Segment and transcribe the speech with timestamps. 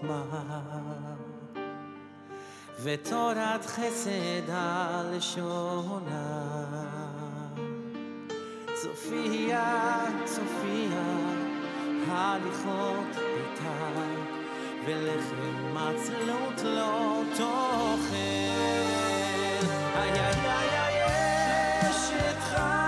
[0.00, 1.14] חוכמה
[2.82, 6.44] ותורת חסד על שונה.
[8.74, 11.02] צופיה, צופיה,
[12.08, 14.00] הליכות ביתה,
[14.86, 18.14] ולחם מצלות לא תאכל.
[19.96, 22.87] איי איי איי איי, אשת חי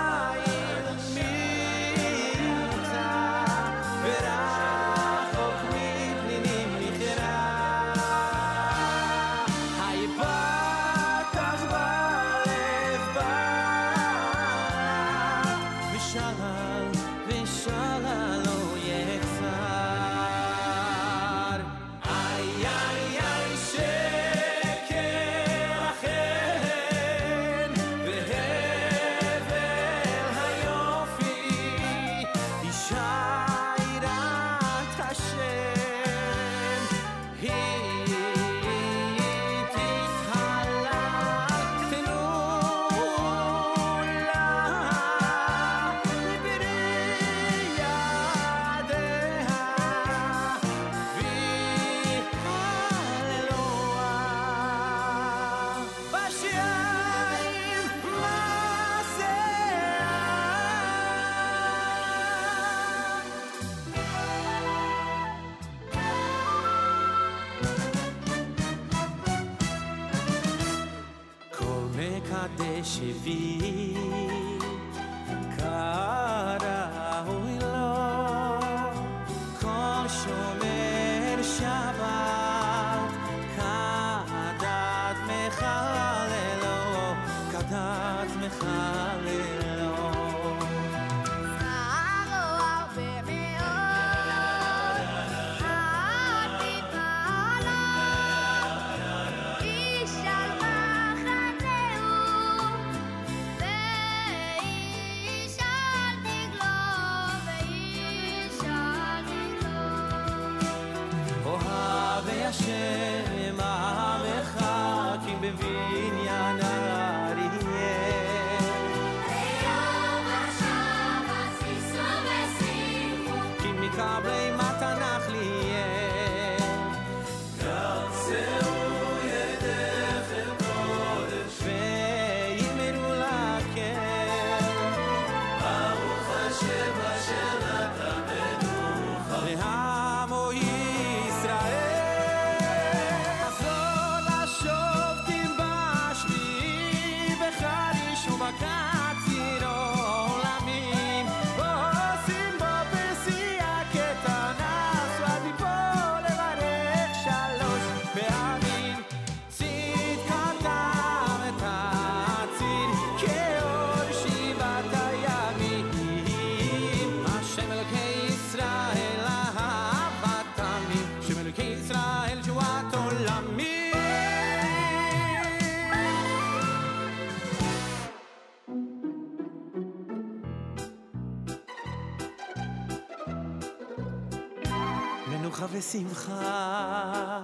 [185.91, 187.41] שמחה,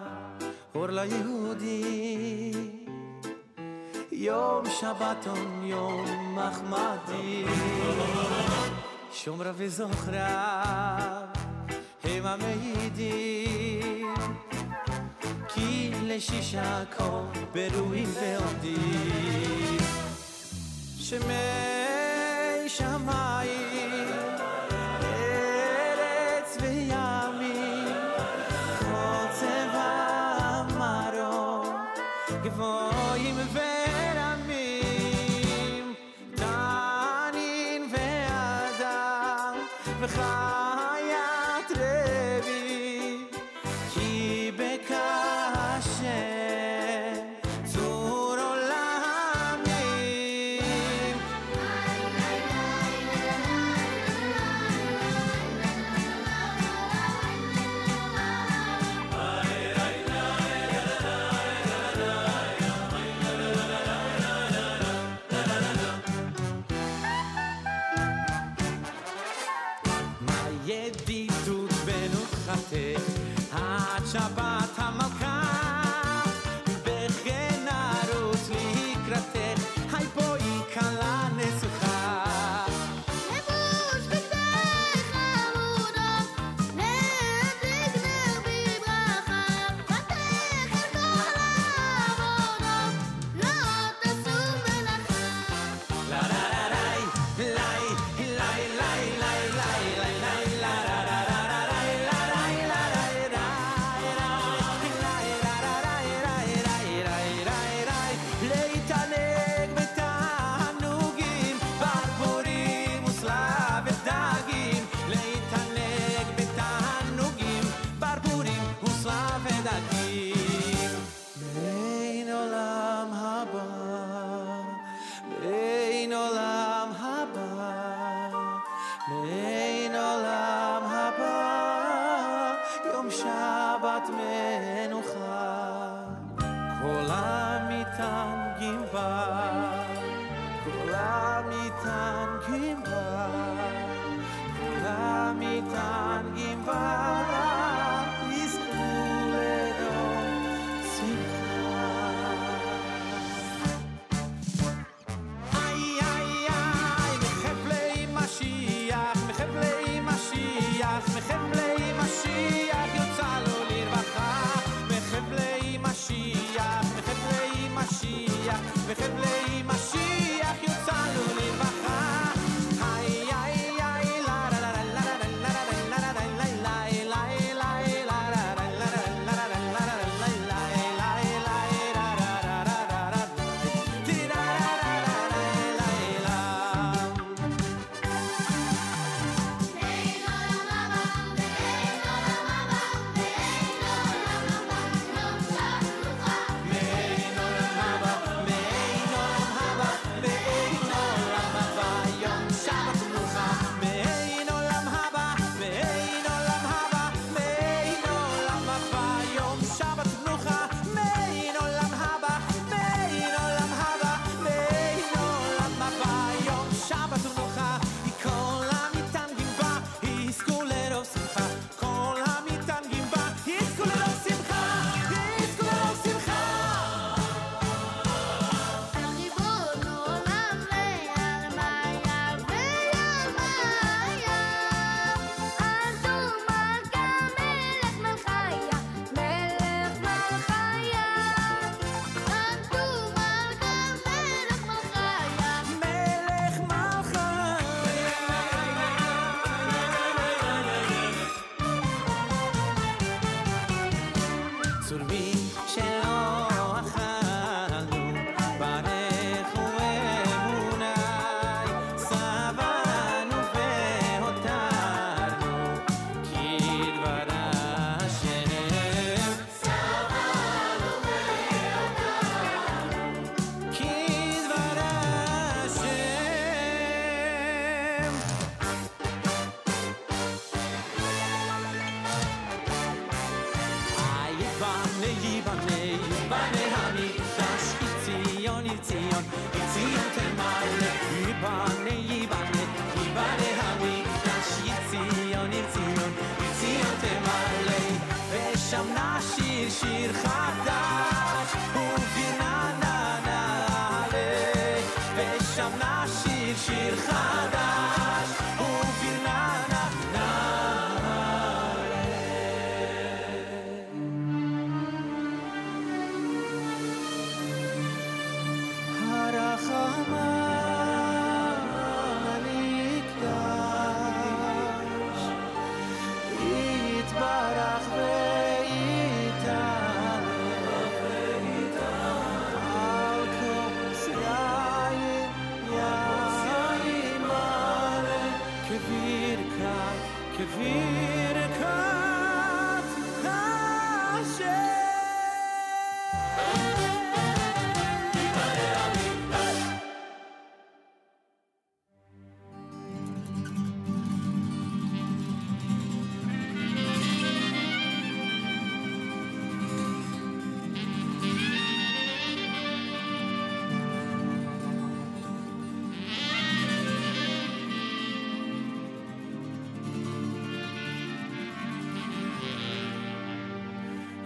[0.75, 2.86] אור ליהודים.
[4.12, 7.46] יום שבתון, יום מחמדי.
[9.12, 10.63] שומרה וזוכרה,
[12.04, 14.13] הם המעידים,
[15.54, 17.22] כי לשישה כה
[17.54, 19.77] ברואים ועומדים.
[21.00, 21.34] שמי
[22.68, 23.87] שמיים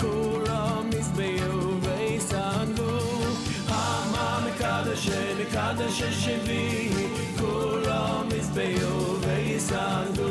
[0.00, 2.90] kulam izmeu veisandu.
[3.70, 6.64] Hama mekadeshe, mekadeshe shevi,
[7.40, 10.30] kulam izmeu veisandu.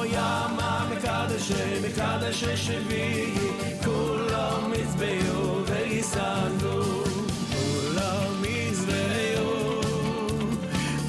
[0.00, 3.06] Oyama mekadeshe, mekadeshe shevi,
[3.84, 7.08] kulam izmeu veisandu.
[7.98, 9.80] כולם יזרעו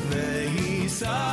[0.09, 1.32] וייסענו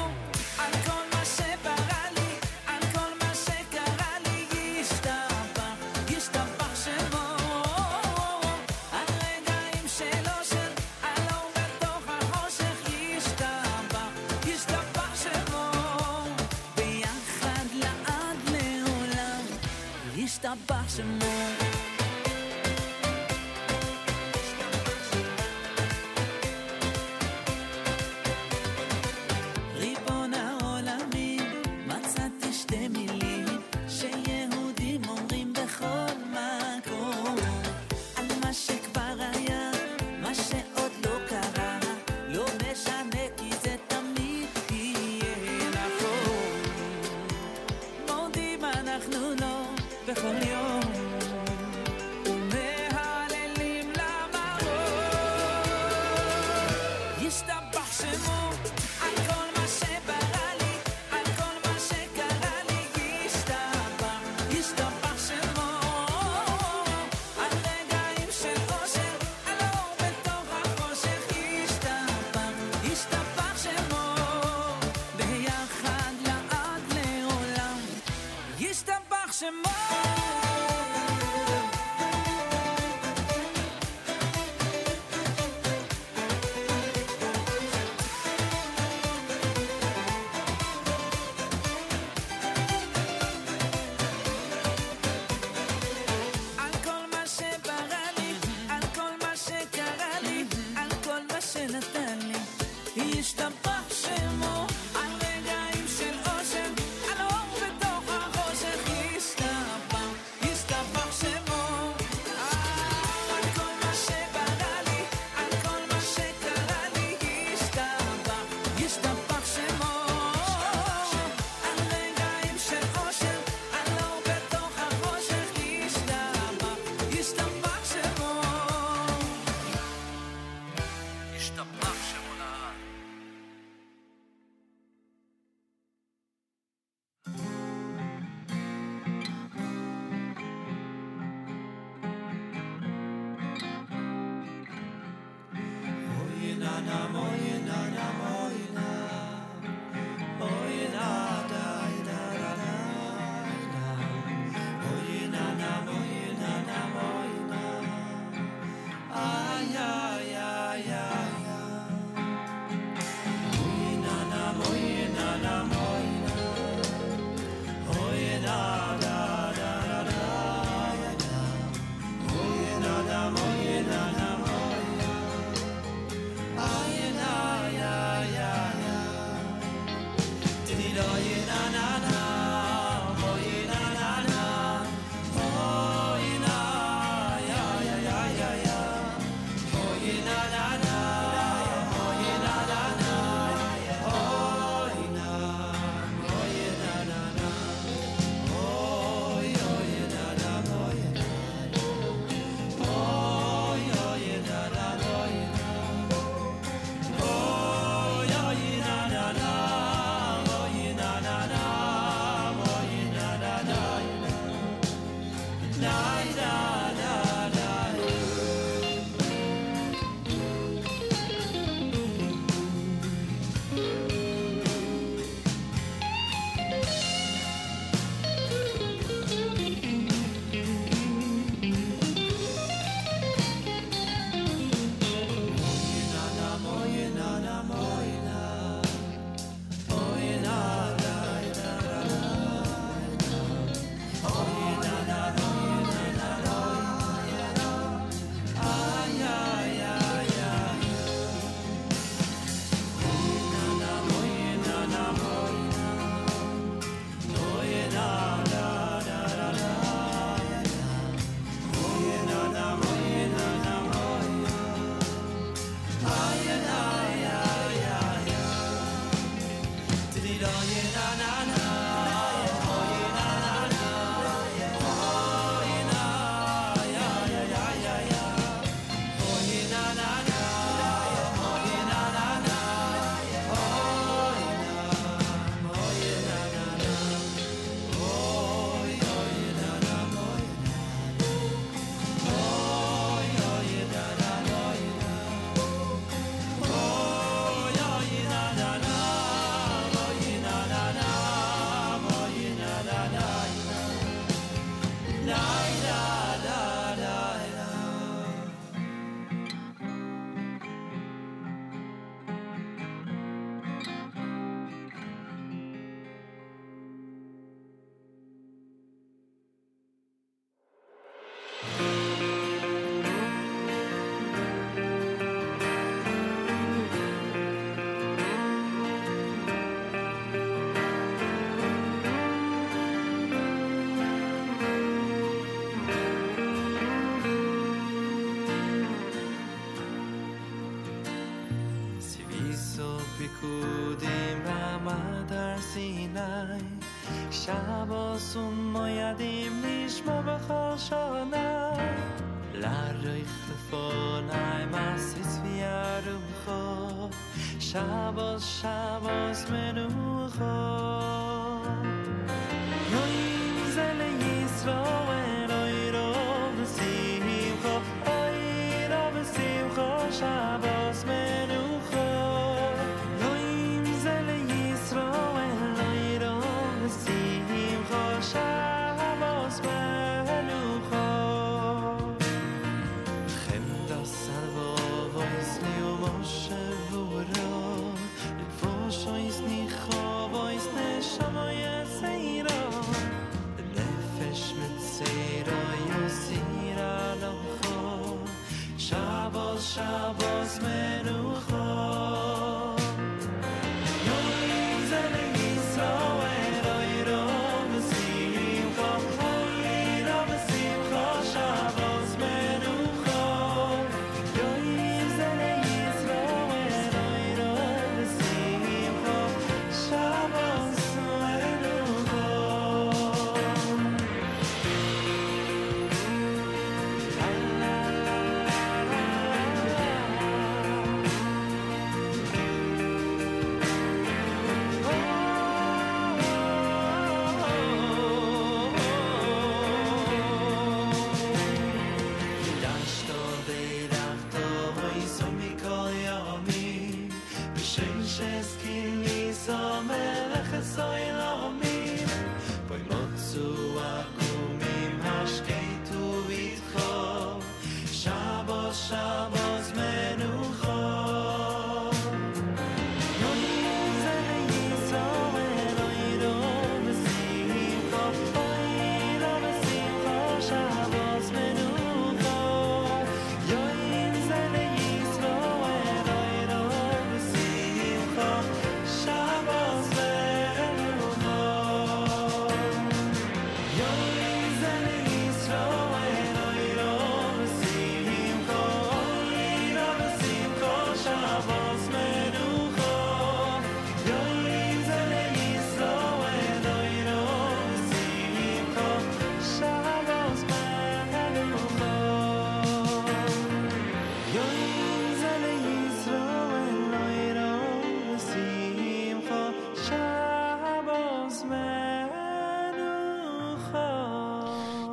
[20.95, 21.30] tonight.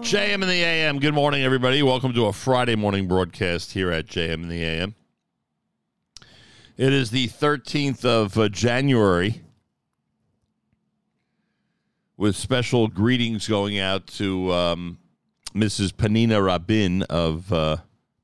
[0.09, 1.00] JM in the AM.
[1.00, 1.82] Good morning, everybody.
[1.82, 4.94] Welcome to a Friday morning broadcast here at JM in the AM.
[6.78, 9.42] It is the 13th of uh, January,
[12.16, 14.98] with special greetings going out to um,
[15.54, 15.92] Mrs.
[15.92, 17.76] Panina Rabin of uh,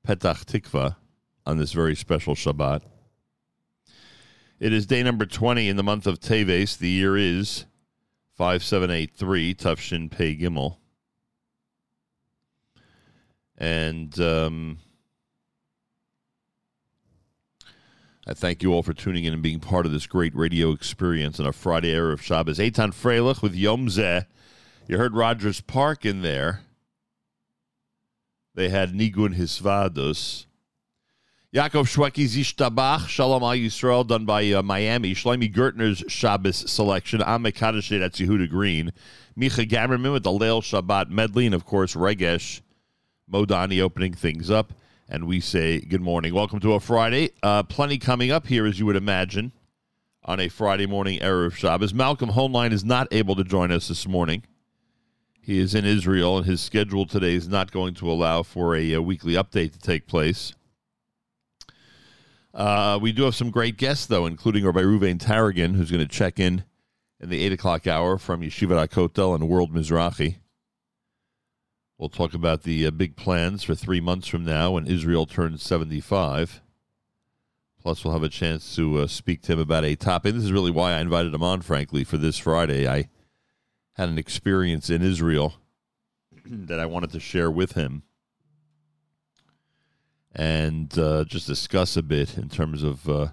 [0.09, 0.97] Petach Tikva
[1.45, 2.81] on this very special Shabbat.
[4.59, 6.79] It is day number 20 in the month of Teves.
[6.79, 7.67] The year is
[8.39, 10.79] 5783, Tufshin Pei Gimel.
[13.57, 14.79] And um,
[18.27, 21.39] I thank you all for tuning in and being part of this great radio experience
[21.39, 22.59] on a Friday era of Shabbos.
[22.59, 24.25] Eitan Freilich with Yom Zeh.
[24.89, 26.61] You heard Rogers Park in there.
[28.55, 30.47] They had Nigun Hisvadus.
[31.55, 35.15] Yaakov Shwekey Zishtabach, Shalom Al Yisrael, done by uh, Miami.
[35.15, 37.23] Shlomi Gertner's Shabbos selection.
[37.23, 38.93] Ame Kaddish, that's Yehuda Green.
[39.39, 41.47] Micha Gamerman with the Leil Shabbat medley.
[41.47, 42.61] And, of course, Regesh
[43.31, 44.73] Modani opening things up.
[45.09, 46.35] And we say good morning.
[46.35, 47.31] Welcome to a Friday.
[47.43, 49.53] Uh, plenty coming up here, as you would imagine,
[50.25, 51.93] on a Friday morning era of Shabbos.
[51.93, 54.45] Malcolm Hoenlein is not able to join us this morning.
[55.43, 58.95] He is in Israel, and his schedule today is not going to allow for a,
[58.95, 60.55] a weekly update to take place.
[62.55, 66.11] Uh, we do have some great guests, though, including Rabbi Ruvain Taragin, who's going to
[66.11, 66.65] check in
[67.21, 70.37] in the 8 o'clock hour from Yeshiva HaKotel and World Mizrahi.
[71.97, 75.63] We'll talk about the uh, big plans for three months from now when Israel turns
[75.63, 76.61] 75.
[77.81, 80.35] Plus, we'll have a chance to uh, speak to him about a topic.
[80.35, 82.89] This is really why I invited him on, frankly, for this Friday.
[82.89, 83.09] I
[83.93, 85.55] had an experience in Israel
[86.47, 88.03] that I wanted to share with him
[90.35, 93.29] and uh, just discuss a bit in terms of uh,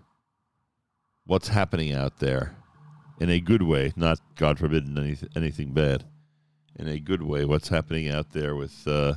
[1.26, 2.56] what's happening out there
[3.20, 6.06] in a good way, not, God forbid, any, anything bad.
[6.78, 9.16] In a good way, what's happening out there with uh,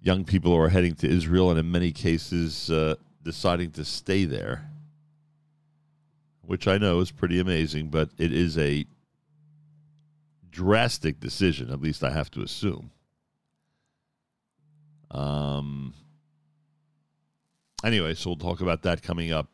[0.00, 4.24] young people who are heading to Israel and in many cases uh, deciding to stay
[4.24, 4.68] there
[6.42, 8.84] which I know is pretty amazing, but it is a
[10.50, 11.70] drastic decision.
[11.70, 12.90] At least I have to assume.
[15.10, 15.94] Um.
[17.84, 19.48] Anyway, so we'll talk about that coming up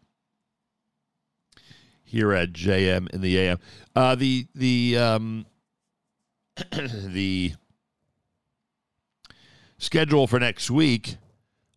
[2.05, 3.59] here at JM in the AM.
[3.95, 5.47] Uh, the the um,
[6.73, 7.55] the
[9.79, 11.17] schedule for next week.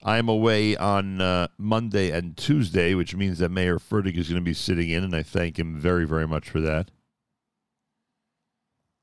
[0.04, 4.42] I am away on uh, Monday and Tuesday, which means that Meir Fertig is going
[4.42, 6.90] to be sitting in, and I thank him very, very much for that.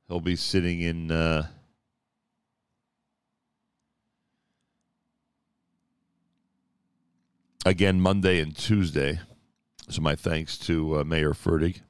[0.08, 1.10] He'll be sitting in.
[1.10, 1.46] Uh,
[7.68, 9.20] again Monday and Tuesday.
[9.88, 11.80] So my thanks to uh, Meir Fertig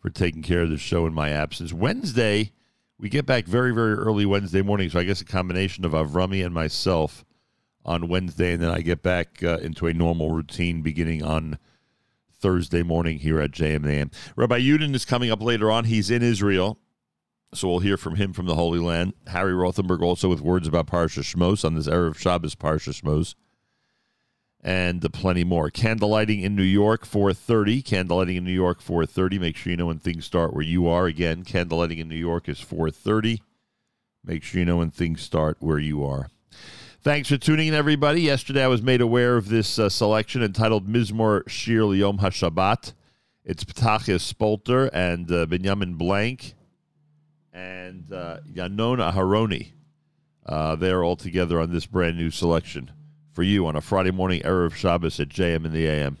[0.00, 1.72] for taking care of the show in my absence.
[1.72, 2.52] Wednesday,
[3.00, 4.90] we get back very, very early Wednesday morning.
[4.90, 7.24] So I guess a combination of Avrami and myself
[7.84, 11.58] on Wednesday, and then I get back uh, into a normal routine beginning on
[12.30, 14.12] Thursday morning here at JMAM.
[14.36, 15.84] Rabbi Yudin is coming up later on.
[15.84, 16.78] He's in Israel.
[17.52, 19.14] So we'll hear from him from the Holy Land.
[19.28, 23.34] Harry Rothenberg also with words about Parsha Shmos on this Erev Shabbos Parsha Shmos
[24.62, 25.70] and plenty more.
[25.70, 27.82] Candlelighting in New York, 4.30.
[27.82, 29.40] Candlelighting in New York, 4.30.
[29.40, 31.06] Make sure you know when things start where you are.
[31.06, 33.40] Again, candlelighting in New York is 4.30.
[34.24, 36.28] Make sure you know when things start where you are.
[37.02, 38.20] Thanks for tuning in, everybody.
[38.20, 42.92] Yesterday I was made aware of this uh, selection entitled Mizmor Shir Yom HaShabbat.
[43.42, 46.52] It's Ptachia Spolter and uh, Benjamin Blank
[47.54, 49.72] and uh, Yanon Aharoni.
[50.44, 52.90] Uh, they're all together on this brand new selection
[53.40, 56.18] for you on a Friday morning Erev Shabbos at JM in the AM.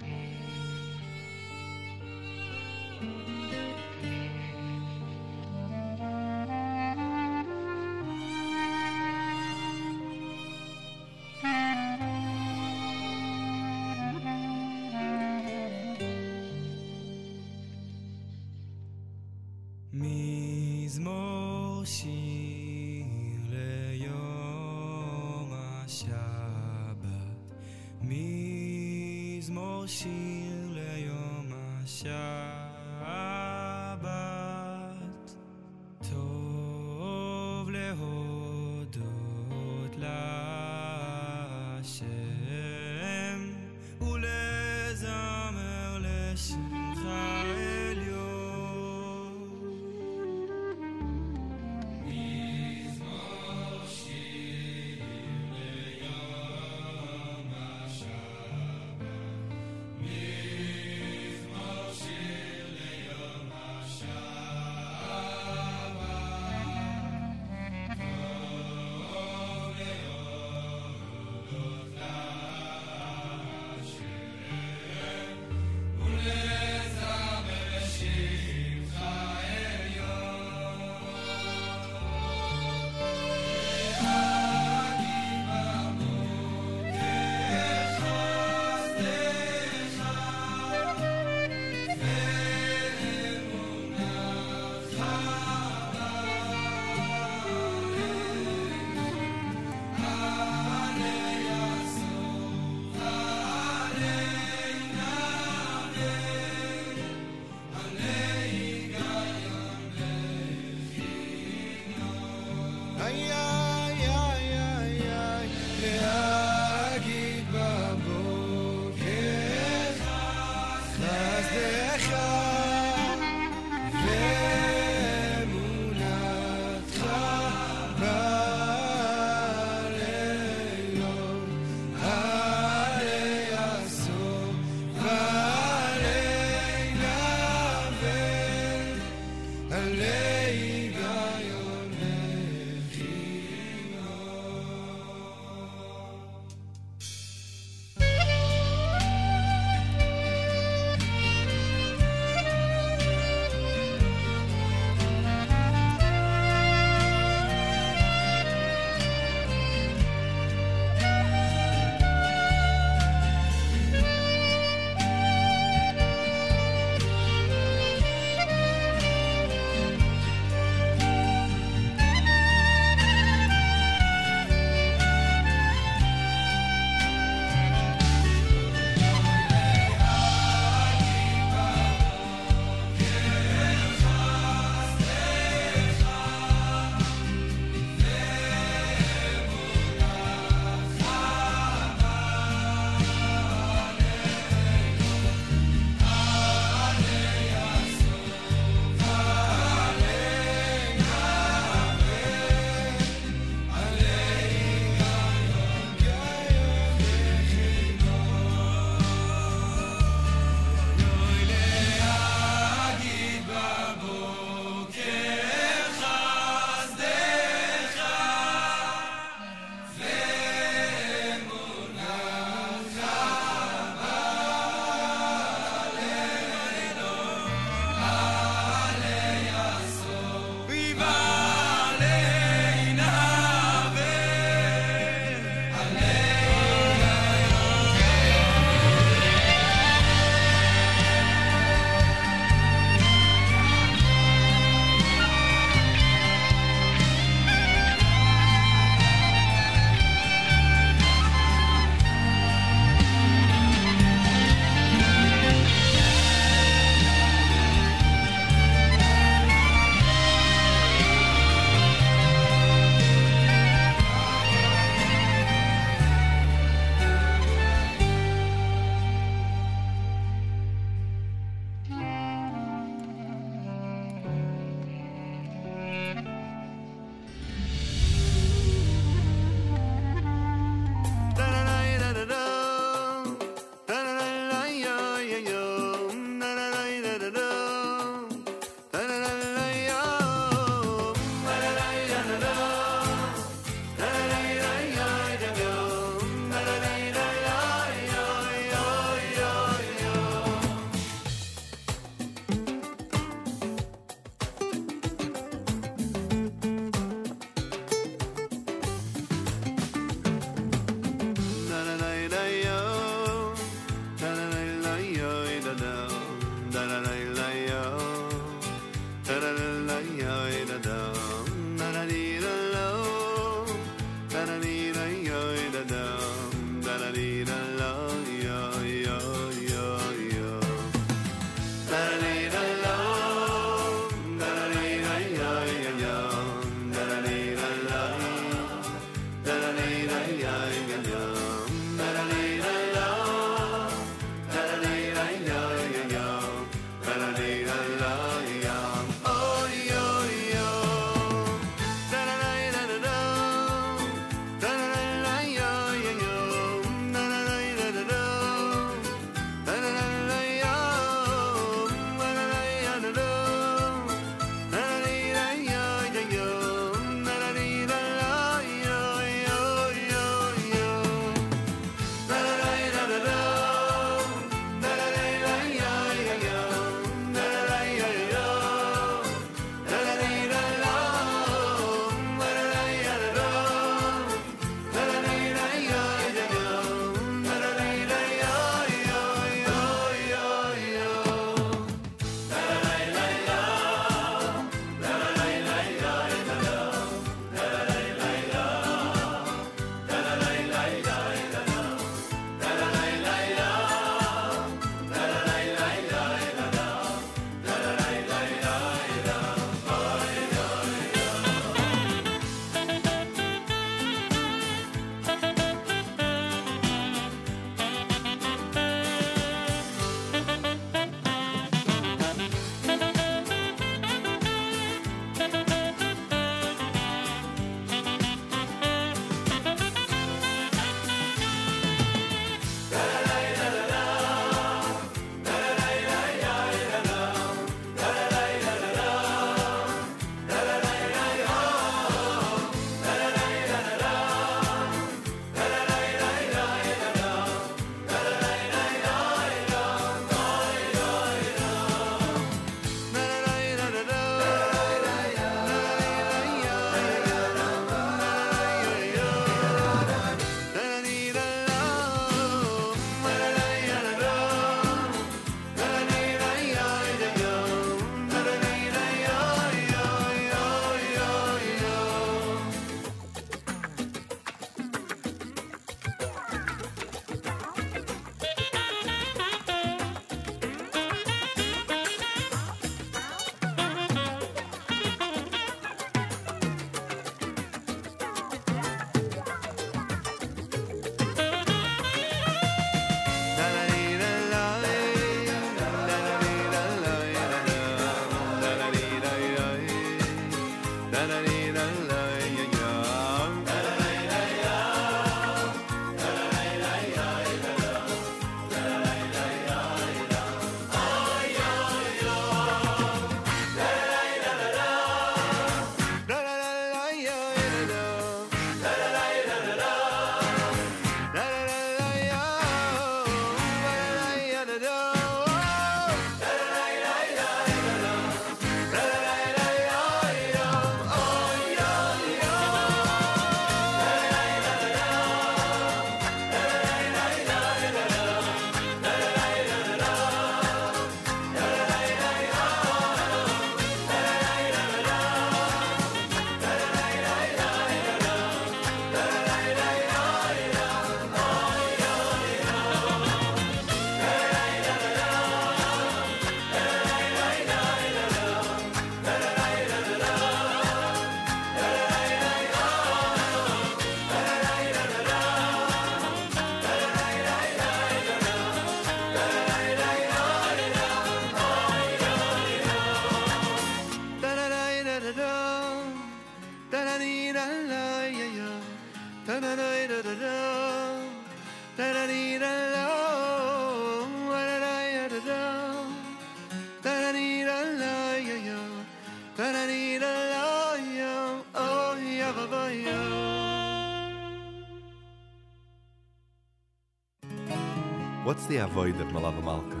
[598.68, 600.00] The avoid of Malava Malka?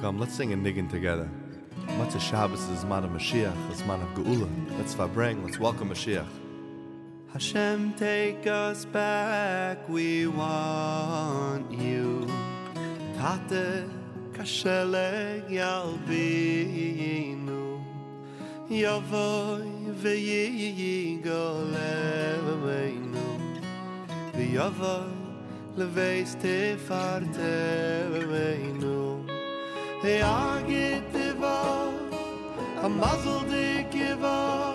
[0.00, 1.30] Come, let's sing a niggin together.
[1.86, 4.48] Matzah Shabbos is man of Mashiach, is man of Geula.
[4.78, 6.26] Let's verbring, let's welcome Mashiach.
[7.32, 12.26] Hashem, take us back, we want you.
[13.16, 13.84] Tate
[14.32, 16.64] kasheleg yalbinu.
[18.68, 21.22] Yavoy v'yigoleveinu.
[24.32, 25.23] V'yavoy
[25.76, 29.24] Leveis tefarteveinu
[30.04, 31.92] Jag Agete var
[32.82, 34.74] A muzzle to give A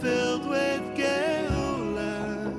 [0.00, 2.52] filled with geula.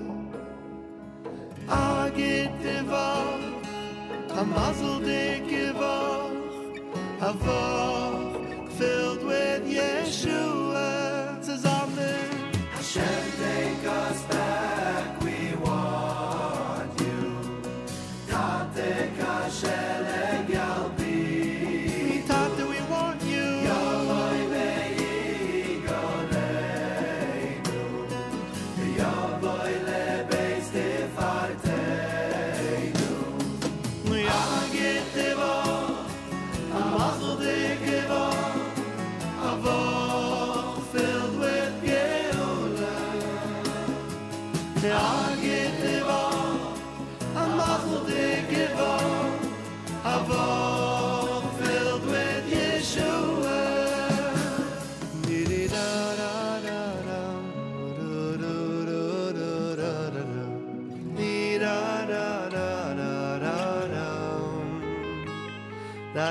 [1.67, 3.41] Agete get devout
[4.29, 5.81] A muzzle to give
[7.21, 7.33] A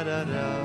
[0.05, 0.62] da da da.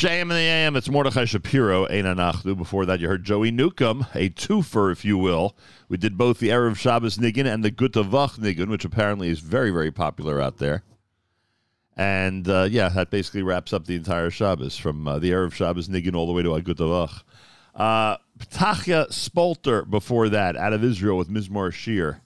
[0.00, 2.56] JM in the AM, it's Mordechai Shapiro, Eina Nachdu.
[2.56, 5.54] Before that, you heard Joey Newcomb, a twofer, if you will.
[5.90, 9.70] We did both the Erev Shabbos Niggin and the Gutavach Niggin, which apparently is very,
[9.70, 10.84] very popular out there.
[11.98, 15.90] And uh, yeah, that basically wraps up the entire Shabbos from uh, the Erev Shabbos
[15.90, 17.22] Niggin all the way to Agutavach.
[17.74, 22.22] Uh, Ptachya Spolter before that, out of Israel with Mizmor Shir.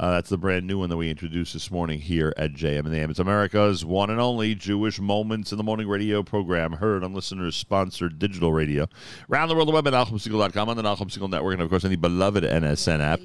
[0.00, 2.86] Uh, that's the brand new one that we introduced this morning here at JM and
[2.86, 3.10] the AM.
[3.10, 7.54] It's America's one and only Jewish Moments in the Morning radio program, heard on listeners
[7.54, 8.88] sponsored digital radio.
[9.30, 11.82] Around the world, the web at NachumSegal.com, on the Nachum Segal Network, and of course,
[11.82, 13.20] the beloved NSN app.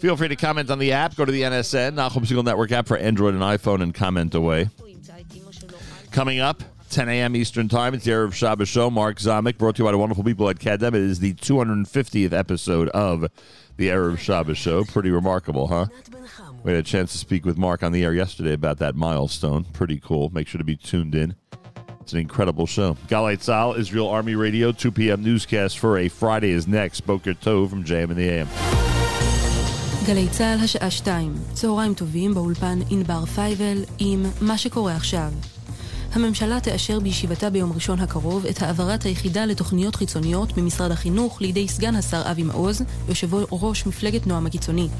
[0.00, 1.14] Feel free to comment on the app.
[1.14, 4.68] Go to the NSN, Nachum Segal Network app for Android and iPhone, and comment away.
[6.10, 7.36] Coming up, 10 a.m.
[7.36, 8.90] Eastern Time, it's the Erev Shabbos Show.
[8.90, 10.88] Mark Zamek, brought to you by the wonderful people at Kedem.
[10.88, 13.28] It is the 250th episode of
[13.76, 14.84] the Erev Shabbos show.
[14.84, 15.86] Pretty remarkable, huh?
[16.62, 19.64] We had a chance to speak with Mark on the air yesterday about that milestone.
[19.64, 20.30] Pretty cool.
[20.30, 21.36] Make sure to be tuned in.
[22.00, 22.94] It's an incredible show.
[23.08, 25.22] Galei Tzahal, Israel Army Radio, 2 p.m.
[25.22, 27.00] newscast for a Friday is next.
[27.00, 28.48] Boker Tov from JM in the AM.
[30.06, 35.30] גלי צה"ל השעה 2, צהריים טובים באולפן ענבר פייבל עם מה שקורה עכשיו.
[36.16, 41.96] הממשלה תאשר בישיבתה ביום ראשון הקרוב את העברת היחידה לתוכניות חיצוניות ממשרד החינוך לידי סגן
[41.96, 44.90] השר אבי מעוז, יושב ראש מפלגת נועם הקיצונית.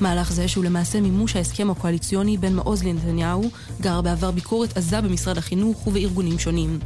[0.00, 3.50] מהלך זה שהוא למעשה מימוש ההסכם הקואליציוני בין מעוז לנתניהו,
[3.80, 6.78] גר בעבר ביקורת עזה במשרד החינוך ובארגונים שונים.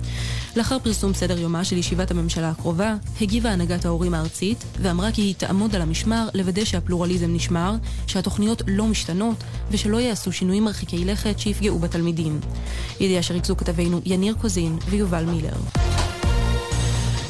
[0.57, 5.35] לאחר פרסום סדר יומה של ישיבת הממשלה הקרובה, הגיבה הנהגת ההורים הארצית ואמרה כי היא
[5.35, 7.75] תעמוד על המשמר לוודא שהפלורליזם נשמר,
[8.07, 9.37] שהתוכניות לא משתנות
[9.71, 12.41] ושלא יעשו שינויים מרחיקי לכת שיפגעו בתלמידים.
[13.01, 15.57] ידיעה שריכזו כתבינו יניר קוזין ויובל מילר.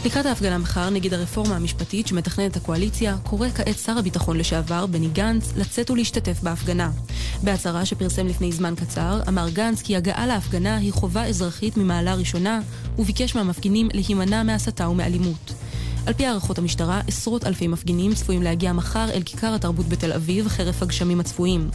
[0.05, 5.53] לקראת ההפגנה מחר נגד הרפורמה המשפטית שמתכננת הקואליציה, קורא כעת שר הביטחון לשעבר, בני גנץ,
[5.57, 6.90] לצאת ולהשתתף בהפגנה.
[7.42, 12.61] בהצהרה שפרסם לפני זמן קצר, אמר גנץ כי הגעה להפגנה היא חובה אזרחית ממעלה ראשונה,
[12.99, 15.53] וביקש מהמפגינים להימנע מהסתה ומאלימות.
[16.07, 20.49] על פי הערכות המשטרה, עשרות אלפי מפגינים צפויים להגיע מחר אל כיכר התרבות בתל אביב,
[20.49, 21.71] חרף הגשמים הצפויים.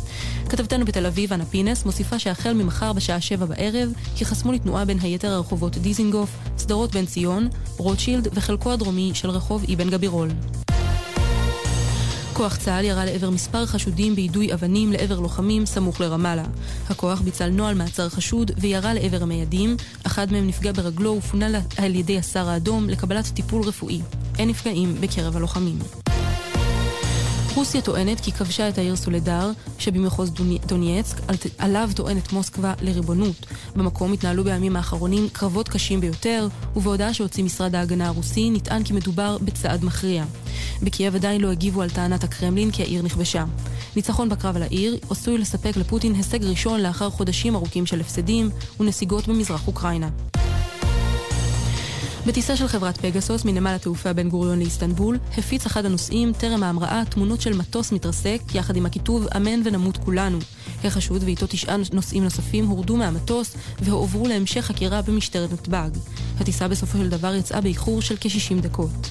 [0.49, 5.31] כתבתנו בתל אביב, אנה פינס, מוסיפה שהחל ממחר בשעה שבע בערב, ייחסמו לתנועה בין היתר
[5.31, 6.29] הרחובות דיזינגוף,
[6.61, 10.29] שדרות בן ציון, רוטשילד וחלקו הדרומי של רחוב אבן גבירול.
[12.33, 16.43] כוח צה"ל ירה לעבר מספר חשודים ביידוי אבנים לעבר לוחמים סמוך לרמאללה.
[16.89, 22.17] הכוח ביצע נוהל מעצר חשוד וירה לעבר המיידים, אחד מהם נפגע ברגלו ופונה על ידי
[22.17, 24.01] הסר האדום לקבלת טיפול רפואי.
[24.39, 26.00] אין נפגעים בקרב הלוחמים.
[27.55, 33.45] רוסיה טוענת כי כבשה את העיר סולדר שבמחוז דוני- דונייצק, על- עליו טוענת מוסקבה לריבונות.
[33.75, 39.37] במקום התנהלו בימים האחרונים קרבות קשים ביותר, ובהודעה שהוציא משרד ההגנה הרוסי נטען כי מדובר
[39.41, 40.23] בצעד מכריע.
[40.83, 43.45] בקייב עדיין לא הגיבו על טענת הקרמלין כי העיר נכבשה.
[43.95, 48.49] ניצחון בקרב על העיר עשוי לספק לפוטין הישג ראשון לאחר חודשים ארוכים של הפסדים
[48.79, 50.09] ונסיגות במזרח אוקראינה.
[52.27, 57.41] בטיסה של חברת פגסוס מנמל התעופה בן גוריון לאיסטנבול, הפיץ אחד הנוסעים טרם ההמראה תמונות
[57.41, 60.39] של מטוס מתרסק, יחד עם הכיתוב אמן ונמות כולנו.
[60.83, 65.89] החשוד ואיתו תשעה נוסעים נוספים הורדו מהמטוס והועברו להמשך חקירה במשטרת נתב"ג.
[66.39, 69.09] הטיסה בסופו של דבר יצאה באיחור של כ-60 דקות.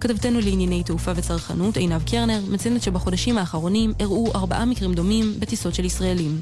[0.00, 5.84] כתבתנו לענייני תעופה וצרכנות, עינב קרנר, מציינת שבחודשים האחרונים אירעו ארבעה מקרים דומים בטיסות של
[5.84, 6.40] ישראלים.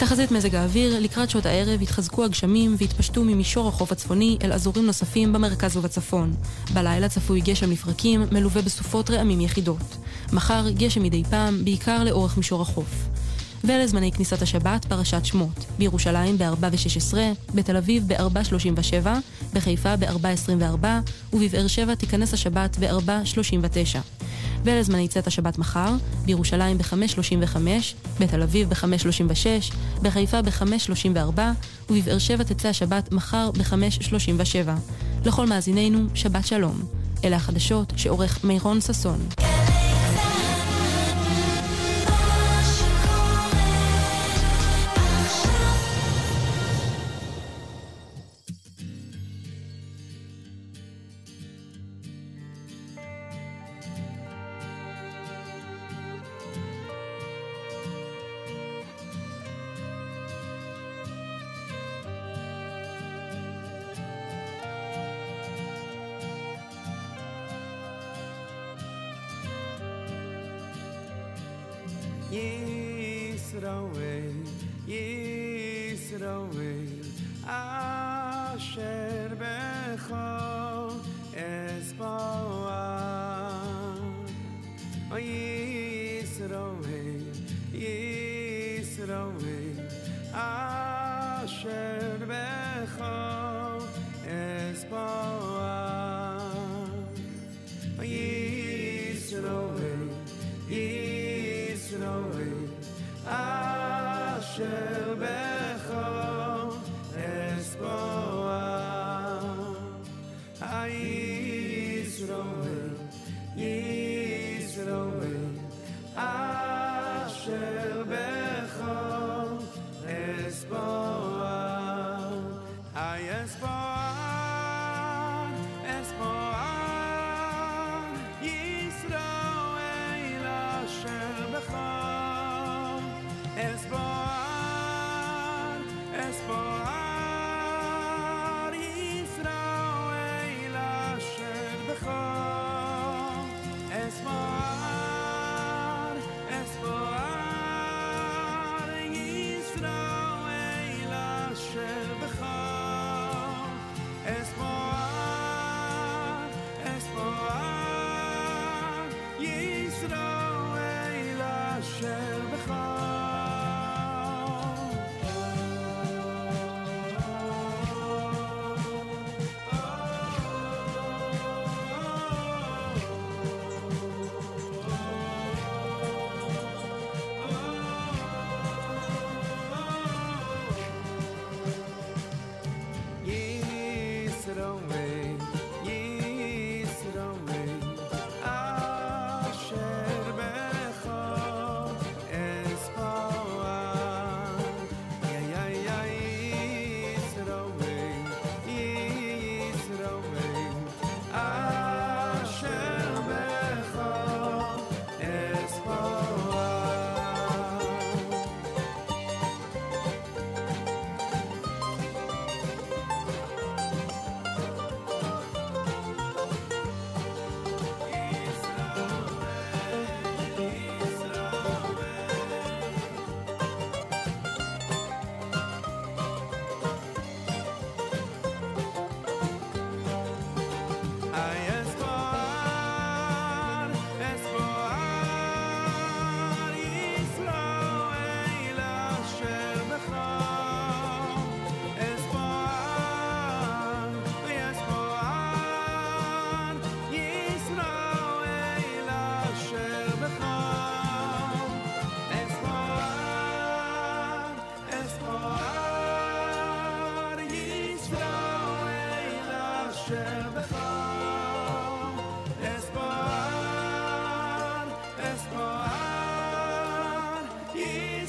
[0.00, 5.32] תחזית מזג האוויר, לקראת שעות הערב התחזקו הגשמים והתפשטו ממישור החוף הצפוני אל אזורים נוספים
[5.32, 6.32] במרכז ובצפון.
[6.74, 9.96] בלילה צפוי גשם לפרקים, מלווה בסופות רעמים יחידות.
[10.32, 13.08] מחר גשם מדי פעם, בעיקר לאורך מישור החוף.
[13.64, 15.64] ואלה זמני כניסת השבת, פרשת שמות.
[15.78, 17.14] בירושלים ב-4 ו-16,
[17.54, 19.08] בתל אביב ב-4.37,
[19.52, 20.86] בחיפה ב-4.24,
[21.32, 23.98] ובבאר שבע תיכנס השבת ב-4.39.
[24.64, 25.92] ואלה זמני צאת השבת מחר,
[26.24, 27.56] בירושלים ב-5.35,
[28.20, 31.40] בתל אביב ב-5.36, בחיפה ב-5.34,
[31.90, 34.68] ובבאר שבע תצא השבת מחר ב-5.37.
[35.24, 36.82] לכל מאזינינו, שבת שלום.
[37.24, 39.28] אלה החדשות שעורך מירון ששון.
[39.38, 39.59] Yisroel,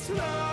[0.09, 0.50] Love.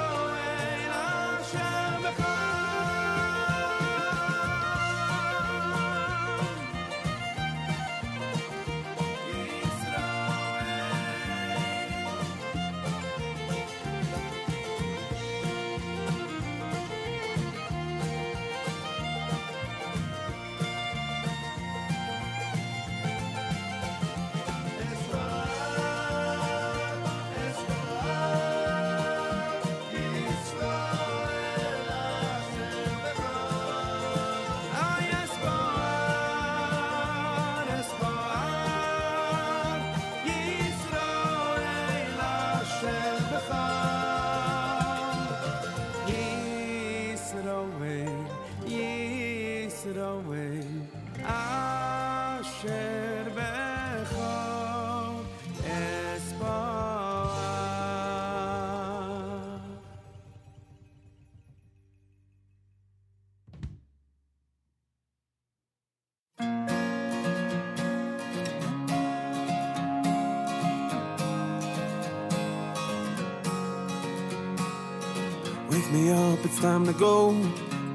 [76.60, 77.30] Time to go.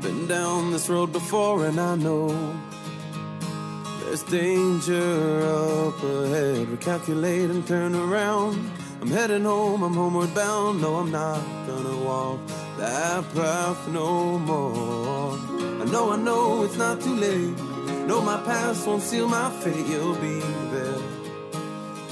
[0.01, 2.27] Been down this road before, and I know
[3.99, 6.67] there's danger up ahead.
[6.67, 8.71] Recalculate and turn around.
[9.01, 10.81] I'm heading home, I'm homeward bound.
[10.81, 12.39] No, I'm not gonna walk
[12.77, 15.37] that path no more.
[15.81, 17.57] I know, I know it's not too late.
[18.07, 19.87] No, my past won't seal my fate.
[19.87, 20.39] You'll be
[20.71, 21.01] there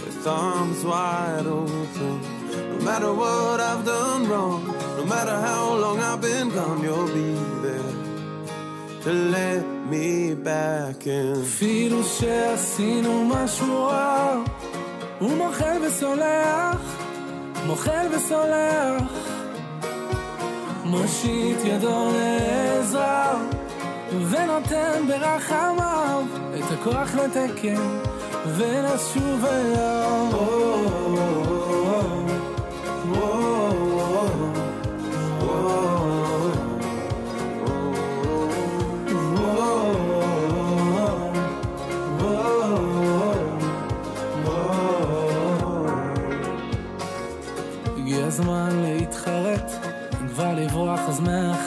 [0.03, 2.21] with arms wide open.
[2.51, 4.60] No matter what I've done wrong,
[5.13, 7.31] matter how long I've been gone, you'll be
[7.65, 7.93] there
[9.03, 11.41] to let me back in.
[11.43, 14.43] אפילו שעשינו משהו רע,
[15.19, 16.81] הוא מוחל וסולח,
[17.65, 19.11] מוחל וסולח.
[20.85, 23.33] מושיט ידו לעזרה,
[24.29, 26.23] ונותן ברחמיו
[26.59, 27.99] את הכוח לתקן
[28.57, 30.31] ולשוב אליו.
[30.31, 31.10] הגיע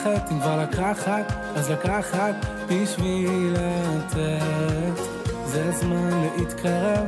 [0.05, 2.35] מהחטא, אם כבר לקחת, אז לקחת
[2.69, 5.01] בשביל לתת.
[5.45, 7.07] זה הזמן להתקרב,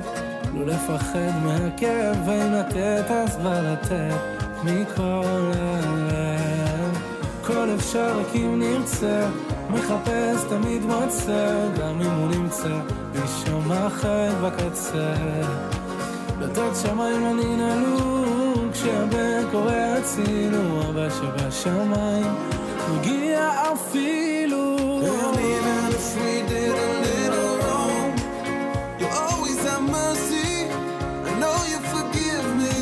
[0.53, 4.15] לא לפחד מהכאב, ואם לתת אז כבר לתת
[4.63, 6.97] מכל הלב.
[7.41, 9.27] הכל אפשר רק אם נרצה,
[9.69, 12.79] מחפש תמיד מוצא, גם אם הוא נמצא,
[13.15, 15.13] אישו מאחד בקצה.
[16.39, 18.25] דלתות שמיים לא ננעלו,
[18.71, 22.56] כשהבן קורא הצילו, אבא שבשמיים
[22.90, 23.40] מגיע
[23.72, 24.64] אפילו.
[25.26, 28.08] And even if we did a little wrong,
[29.00, 30.50] you always have mercy.
[31.28, 32.76] I know you forgive me.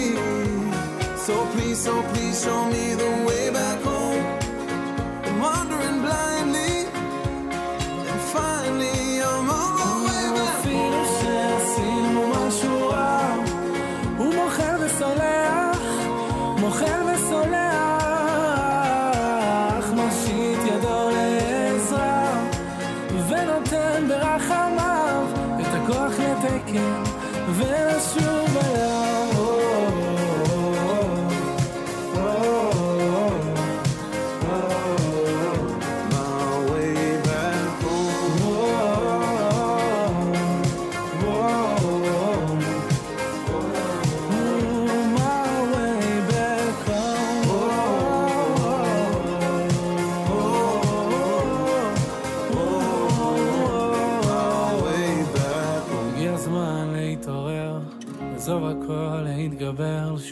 [1.26, 4.03] So please, so please show me the way back home.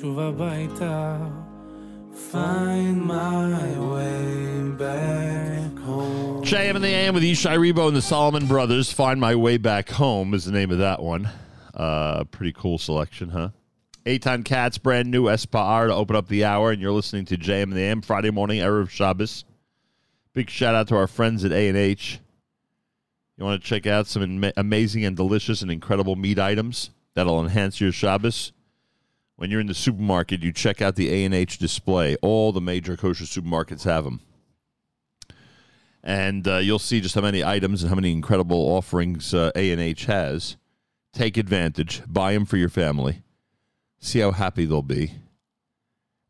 [0.03, 1.31] הביתה.
[2.13, 6.43] Find my way back home.
[6.43, 8.91] JM and the AM with Ishay Ribo and the Solomon Brothers.
[8.91, 11.30] Find My Way Back Home is the name of that one.
[11.73, 13.49] Uh, pretty cool selection, huh?
[14.05, 17.63] Eitan Katz, brand new Espar to open up the hour, and you're listening to JM
[17.63, 19.45] and the AM Friday morning, Erev Shabbos.
[20.34, 22.19] Big shout out to our friends at A&H.
[23.38, 27.81] You want to check out some amazing and delicious and incredible meat items that'll enhance
[27.81, 28.51] your Shabbos?
[29.35, 32.15] When you're in the supermarket, you check out the A&H display.
[32.22, 34.22] All the major kosher supermarkets have them
[36.03, 40.05] and uh, you'll see just how many items and how many incredible offerings uh, A&H
[40.05, 40.57] has.
[41.14, 42.01] Take advantage.
[42.07, 43.22] Buy them for your family.
[43.99, 45.14] See how happy they'll be.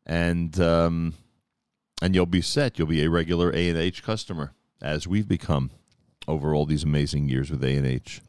[0.06, 1.14] and um,
[2.02, 2.78] and you'll be set.
[2.78, 5.70] You'll be a regular A and H customer, as we've become
[6.28, 8.20] over all these amazing years with A and H.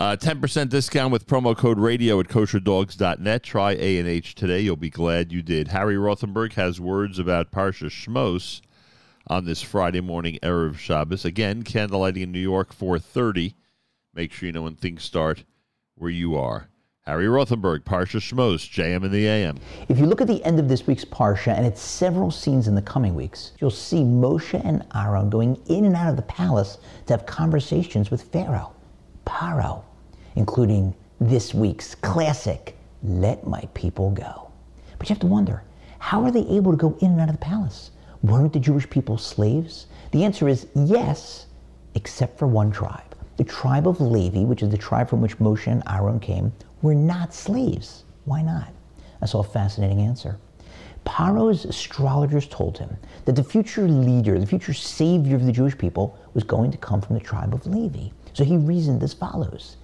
[0.00, 3.42] Uh, 10% discount with promo code radio at kosherdogs.net.
[3.42, 4.60] Try A&H today.
[4.60, 5.68] You'll be glad you did.
[5.68, 8.62] Harry Rothenberg has words about Parsha Shmos
[9.26, 11.26] on this Friday morning, Erev Shabbos.
[11.26, 13.54] Again, candlelighting in New York, 430.
[14.14, 15.44] Make sure you know when things start
[15.96, 16.70] where you are.
[17.02, 19.58] Harry Rothenberg, Parsha Shmos, JM in the AM.
[19.90, 22.74] If you look at the end of this week's Parsha and its several scenes in
[22.74, 26.78] the coming weeks, you'll see Moshe and Aaron going in and out of the palace
[27.06, 28.72] to have conversations with Pharaoh,
[29.26, 29.84] Paro,
[30.36, 34.50] including this week's classic, Let My People Go.
[34.98, 35.62] But you have to wonder,
[35.98, 37.90] how are they able to go in and out of the palace?
[38.22, 39.86] Weren't the Jewish people slaves?
[40.12, 41.46] The answer is yes,
[41.94, 43.14] except for one tribe.
[43.36, 46.52] The tribe of Levi, which is the tribe from which Moshe and Aaron came,
[46.82, 48.04] were not slaves.
[48.24, 48.72] Why not?
[49.22, 50.38] I saw a fascinating answer.
[51.04, 56.18] Paro's astrologers told him that the future leader, the future savior of the Jewish people,
[56.34, 58.10] was going to come from the tribe of Levi.
[58.34, 59.76] So he reasoned as follows.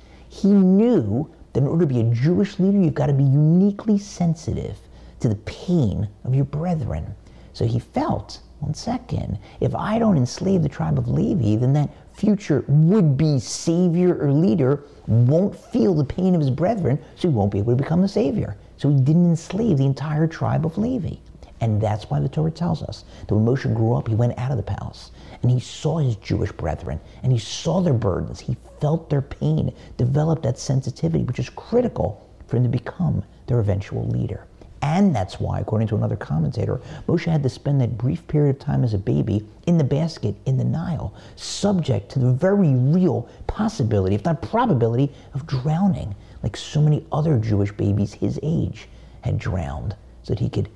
[0.42, 3.98] He knew that in order to be a Jewish leader, you've got to be uniquely
[3.98, 4.76] sensitive
[5.20, 7.14] to the pain of your brethren.
[7.54, 11.88] So he felt, one second, if I don't enslave the tribe of Levi, then that
[12.12, 17.34] future would be savior or leader won't feel the pain of his brethren, so he
[17.34, 18.58] won't be able to become the savior.
[18.76, 21.16] So he didn't enslave the entire tribe of Levi.
[21.62, 24.50] And that's why the Torah tells us that when Moshe grew up, he went out
[24.50, 25.12] of the palace
[25.46, 28.40] and he saw his Jewish brethren and he saw their burdens.
[28.40, 33.60] He felt their pain, developed that sensitivity, which is critical for him to become their
[33.60, 34.48] eventual leader.
[34.82, 38.58] And that's why, according to another commentator, Moshe had to spend that brief period of
[38.58, 43.28] time as a baby in the basket in the Nile, subject to the very real
[43.46, 46.12] possibility, if not probability, of drowning,
[46.42, 48.88] like so many other Jewish babies his age
[49.20, 49.94] had drowned,
[50.24, 50.68] so that he could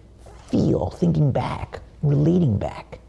[0.47, 3.00] feel, thinking back, relating back,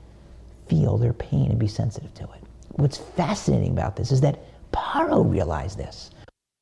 [0.72, 2.44] feel their pain and be sensitive to it.
[2.78, 4.40] What's fascinating about this is that
[4.72, 6.12] Paro realized this.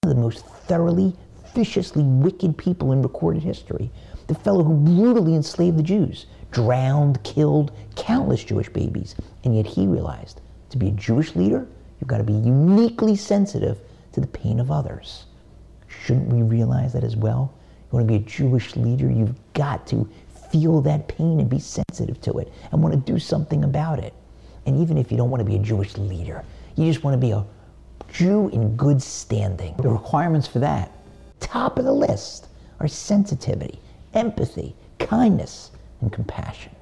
[0.01, 1.15] One of the most thoroughly,
[1.53, 3.91] viciously wicked people in recorded history,
[4.25, 9.13] the fellow who brutally enslaved the Jews, drowned, killed countless Jewish babies.
[9.43, 10.41] And yet he realized
[10.71, 11.67] to be a Jewish leader,
[11.99, 13.77] you've got to be uniquely sensitive
[14.13, 15.25] to the pain of others.
[15.87, 17.53] Shouldn't we realize that as well?
[17.91, 20.09] You want to be a Jewish leader, you've got to
[20.51, 24.13] feel that pain and be sensitive to it and want to do something about it.
[24.65, 26.43] And even if you don't want to be a Jewish leader,
[26.75, 27.45] you just want to be a
[28.11, 29.75] Jew in good standing.
[29.77, 30.91] The requirements for that,
[31.39, 32.47] top of the list,
[32.79, 33.79] are sensitivity,
[34.13, 35.71] empathy, kindness,
[36.01, 36.75] and compassion.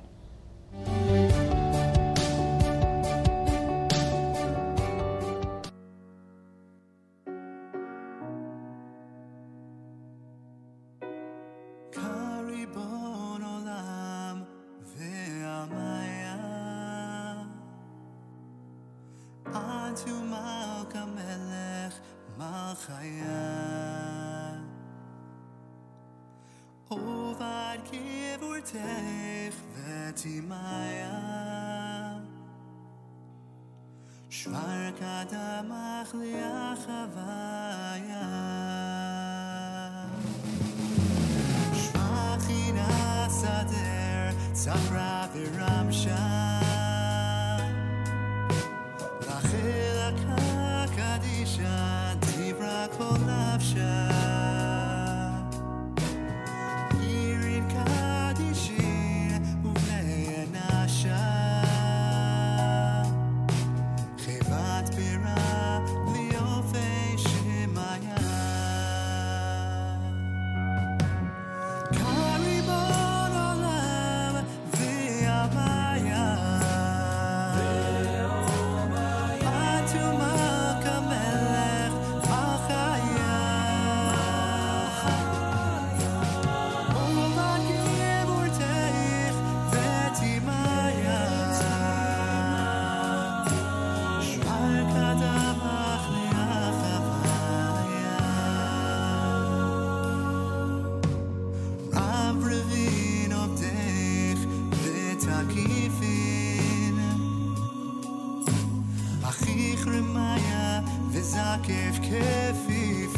[111.38, 113.10] να κευκεύει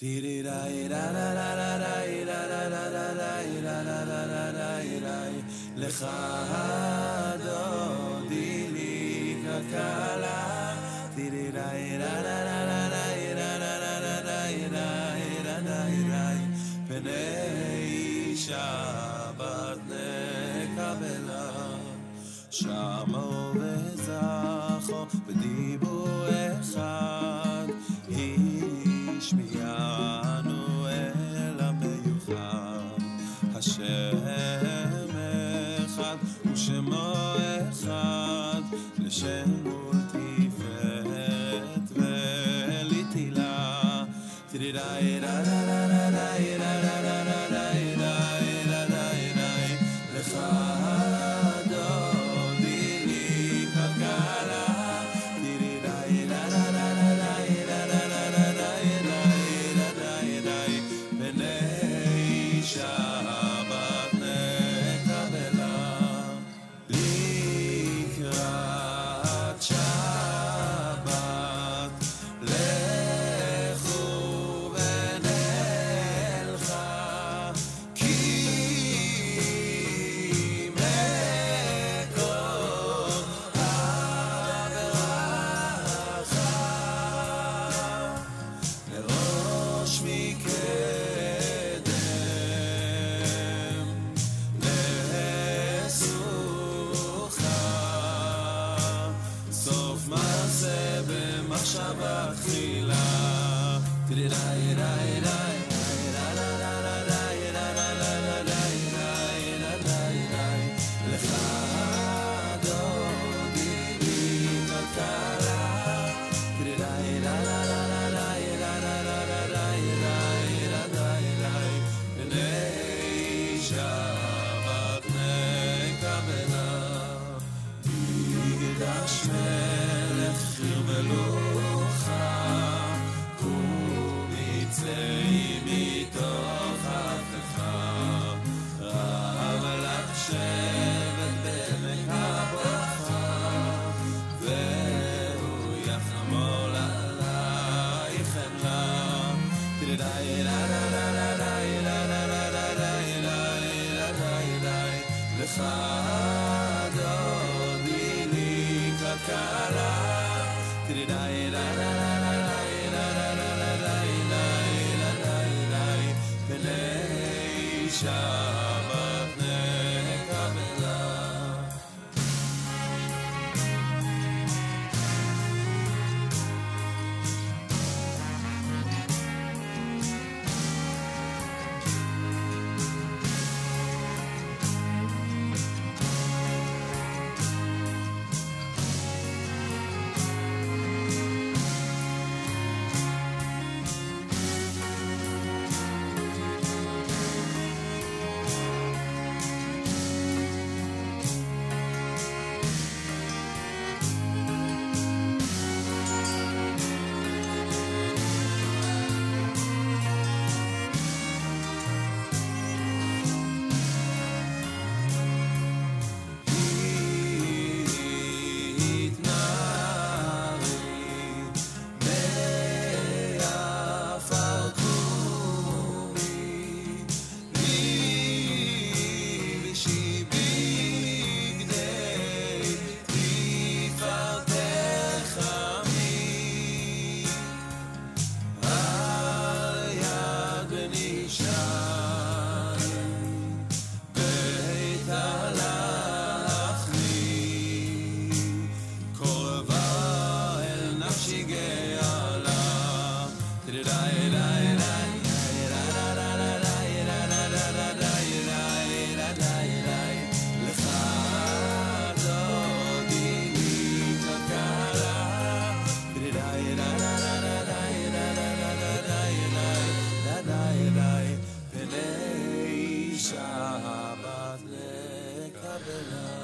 [0.00, 0.39] Did it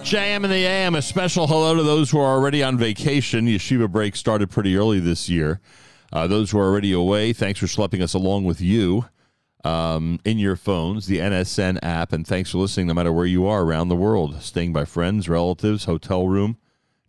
[0.07, 3.49] JM and the AM, a special hello to those who are already on vacation.
[3.49, 5.61] Yeshiva break started pretty early this year.
[6.13, 9.07] Uh, those who are already away, thanks for schlepping us along with you
[9.65, 13.49] um, in your phones, the NSN app, and thanks for listening no matter where you
[13.49, 16.57] are around the world, staying by friends, relatives, hotel room,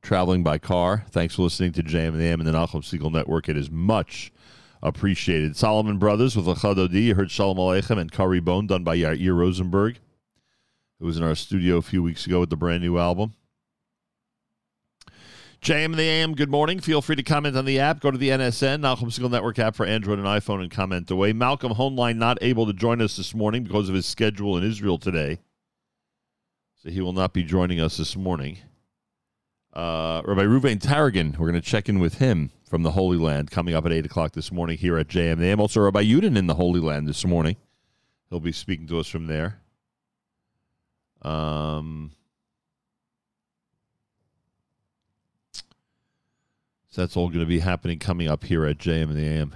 [0.01, 1.05] traveling by car.
[1.11, 3.47] Thanks for listening to JM and the AM and the Nachum Segal Network.
[3.47, 4.33] It is much
[4.81, 5.55] appreciated.
[5.55, 7.03] Solomon Brothers with Lecha Dodi.
[7.03, 9.99] You heard Shalom Aleichem and Kah Ribon done by Yair Rosenberg,
[10.99, 13.33] who was in our studio a few weeks ago with the brand new album.
[15.61, 16.79] JM the AM, good morning.
[16.79, 17.99] Feel free to comment on the app.
[17.99, 21.33] Go to the NSN, Nachum Segal Network app for Android and iPhone, and comment away.
[21.33, 24.97] Malcolm Hoenlein not able to join us this morning because of his schedule in Israel
[24.97, 25.39] today.
[26.75, 28.59] So he will not be joining us this morning.
[29.73, 33.49] Uh, Rabbi Ruvain Taragin, we're going to check in with him from the Holy Land
[33.49, 35.59] coming up at 8 o'clock this morning here at JM the AM.
[35.59, 37.55] Also, Rabbi Yudin in the Holy Land this morning.
[38.29, 39.61] He'll be speaking to us from there.
[41.22, 42.11] Um,
[46.98, 49.56] So that's all going to be happening coming up here at JM and the AM.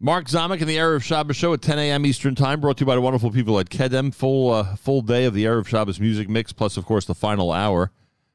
[0.00, 2.04] Mark Zamek and the Erev Shabbos show at 10 a.m.
[2.04, 4.12] Eastern Time, brought to you by the wonderful people at Kedem.
[4.12, 7.52] Full uh, full day of the Erev Shabbos music mix, plus of course the final
[7.52, 7.92] hour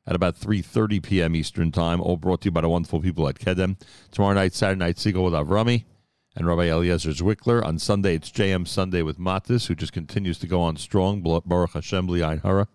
[0.08, 1.36] at about 3:30 p.m.
[1.36, 2.00] Eastern Time.
[2.00, 3.78] All brought to you by the wonderful people at Kedem.
[4.12, 5.84] Tomorrow night, Saturday night, Siegel with Avrami
[6.36, 7.64] and Rabbi Eliezer Zwickler.
[7.64, 11.22] On Sunday, it's JM Sunday with Matis, who just continues to go on strong.
[11.22, 12.68] Baruch Hashem B'li Hara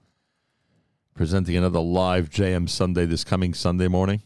[1.18, 4.22] presenting another live JM Sunday this coming Sunday morning.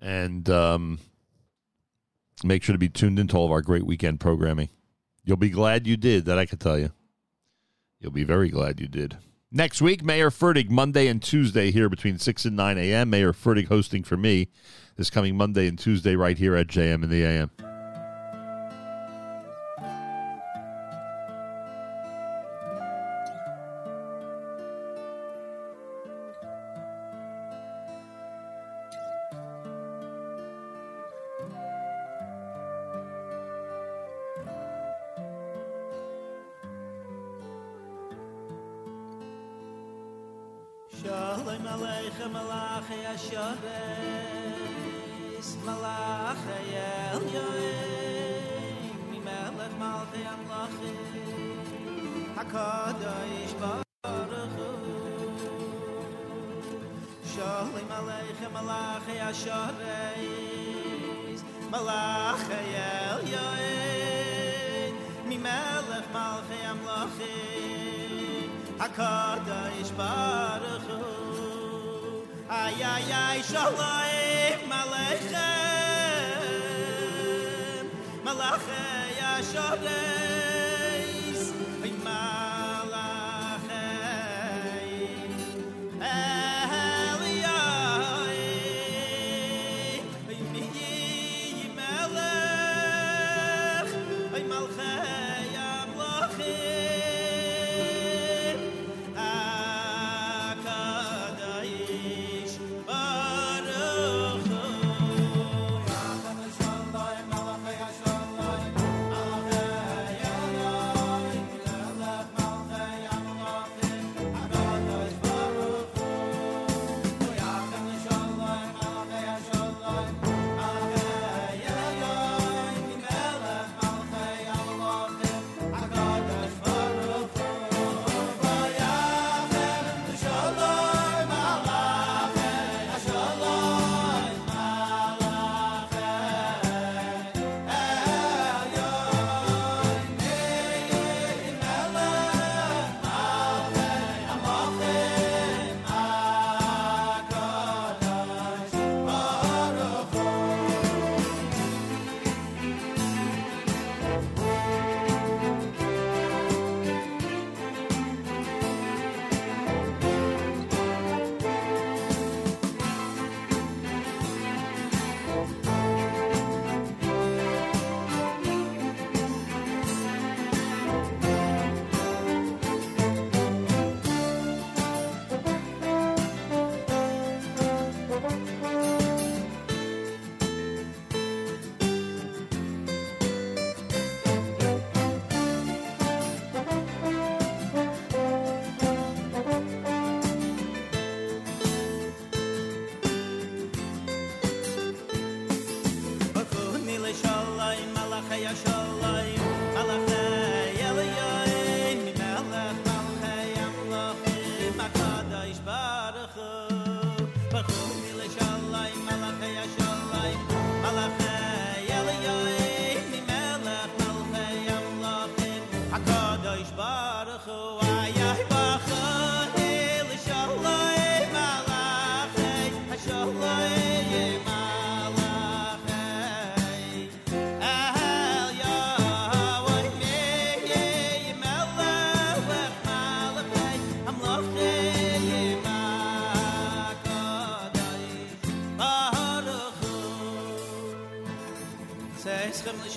[0.00, 0.98] And um,
[2.42, 4.68] make sure to be tuned into all of our great weekend programming.
[5.24, 6.90] You'll be glad you did, that I can tell you.
[8.00, 9.18] You'll be very glad you did.
[9.52, 13.10] Next week, Meir Fertig, Monday and Tuesday here between 6 and 9 a.m.
[13.10, 14.48] Meir Fertig hosting for me
[14.98, 17.67] this coming Monday and Tuesday right here at JM in the AM.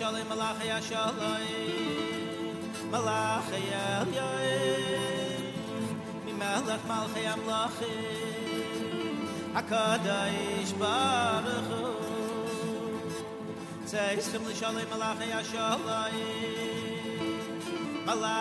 [0.02, 1.46] shalom malach ya shalom
[2.90, 4.50] malach ya yoy
[6.26, 7.78] mi malach malach ya malach
[9.62, 11.70] akadaish baruch
[13.86, 14.18] zeh
[14.58, 16.18] shalom malach ya shalom
[18.10, 18.41] malach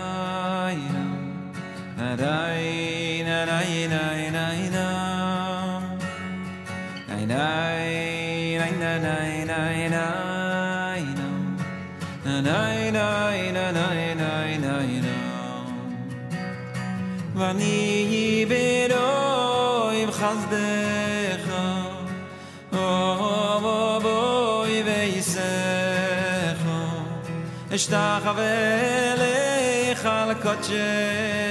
[27.75, 31.50] אשטח ואלך על קודשך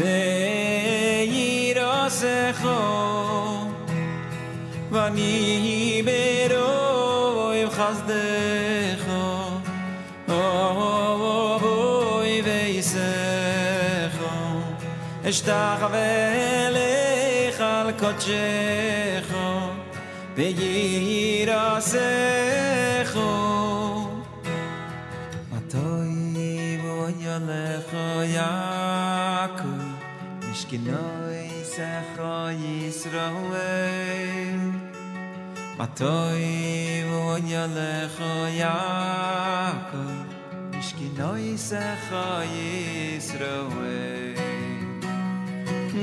[0.00, 1.28] bey
[1.68, 2.78] irasekho
[4.94, 9.24] vani beroy v khazdekho
[10.38, 10.40] o
[11.62, 14.34] voy veisekho
[15.30, 16.76] eshta khavel
[17.58, 19.48] khalkotsekho
[20.36, 20.60] bey
[21.42, 23.30] irasekho
[25.58, 26.12] atoy
[26.82, 28.04] voy nalekho
[30.70, 32.86] genoy sa khoy
[35.74, 38.70] Matoi matoy Yalecho Yaakov.
[39.90, 40.14] Khoy yakov
[40.70, 42.54] mish genoy sa khoy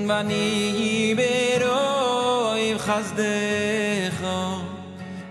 [0.07, 3.35] vani beroy khazde
[4.19, 4.61] khom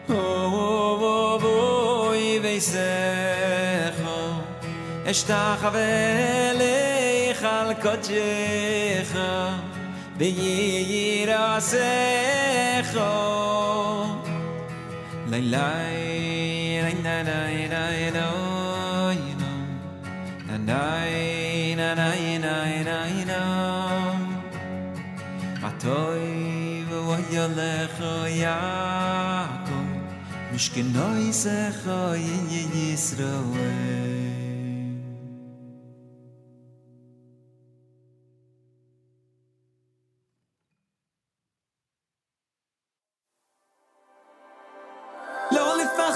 [0.08, 0.20] o
[0.52, 1.56] vo vo
[7.42, 9.30] al kodecha
[10.18, 13.12] V'yirasecha
[15.30, 17.38] Lay lay lay na na
[17.72, 17.82] na
[18.14, 18.26] na na
[20.56, 20.62] na
[21.76, 22.08] na na
[22.44, 22.98] na na
[23.28, 23.40] na
[26.88, 27.98] vo yalech
[28.42, 29.88] Yaakov
[30.52, 33.44] Mishkenoi secha Yisrael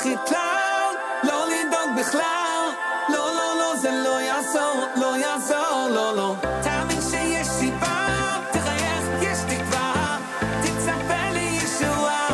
[0.00, 0.94] לפחד כלל,
[1.24, 2.68] לא לדאוג בכלל.
[3.08, 6.34] לא, לא, לא, זה לא יעזור, לא יעזור, לא, לא.
[6.62, 8.06] תאמין שיש סיבה,
[8.52, 10.18] תחייך, יש תקווה.
[10.62, 12.28] תצפה לישועה.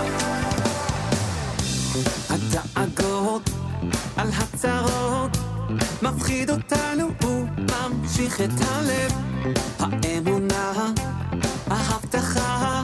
[2.30, 3.50] הדאגות
[4.16, 5.36] על הצרות
[6.02, 9.12] מפחיד אותנו, הוא ממשיך את הלב.
[9.80, 10.72] האמונה,
[11.70, 12.82] ההבטחה,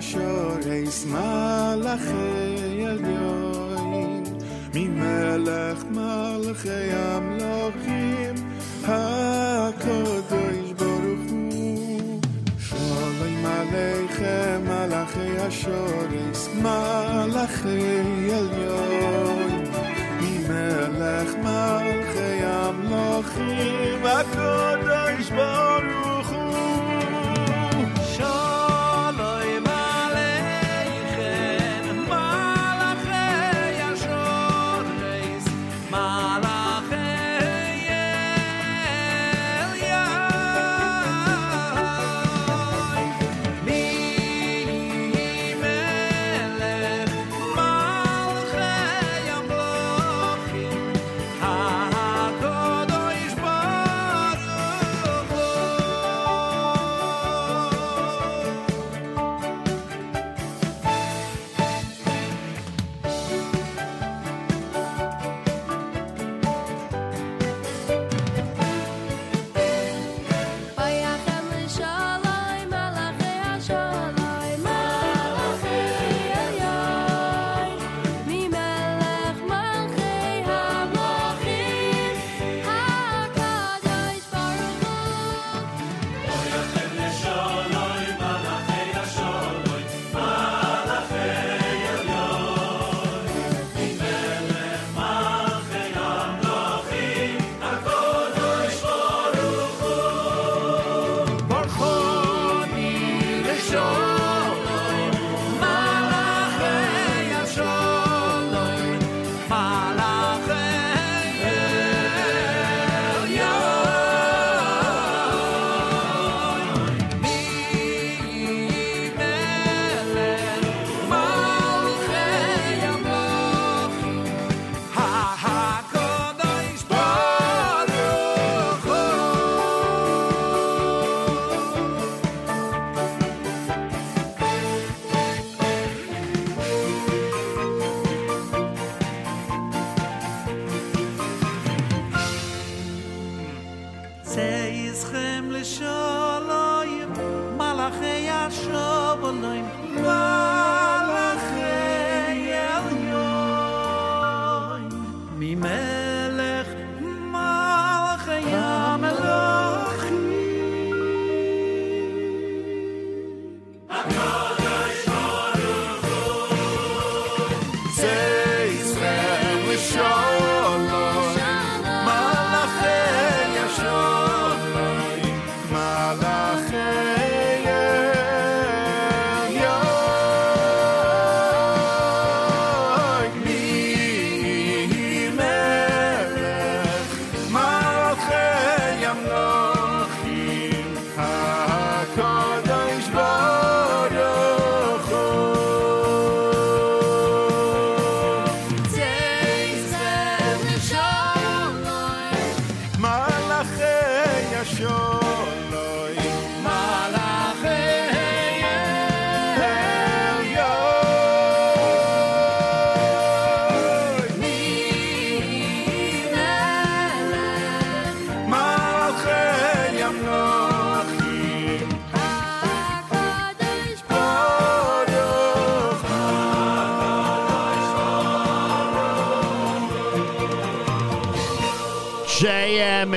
[0.00, 2.39] Malachei HaShoreis Malachei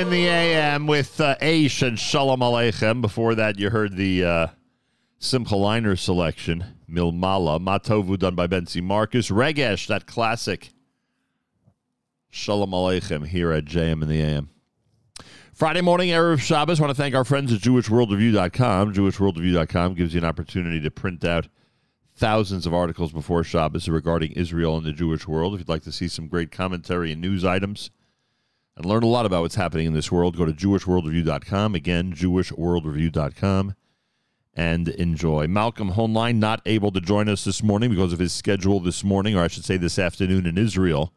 [0.04, 3.00] in the AM with uh, Aish and Shalom Aleichem.
[3.00, 4.48] Before that, you heard the uh,
[5.18, 9.30] Simcha Leiner selection, Milmala, Matovu, done by Benzi Marcus.
[9.30, 10.74] Regesh, that classic.
[12.30, 14.50] Shalom Aleichem here at JM in the AM.
[15.54, 16.82] Friday morning, Erev Shabbos.
[16.82, 18.94] want to thank our friends at JewishWorldReview.com.
[18.94, 21.48] JewishWorldReview.com gives you an opportunity to print out
[22.14, 25.54] thousands of articles before Shabbos regarding Israel and the Jewish world.
[25.54, 27.90] If you'd like to see some great commentary and news items
[28.76, 31.76] and learn a lot about what's happening in this world, go to JewishWorldReview.com.
[31.76, 33.76] Again, JewishWorldReview.com
[34.56, 35.48] and enjoy.
[35.48, 39.36] Malcolm Hoenlein not able to join us this morning because of his schedule this morning,
[39.36, 41.14] or I should say this afternoon in Israel.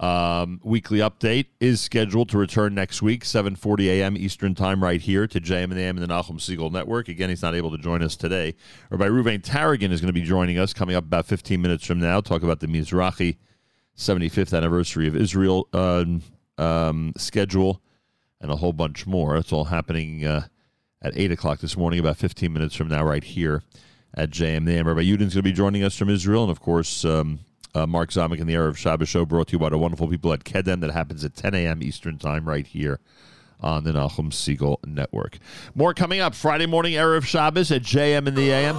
[0.00, 4.16] Um, weekly update is scheduled to return next week, 7:40 a.m.
[4.16, 7.08] Eastern Time, right here to JM and the AM and the Nachum Segal Network.
[7.08, 8.54] Again, he's not able to join us today.
[8.90, 12.00] Rabbi Ruvain Taragin is going to be joining us coming up about 15 minutes from
[12.00, 12.20] now.
[12.20, 13.36] Talk about the Mizrahi
[13.96, 16.22] 75th anniversary of Israel um,
[16.58, 17.80] um, schedule
[18.40, 19.36] and a whole bunch more.
[19.36, 20.46] It's all happening uh,
[21.02, 23.62] at 8 o'clock this morning, about 15 minutes from now, right here
[24.14, 24.86] at JM the.
[24.86, 27.04] Rabbi Yudin's going to be joining us from Israel, and of course.
[27.04, 27.40] Um,
[27.76, 30.32] uh, Mark Zamek and the Erev Shabbos show brought to you by the wonderful people
[30.32, 31.82] at Kedem that happens at 10 a.m.
[31.82, 33.00] Eastern Time right here
[33.60, 35.38] on the Nachum Segal Network.
[35.74, 38.76] More coming up Friday morning, Erev Shabbos at JM in the AM.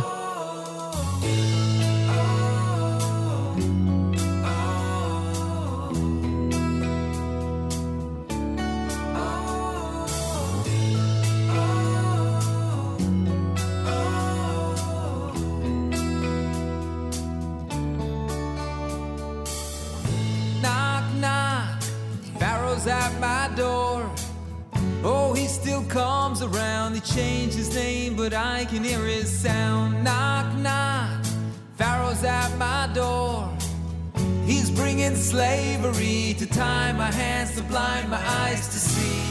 [25.95, 26.93] Comes around.
[26.93, 30.03] He changed his name, but I can hear his sound.
[30.03, 31.23] Knock, knock,
[31.77, 33.49] Pharaoh's at my door.
[34.45, 39.21] He's bringing slavery to tie my hands, to blind my eyes to see.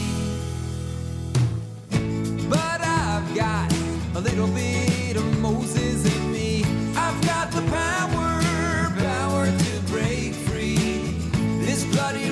[2.49, 3.71] But I've got
[4.15, 6.63] a little bit of Moses in me.
[6.97, 8.29] I've got the power,
[9.07, 10.99] power to break free.
[11.63, 12.31] This bloody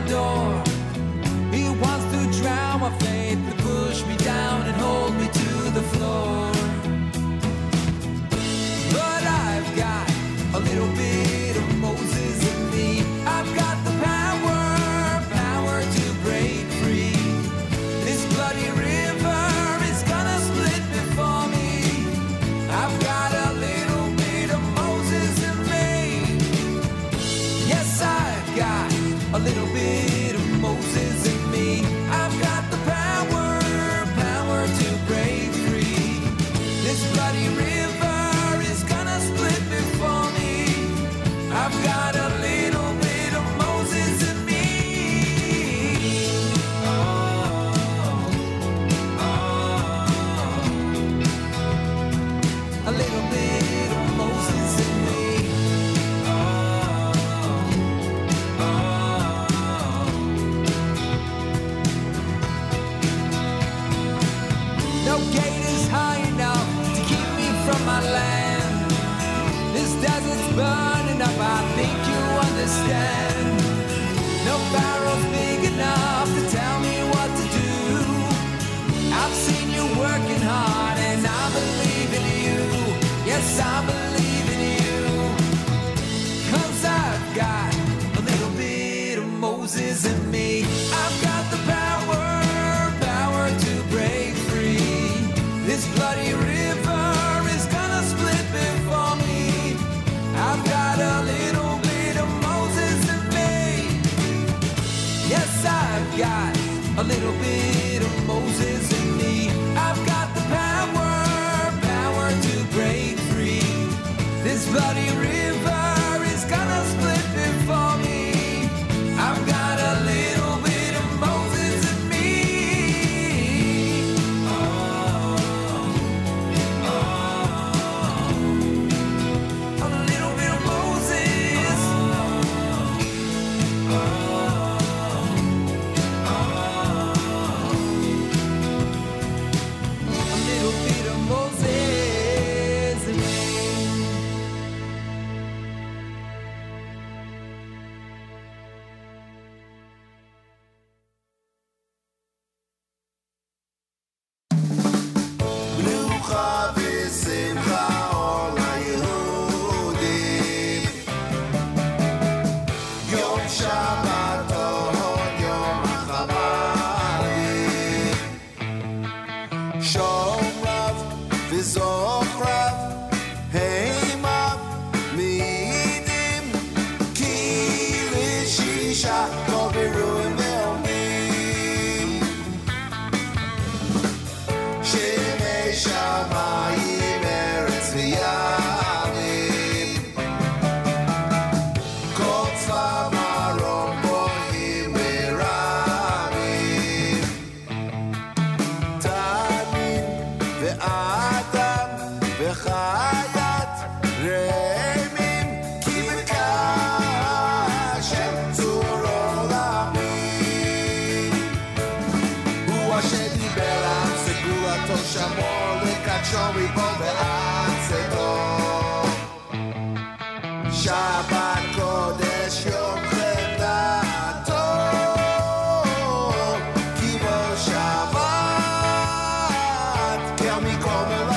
[230.61, 231.30] mi come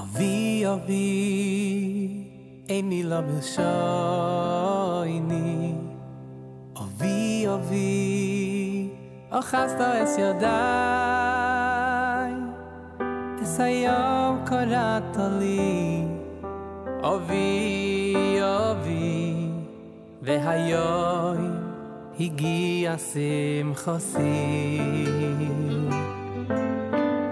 [0.00, 2.24] אבי אבי
[2.68, 3.74] אין מילה בלשוני
[6.76, 8.88] אבי אבי
[9.30, 11.56] אחזת אס ידיי
[13.42, 16.04] אס היום קראת לי
[17.02, 19.34] אבי אבי
[20.22, 21.56] והיום
[22.20, 24.80] הגיע שמחתי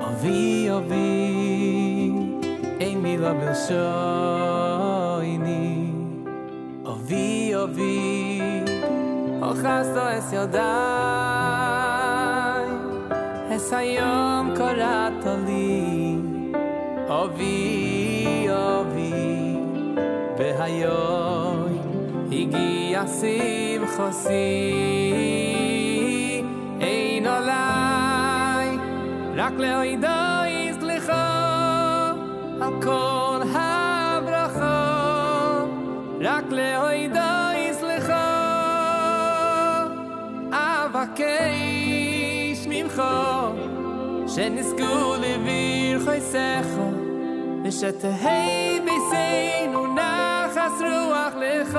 [0.01, 1.28] אבי אבי
[3.19, 3.81] אין מילה בלשוני
[6.87, 8.41] אבי אבי
[9.41, 10.65] אחזת אס ידיי
[13.57, 16.17] אס היום קראת לי
[17.09, 19.57] אבי אבי
[20.39, 21.79] והיום
[22.33, 24.33] הגיע שמחתי
[26.81, 28.79] אין עליי
[29.37, 30.18] רק להוידו יסלחו על
[32.79, 35.05] כל הברכה
[36.21, 37.19] רק להוידו
[37.57, 38.13] יסלחו
[40.53, 41.47] אבקש
[42.69, 43.03] ממך
[44.27, 46.67] שנזכו לביר חייסך
[47.65, 51.79] ושתהי ביסינו נחס רוח לך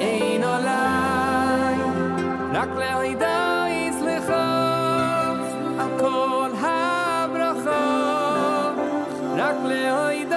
[0.00, 1.76] אין עליי
[2.52, 3.26] רק להידו
[3.68, 4.32] יסלחו
[5.78, 5.88] על
[9.53, 10.35] רק להידו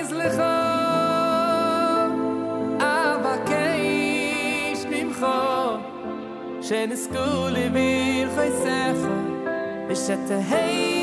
[0.00, 0.42] יסלחו
[2.80, 5.26] אבקש ממך
[6.62, 8.98] שנזכו לביר חייסך
[9.88, 10.93] ושתהי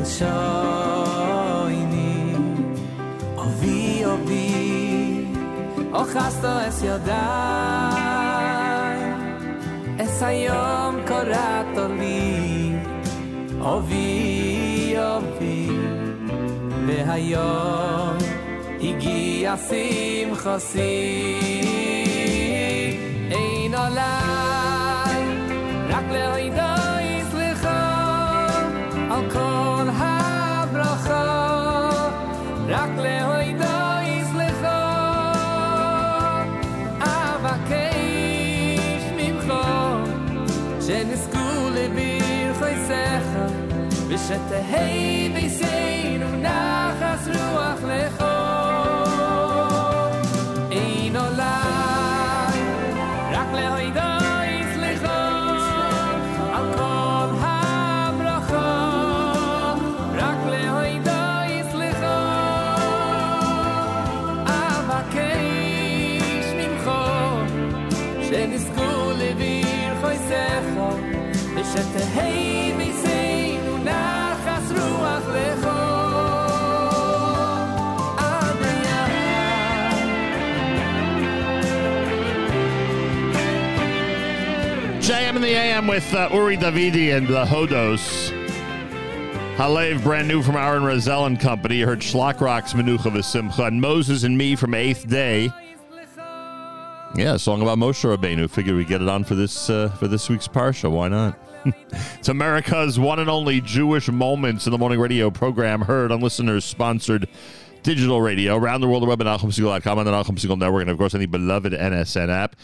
[0.00, 0.32] בלשוני
[3.38, 5.24] אבי אבי
[5.92, 8.16] אוחזת אס ידיי
[9.98, 12.72] אס היום קראת לי
[13.60, 15.68] אבי אבי
[16.86, 18.16] והיום
[18.80, 20.80] הגיע שמחתי
[23.30, 25.24] אין עליי
[25.88, 26.62] רק להידו
[27.00, 27.68] יסלחו
[29.10, 29.69] על כל
[44.27, 48.25] שתהי ביסנו נחס רוח לכל
[50.71, 52.51] אין עולם
[53.31, 53.99] רק להוידו
[54.45, 55.31] יצליחו
[85.81, 88.29] AM with uh, Uri Davidi and the Hodos.
[89.55, 91.77] Halev, brand new from Aaron Razel and Company.
[91.77, 95.51] You heard Schlock Rock's Menucha V'Simcha and Moses and Me from Eighth Day.
[97.15, 98.49] Yeah, a song about Moshe Rabbeinu.
[98.49, 100.89] Figured we'd get it on for this uh, for this week's parsha.
[100.89, 101.37] Why not?
[102.19, 106.63] it's America's one and only Jewish Moments in the Morning Radio program, heard on listeners
[106.63, 107.27] sponsored
[107.83, 110.89] digital radio around the world, the web at NachumSegal.com on the Nachum Segal Network, and
[110.91, 112.55] of course, any beloved NSN app.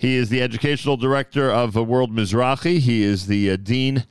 [0.00, 2.78] He is the educational director of uh, World Mizrahi.
[2.78, 4.06] He is the uh, dean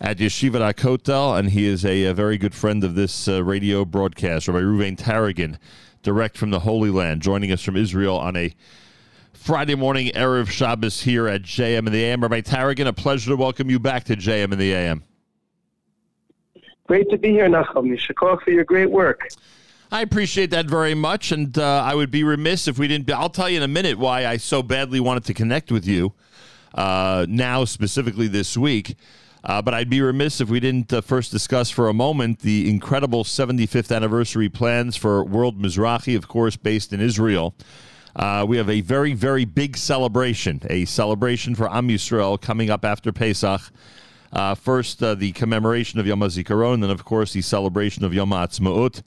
[0.00, 3.84] at Yeshiva HaKotel, and he is a, a very good friend of this uh, radio
[3.84, 4.48] broadcast.
[4.48, 5.56] Rabbi Reuven Taragin,
[6.02, 8.52] direct from the Holy Land, joining us from Israel on a
[9.32, 12.20] Friday morning Erev Shabbos here at JM in the AM.
[12.20, 15.04] Rabbi Taragin, a pleasure to welcome you back to JM in the AM.
[16.88, 17.96] Great to be here, Nachum.
[17.96, 19.28] Yishakov for your great work.
[19.90, 23.10] I appreciate that very much, and uh, I would be remiss if we didn't.
[23.10, 26.12] I'll tell you in a minute why I so badly wanted to connect with you
[26.74, 28.96] uh, now, specifically this week.
[29.42, 32.68] Uh, but I'd be remiss if we didn't uh, first discuss for a moment the
[32.68, 37.54] incredible 75th anniversary plans for World Mizrahi, of course, based in Israel.
[38.14, 42.84] Uh, we have a very, very big celebration, a celebration for Am Yisrael coming up
[42.84, 43.62] after Pesach.
[44.34, 49.02] Uh, first, the commemoration of Yom HaZikaron, then, of course, the celebration of Yom HaAtzmaut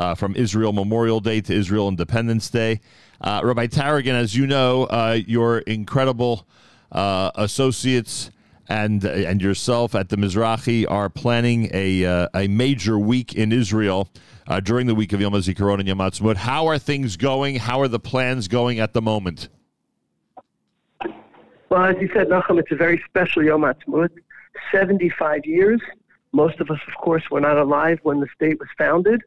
[0.00, 2.80] uh, from Israel Memorial Day to Israel Independence Day.
[3.20, 6.48] Uh, Rabbi Taragin, as you know, uh, your incredible
[6.90, 8.30] uh, associates
[8.66, 14.08] and and yourself at the Mizrahi are planning a uh, a major week in Israel
[14.64, 16.36] during the week of Yom HaZikaron and Yom HaAtzmaut.
[16.36, 17.56] How are things going?
[17.56, 19.48] How are the plans going at the moment?
[21.68, 24.10] Well, as you said, Nachum, it's a very special Yom Ha'atzmaut.
[24.72, 25.80] 75 years.
[26.32, 29.20] Most of us, of course, were not alive when the state was founded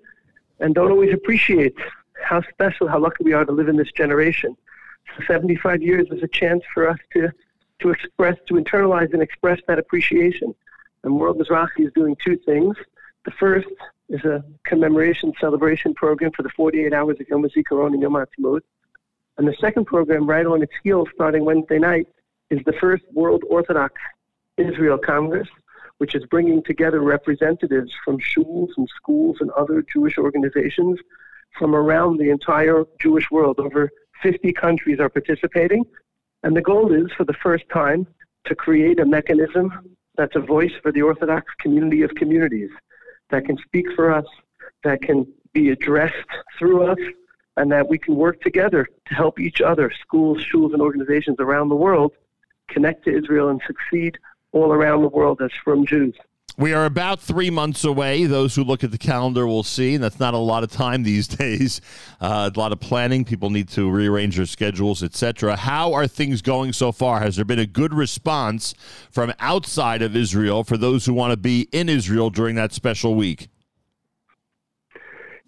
[0.60, 1.76] and don't always appreciate
[2.22, 4.56] how special, how lucky we are to live in this generation.
[5.18, 7.32] So 75 years is a chance for us to,
[7.80, 10.56] to express, to internalize and express that appreciation.
[11.04, 12.76] And World Mizrahi is doing two things.
[13.26, 13.68] The first
[14.10, 18.62] is a commemoration celebration program for the 48 hours of Yom HaZikaron and Yom HaAtzmaut.
[19.38, 22.08] And the second program, right on its heels, starting Wednesday night,
[22.50, 23.96] is the first World Orthodox
[24.58, 25.48] Israel Congress,
[26.04, 31.00] which is bringing together representatives from shuls and schools and other Jewish organizations
[31.58, 33.58] from around the entire Jewish world.
[33.58, 33.90] Over
[34.22, 35.86] 50 countries are participating.
[36.44, 38.06] And the goal is, for the first time,
[38.48, 42.72] to create a mechanism that's a voice for the Orthodox community of communities
[43.30, 44.26] that can speak for us,
[44.84, 47.00] that can be addressed through us,
[47.56, 51.70] and that we can work together to help each other, schools, shuls, and organizations around
[51.70, 52.12] the world,
[52.68, 54.18] connect to Israel and succeed
[54.54, 56.16] all around the world as from Jews.
[56.56, 58.26] We are about three months away.
[58.26, 61.02] Those who look at the calendar will see, and that's not a lot of time
[61.04, 61.82] these days.
[62.22, 63.26] Uh, a lot of planning.
[63.26, 65.56] People need to rearrange their schedules, etc.
[65.56, 67.22] How are things going so far?
[67.22, 68.76] Has there been a good response
[69.10, 73.16] from outside of Israel for those who want to be in Israel during that special
[73.16, 73.48] week?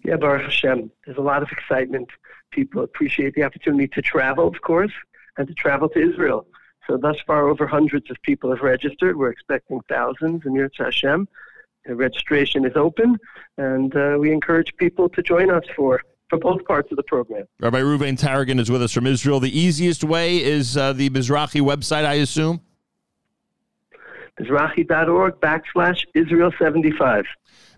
[0.04, 0.90] Yeah, Baruch Hashem.
[1.04, 2.08] There's a lot of excitement.
[2.50, 4.92] People appreciate the opportunity to travel, of course,
[5.36, 6.46] and to travel to Israel.
[6.86, 9.16] So thus far, over hundreds of people have registered.
[9.16, 11.28] We're expecting thousands in Yirtz Hashem.
[11.84, 13.16] The registration is open,
[13.58, 17.44] and uh, we encourage people to join us for, for both parts of the program.
[17.60, 19.38] Rabbi Reuven Taragin is with us from Israel.
[19.38, 22.60] The easiest way is uh, the Mizrahi website, I assume?
[24.40, 27.24] Mizrahi.org backslash Israel 75.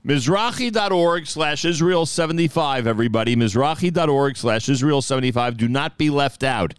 [0.05, 3.37] Mizrahi.org slash Israel 75, everybody.
[3.37, 5.57] Mizrahi.org slash Israel 75.
[5.57, 6.75] Do not be left out.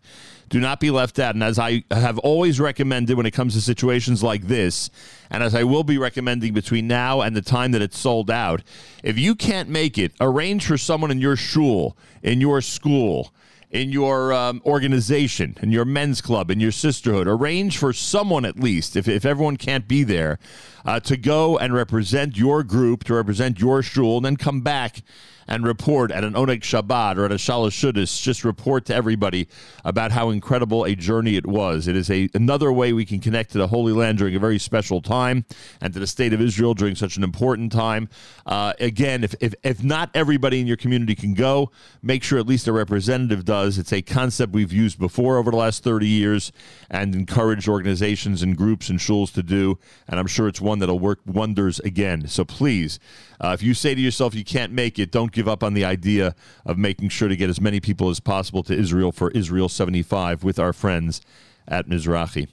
[0.49, 1.35] Do not be left out.
[1.35, 4.89] And as I have always recommended when it comes to situations like this,
[5.29, 8.63] and as I will be recommending between now and the time that it's sold out,
[9.03, 13.31] if you can't make it, arrange for someone in your shul, in your school,
[13.69, 17.27] in your um, organization, in your men's club, in your sisterhood.
[17.27, 20.39] Arrange for someone at least, if, if everyone can't be there,
[20.83, 25.03] uh, to go and represent your group, to represent your shul, and then come back
[25.49, 28.21] and report at an Oneg Shabbat or at a Shalosh Shuddis.
[28.21, 29.47] Just report to everybody
[29.83, 31.87] about how incredible a journey it was.
[31.87, 34.59] It is a another way we can connect to the Holy Land during a very
[34.59, 35.45] special time
[35.81, 38.07] and to the state of Israel during such an important time.
[38.45, 41.71] Uh, again, if, if, if not everybody in your community can go,
[42.03, 43.79] make sure at least a representative does.
[43.79, 46.51] It's a concept we've used before over the last 30 years
[46.91, 49.79] and encouraged organizations and groups and shuls to do.
[50.07, 52.27] And I'm sure it's one that'll work wonders again.
[52.27, 52.99] So please,
[53.41, 55.85] uh, if you say to yourself you can't make it, don't give up on the
[55.85, 56.35] idea
[56.65, 60.43] of making sure to get as many people as possible to Israel for Israel 75
[60.43, 61.21] with our friends
[61.67, 62.47] at Mizrahi.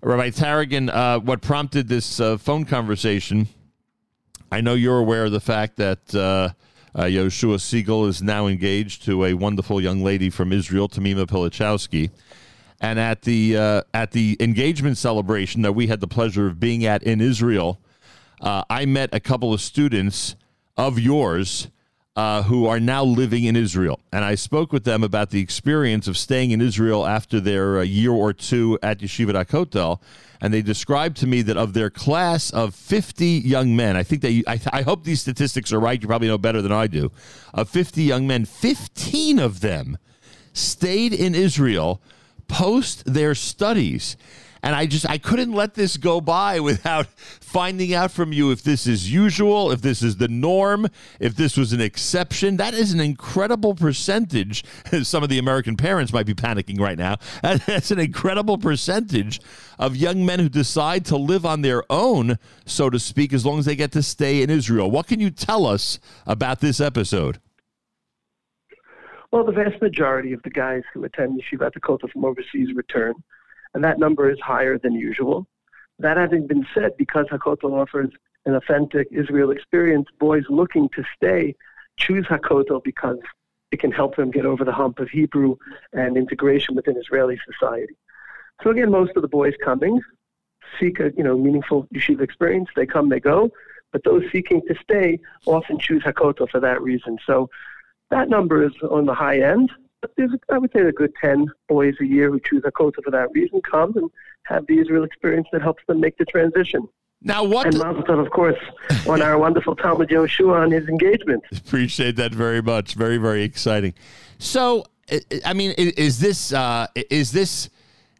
[0.00, 3.48] Rabbi Taragin, uh, what prompted this uh, phone conversation?
[4.52, 6.50] I know you're aware of the fact that uh,
[6.94, 12.10] uh, Yoshua Segal is now engaged to a wonderful young lady from Israel, Tamima Pilichowski.
[12.80, 16.86] And at the uh, at the engagement celebration that we had the pleasure of being
[16.86, 17.80] at in Israel,
[18.40, 20.36] uh, I met a couple of students
[20.76, 21.68] of yours
[22.16, 26.08] uh, who are now living in Israel, and I spoke with them about the experience
[26.08, 30.00] of staying in Israel after their uh, year or two at Yeshiva Hakotel,
[30.40, 34.22] and they described to me that of their class of 50 young men, I think
[34.22, 36.00] they, I, I hope these statistics are right.
[36.00, 37.12] You probably know better than I do.
[37.54, 39.98] Of 50 young men, 15 of them
[40.52, 42.00] stayed in Israel
[42.48, 44.16] post their studies.
[44.62, 48.62] And I just I couldn't let this go by without finding out from you if
[48.62, 50.88] this is usual, if this is the norm,
[51.20, 52.56] if this was an exception.
[52.56, 54.64] That is an incredible percentage.
[55.02, 57.16] Some of the American parents might be panicking right now.
[57.42, 59.40] That's an incredible percentage
[59.78, 63.58] of young men who decide to live on their own, so to speak, as long
[63.58, 64.90] as they get to stay in Israel.
[64.90, 67.40] What can you tell us about this episode?
[69.30, 73.14] Well, the vast majority of the guys who attend Yeshivat Hakotel from overseas return,
[73.78, 75.46] and that number is higher than usual.
[76.00, 78.10] That having been said, because Hakotel offers
[78.44, 81.54] an authentic Israel experience, boys looking to stay
[81.96, 83.20] choose Hakotel because
[83.70, 85.54] it can help them get over the hump of Hebrew
[85.92, 87.94] and integration within Israeli society.
[88.64, 90.00] So again, most of the boys coming
[90.80, 92.68] seek a you know meaningful yeshiva experience.
[92.74, 93.52] They come, they go,
[93.92, 97.16] but those seeking to stay often choose Hakotel for that reason.
[97.24, 97.48] So
[98.10, 99.70] that number is on the high end.
[100.00, 103.02] But there's, I would say, a good 10 boys a year who choose a Hakotel
[103.04, 104.10] for that reason come and
[104.44, 106.88] have the Israel experience that helps them make the transition.
[107.20, 107.66] Now, what?
[107.66, 108.58] And Mazel Tov, of course,
[109.08, 111.42] on our wonderful Talmud Yoshua on his engagement.
[111.52, 112.94] Appreciate that very much.
[112.94, 113.94] Very, very exciting.
[114.38, 117.70] So, I- I mean, is this, uh, is this,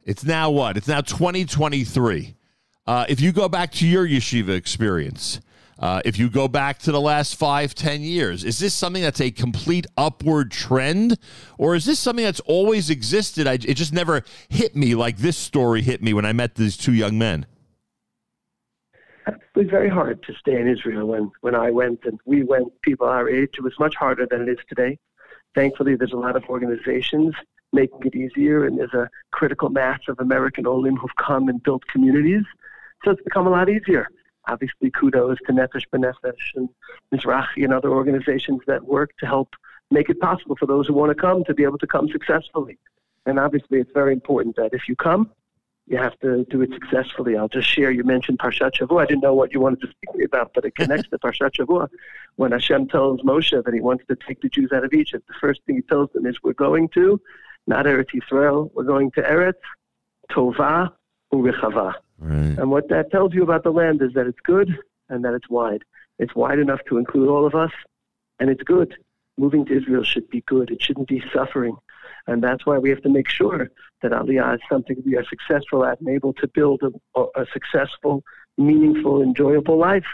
[0.04, 0.76] it's now what?
[0.76, 2.34] It's now 2023.
[2.88, 5.40] Uh, if you go back to your yeshiva experience,
[5.78, 9.20] uh, if you go back to the last five, ten years, is this something that's
[9.20, 11.18] a complete upward trend,
[11.56, 13.46] or is this something that's always existed?
[13.46, 16.76] I, it just never hit me like this story hit me when I met these
[16.76, 17.46] two young men.
[19.26, 22.68] It was very hard to stay in Israel when, when I went and we went,
[22.82, 23.50] people our age.
[23.58, 24.98] It was much harder than it is today.
[25.54, 27.34] Thankfully, there's a lot of organizations
[27.72, 31.86] making it easier, and there's a critical mass of American Olim who've come and built
[31.88, 32.44] communities.
[33.04, 34.08] So it's become a lot easier.
[34.48, 36.68] Obviously, kudos to Nefesh B'Nefesh and
[37.12, 39.54] Mizrahi and other organizations that work to help
[39.90, 42.78] make it possible for those who want to come to be able to come successfully.
[43.26, 45.30] And obviously, it's very important that if you come,
[45.86, 47.36] you have to do it successfully.
[47.36, 47.90] I'll just share.
[47.90, 49.02] You mentioned Parshat Shavua.
[49.02, 51.18] I didn't know what you wanted to speak to me about, but it connects to
[51.18, 51.88] Parshat Shavua.
[52.36, 55.34] When Hashem tells Moshe that he wants to take the Jews out of Egypt, the
[55.40, 57.20] first thing he tells them is, "We're going to
[57.66, 58.70] not Eretz Yisrael.
[58.74, 59.54] We're going to Eretz
[60.30, 60.92] Tova
[61.32, 61.94] Urechava."
[62.58, 64.76] And what that tells you about the land is that it's good
[65.08, 65.84] and that it's wide.
[66.18, 67.70] It's wide enough to include all of us,
[68.40, 68.96] and it's good.
[69.36, 70.70] Moving to Israel should be good.
[70.70, 71.76] It shouldn't be suffering.
[72.26, 73.70] And that's why we have to make sure
[74.02, 78.24] that Aliyah is something we are successful at and able to build a, a successful,
[78.56, 80.06] meaningful, enjoyable life.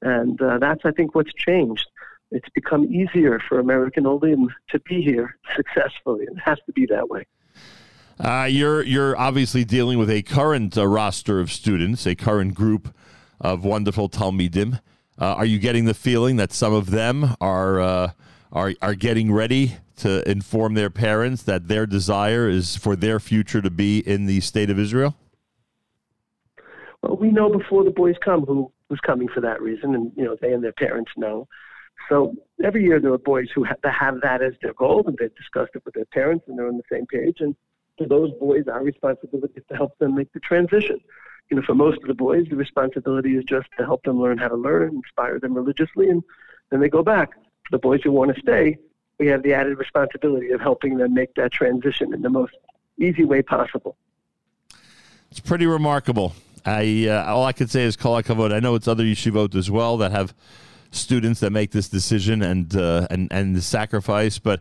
[0.00, 1.86] And uh, that's, I think, what's changed.
[2.30, 6.24] It's become easier for American Olim to be here successfully.
[6.24, 7.26] It has to be that way.
[8.20, 12.94] Uh, you're you're obviously dealing with a current uh, roster of students, a current group
[13.40, 14.80] of wonderful Talmidim.
[15.18, 18.10] Uh, are you getting the feeling that some of them are uh,
[18.52, 23.62] are are getting ready to inform their parents that their desire is for their future
[23.62, 25.16] to be in the state of Israel?
[27.02, 30.24] Well, we know before the boys come who who's coming for that reason, and you
[30.24, 31.48] know they and their parents know.
[32.08, 35.16] So every year there are boys who have, that have that as their goal, and
[35.18, 37.36] they've discussed it with their parents, and they're on the same page.
[37.40, 37.54] And
[38.08, 41.00] those boys, our responsibility is to help them make the transition.
[41.50, 44.38] You know, for most of the boys, the responsibility is just to help them learn
[44.38, 46.22] how to learn, inspire them religiously, and
[46.70, 47.32] then they go back.
[47.34, 48.78] For the boys who want to stay,
[49.18, 52.54] we have the added responsibility of helping them make that transition in the most
[52.98, 53.96] easy way possible.
[55.30, 56.34] It's pretty remarkable.
[56.64, 58.52] I uh, all I can say is kol hakavod.
[58.52, 60.34] I know it's other yeshivot as well that have
[60.90, 64.60] students that make this decision and uh, and and the sacrifice, but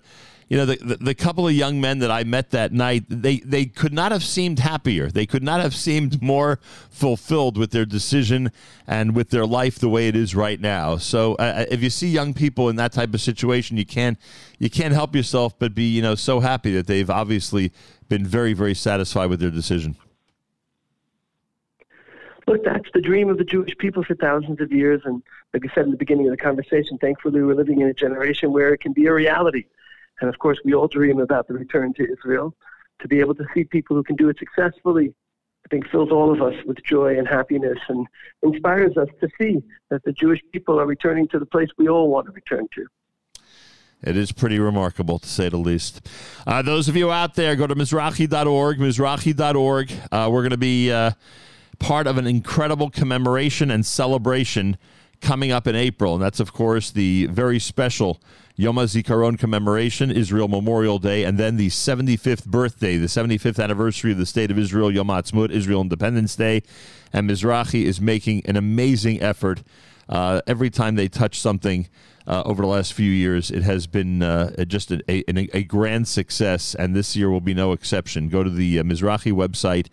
[0.51, 3.37] you know the, the the couple of young men that I met that night, they
[3.37, 5.09] they could not have seemed happier.
[5.09, 6.59] They could not have seemed more
[6.89, 8.51] fulfilled with their decision
[8.85, 10.97] and with their life the way it is right now.
[10.97, 14.19] So uh, if you see young people in that type of situation, you can't
[14.59, 17.71] you can't help yourself but be you know so happy that they've obviously
[18.09, 19.95] been very very satisfied with their decision.
[22.45, 25.01] look, that's the dream of the Jewish people for thousands of years.
[25.05, 25.23] And
[25.53, 28.51] like I said in the beginning of the conversation, thankfully we're living in a generation
[28.51, 29.63] where it can be a reality.
[30.21, 32.55] And of course, we all dream about the return to Israel,
[33.01, 35.13] to be able to see people who can do it successfully,
[35.65, 38.07] I think fills all of us with joy and happiness and
[38.43, 42.09] inspires us to see that the Jewish people are returning to the place we all
[42.09, 42.85] want to return to.
[44.03, 46.07] It is pretty remarkable, to say the least.
[46.47, 49.91] Uh, those of you out there, go to Mizrahi.org, Mizrahi.org.
[50.11, 51.11] Uh, we're going to be uh,
[51.77, 54.77] part of an incredible commemoration and celebration
[55.21, 56.15] coming up in April.
[56.15, 58.21] And that's, of course, the very special
[58.55, 64.17] Yom HaZikaron commemoration, Israel Memorial Day, and then the 75th birthday, the 75th anniversary of
[64.17, 66.61] the State of Israel, Yom Ha'atzmaut, Israel Independence Day.
[67.13, 69.63] And Mizrahi is making an amazing effort
[70.09, 71.87] uh, every time they touch something
[72.27, 75.23] uh, over the last few years, it has been uh, just a, a,
[75.57, 78.29] a grand success, and this year will be no exception.
[78.29, 79.87] Go to the uh, Mizrahi website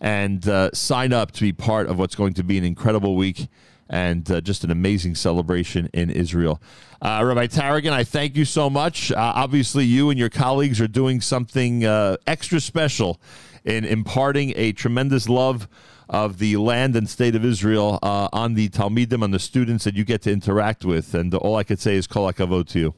[0.00, 3.48] and uh, sign up to be part of what's going to be an incredible week
[3.92, 6.60] and uh, just an amazing celebration in Israel.
[7.00, 9.12] Uh, Rabbi Taragin, I thank you so much.
[9.12, 13.20] Uh, obviously, you and your colleagues are doing something uh, extra special
[13.64, 15.68] in imparting a tremendous love
[16.08, 19.94] of the land and state of Israel uh, on the Talmidim, on the students that
[19.94, 21.14] you get to interact with.
[21.14, 22.94] And all I could say is kol hakavod to you.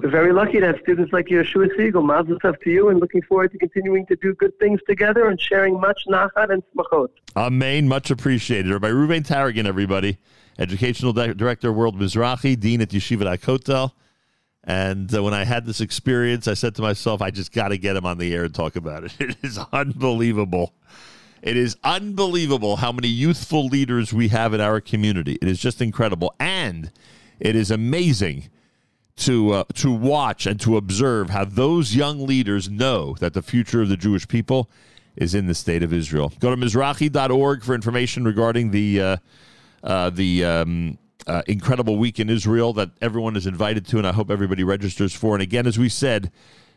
[0.00, 2.04] We're very lucky to have students like Yeshua Segal.
[2.04, 5.40] Mazel tov to you, and looking forward to continuing to do good things together and
[5.40, 7.08] sharing much nachat and smachot.
[7.34, 7.88] Amen.
[7.88, 8.70] Much appreciated.
[8.70, 10.18] Rabbi Ruben Taragin, everybody.
[10.56, 13.90] Educational Di- Director, World Mizrahi, Dean at Yeshiva Kotel.
[14.62, 17.78] And uh, when I had this experience, I said to myself, I just got to
[17.78, 19.16] get him on the air and talk about it.
[19.20, 20.74] It is unbelievable.
[21.42, 25.38] It is unbelievable how many youthful leaders we have in our community.
[25.42, 26.34] It is just incredible.
[26.38, 26.92] And
[27.40, 28.50] it is amazing
[29.18, 33.82] to uh, to watch and to observe how those young leaders know that the future
[33.82, 34.70] of the Jewish people
[35.16, 36.32] is in the state of Israel.
[36.38, 39.16] Go to Mizrahi.org for information regarding the uh,
[39.82, 44.12] uh, the um, uh, incredible week in Israel that everyone is invited to, and I
[44.12, 45.34] hope everybody registers for.
[45.34, 46.30] And again, as we said,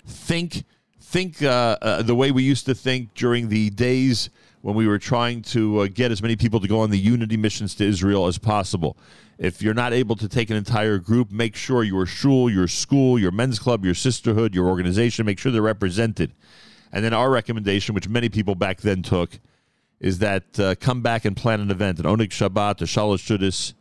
[0.06, 0.64] think
[1.00, 4.30] think uh, uh, the way we used to think during the days
[4.62, 7.38] when we were trying to uh, get as many people to go on the unity
[7.38, 8.98] missions to Israel as possible.
[9.38, 13.18] If you're not able to take an entire group, make sure your shul, your school,
[13.18, 16.34] your men's club, your sisterhood, your organization, make sure they're represented.
[16.92, 19.40] And then our recommendation, which many people back then took,
[20.00, 23.74] is that uh, come back and plan an event, an Onig Shabbat, a Shalosh Shudis,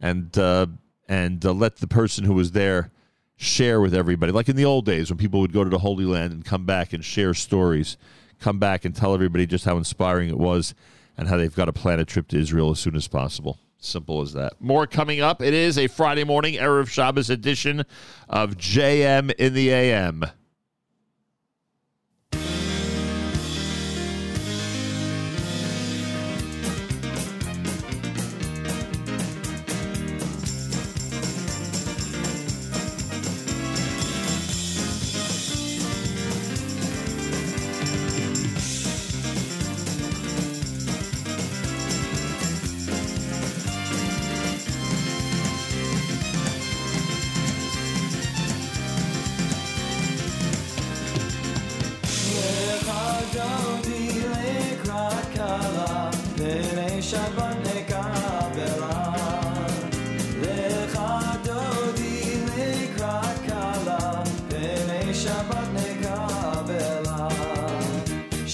[0.00, 0.66] and uh,
[1.08, 2.90] and uh, let the person who was there
[3.36, 4.32] share with everybody.
[4.32, 6.64] Like in the old days when people would go to the Holy Land and come
[6.64, 7.96] back and share stories,
[8.40, 10.74] come back and tell everybody just how inspiring it was
[11.16, 13.58] and how they've got to plan a trip to Israel as soon as possible.
[13.78, 14.54] Simple as that.
[14.60, 15.42] More coming up.
[15.42, 17.84] It is a Friday morning, Erev Shabbos edition
[18.28, 20.24] of JM in the AM.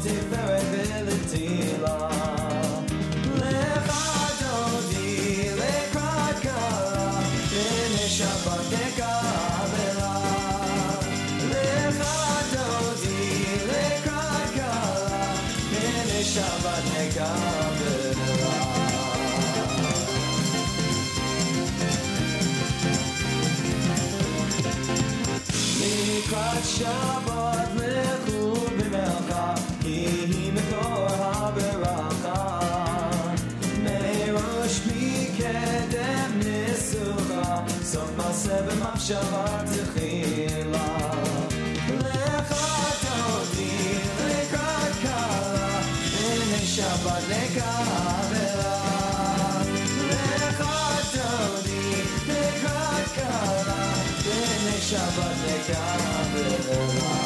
[38.75, 41.13] במחשבה תחילה.
[41.99, 42.55] לך
[43.03, 45.81] תעודי רגע קלה
[46.21, 48.83] הנה שבת לקבלה
[50.11, 50.65] לך
[51.13, 53.93] תעודי רגע קלה
[54.25, 57.22] הנה שבת לקבלה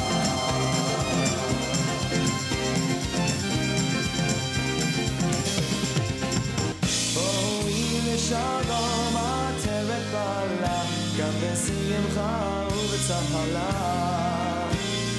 [13.07, 13.71] Sahara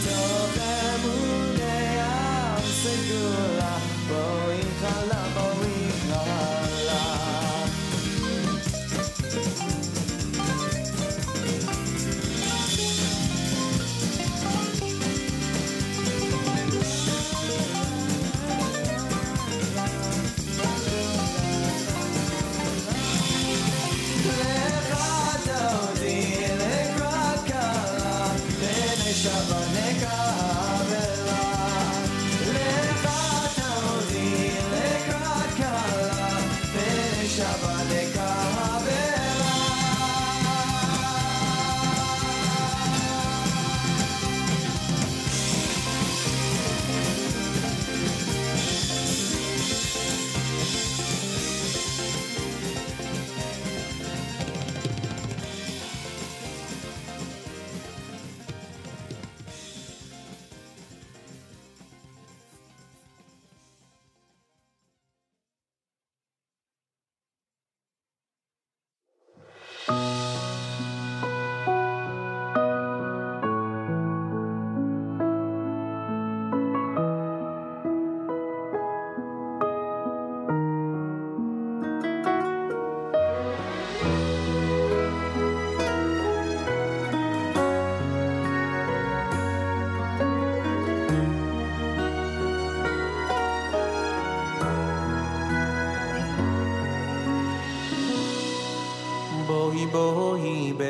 [0.03, 1.16] Tövbe bu
[1.59, 1.77] ne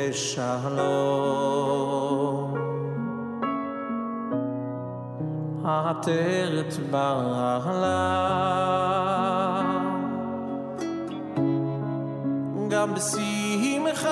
[0.08, 1.68] בשלום.
[5.64, 7.98] עטרת ברעלה,
[12.70, 14.08] גם בשמחה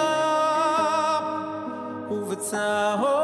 [2.11, 3.16] ובצהוב.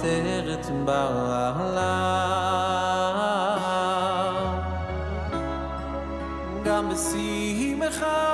[0.00, 1.94] teret balala
[6.64, 8.29] gam si mekhah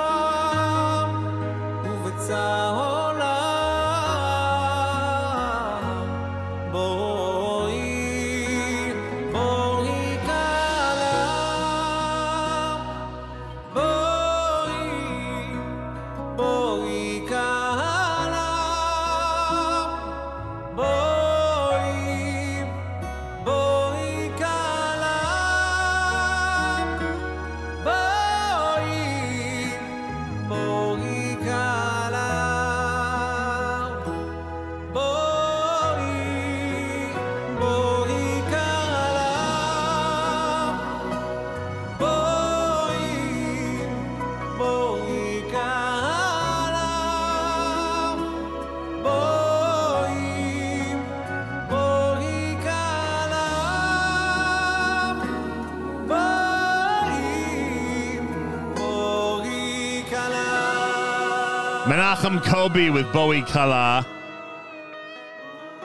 [62.47, 64.07] Kobe with Bowie Kala.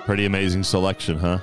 [0.05, 1.39] Pretty amazing selection, huh?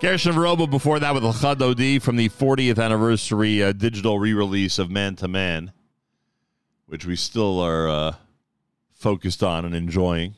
[0.00, 4.90] Gershon Robo before that with Chad Odi from the 40th anniversary uh, digital re-release of
[4.90, 5.72] Man to Man,
[6.86, 8.14] which we still are uh,
[8.92, 10.34] focused on and enjoying.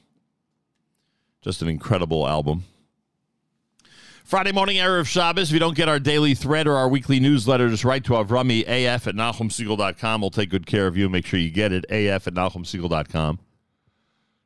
[1.40, 2.64] Just an incredible album.
[4.24, 5.50] Friday morning, Erev Shabbos.
[5.50, 8.62] If you don't get our daily thread or our weekly newsletter, just write to Avrami
[8.62, 10.20] AF at NachumSegal.com.
[10.20, 11.08] We'll take good care of you.
[11.08, 11.84] Make sure you get it.
[11.88, 13.38] AF at NachumSegal.com.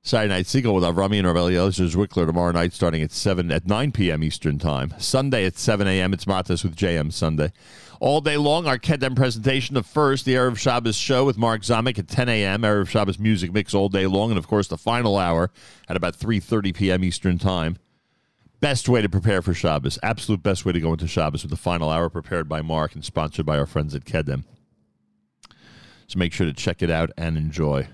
[0.03, 3.67] Saturday Night Segal with Avrami and Ravel is Wickler tomorrow night starting at 7 at
[3.67, 4.25] 9 p.m.
[4.25, 4.95] Eastern Time.
[4.99, 6.15] Sunday at 7 a.m.
[6.15, 7.53] It's Matas with JM Sunday.
[8.01, 11.99] All day long, our Kedem presentation of first, the Erev Shabbos show with Mark Zamek
[11.99, 12.63] at 10 a.m.
[12.63, 14.31] Erev Shabbos music mix all day long.
[14.31, 15.51] And, of course, the final hour
[15.87, 17.05] at about 3.30 p.m.
[17.05, 17.77] Eastern Time.
[18.59, 19.99] Best way to prepare for Shabbos.
[20.03, 23.05] Absolute best way to go into Shabbos with the final hour prepared by Mark and
[23.05, 24.45] sponsored by our friends at Kedem.
[26.07, 27.89] So make sure to check it out and enjoy.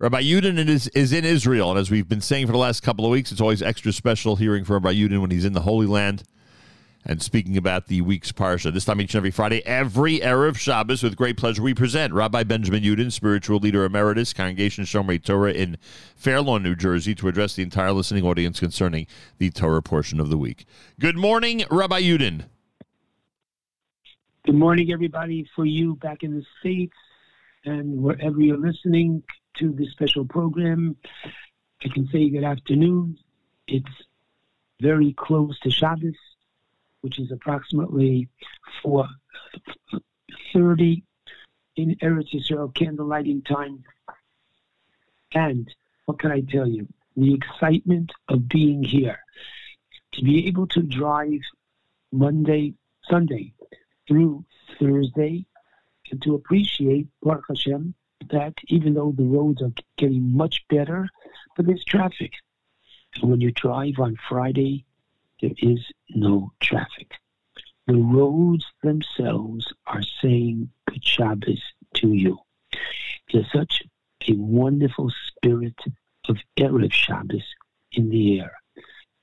[0.00, 3.04] Rabbi Yudin is, is in Israel, and as we've been saying for the last couple
[3.04, 5.88] of weeks, it's always extra special hearing from Rabbi Yudin when he's in the Holy
[5.88, 6.22] Land
[7.04, 8.72] and speaking about the week's parsha.
[8.72, 12.44] This time each and every Friday, every Erev Shabbos, with great pleasure, we present Rabbi
[12.44, 15.78] Benjamin Yudin, spiritual leader emeritus, Congregation Shomrei Torah in
[16.14, 20.30] Fair Lawn, New Jersey, to address the entire listening audience concerning the Torah portion of
[20.30, 20.64] the week.
[21.00, 22.44] Good morning, Rabbi Yudin.
[24.46, 26.94] Good morning, everybody, for you back in the States
[27.64, 29.24] and wherever you're listening
[29.58, 30.96] to this special program.
[31.84, 33.18] I can say good afternoon.
[33.66, 33.84] It's
[34.80, 36.14] very close to Shabbos,
[37.00, 38.28] which is approximately
[38.84, 41.02] 4.30
[41.76, 43.84] in Eretz Yisrael candle lighting time.
[45.34, 45.70] And
[46.06, 46.88] what can I tell you?
[47.16, 49.18] The excitement of being here.
[50.14, 51.40] To be able to drive
[52.12, 52.72] Monday,
[53.10, 53.52] Sunday
[54.06, 54.44] through
[54.80, 55.44] Thursday
[56.10, 57.94] and to appreciate Baruch Hashem
[58.30, 61.08] that even though the roads are getting much better,
[61.56, 62.32] but there's traffic.
[63.16, 64.84] And when you drive on Friday,
[65.40, 65.80] there is
[66.10, 67.12] no traffic.
[67.86, 71.62] The roads themselves are saying good Shabbos
[71.94, 72.38] to you.
[73.32, 73.82] There's such
[74.28, 75.78] a wonderful spirit
[76.28, 77.44] of Erev Shabbos
[77.92, 78.52] in the air.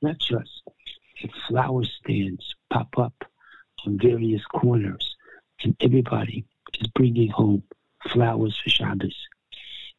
[0.01, 0.63] Not just
[1.21, 3.13] that flower stands pop up
[3.85, 5.15] on various corners
[5.63, 6.45] and everybody
[6.79, 7.63] is bringing home
[8.11, 9.15] flowers for Shabbos.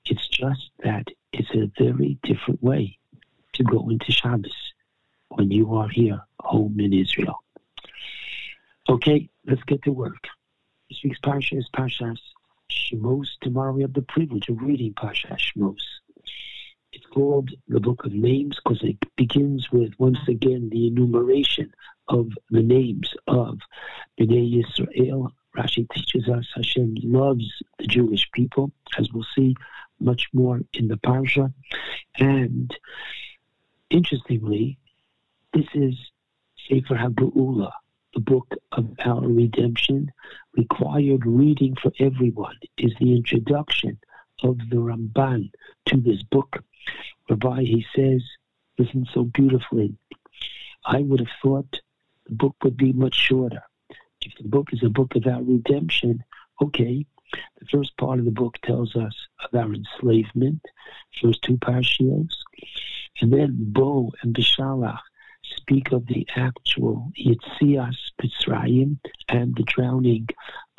[0.04, 2.98] It's just that it's a very different way
[3.54, 4.72] to go into Shabbos
[5.28, 7.42] when you are here home in Israel.
[8.88, 10.28] Okay, let's get to work.
[10.88, 12.18] This week's Parsha is Parshas
[12.70, 13.26] Shemos.
[13.40, 15.82] Tomorrow we have the privilege of reading Parshas Shemos.
[16.92, 21.74] It's called the Book of Names because it begins with, once again, the enumeration
[22.08, 23.58] of the names of
[24.18, 25.32] Bnei Yisrael.
[25.56, 27.46] Rashi teaches us Hashem loves
[27.78, 29.54] the Jewish people, as we'll see
[30.00, 31.52] much more in the Parsha.
[32.18, 32.74] And
[33.90, 34.78] interestingly,
[35.54, 35.94] this is
[36.68, 37.70] Sefer HaGeula,
[38.14, 40.12] the book of our redemption.
[40.56, 43.98] Required reading for everyone is the introduction
[44.42, 45.50] of the Ramban
[45.86, 46.62] to this book,
[47.26, 48.22] whereby he says,
[48.78, 49.94] listen so beautifully,
[50.84, 51.80] I would have thought
[52.26, 53.62] the book would be much shorter.
[54.26, 56.24] If the book is a book about redemption,
[56.60, 57.06] okay,
[57.60, 59.14] the first part of the book tells us
[59.44, 60.60] of our enslavement,
[61.22, 62.34] first two parshios,
[63.20, 64.98] and then Bo and Bishalach
[65.44, 68.98] speak of the actual Yitzias Mitzrayim
[69.28, 70.26] and the drowning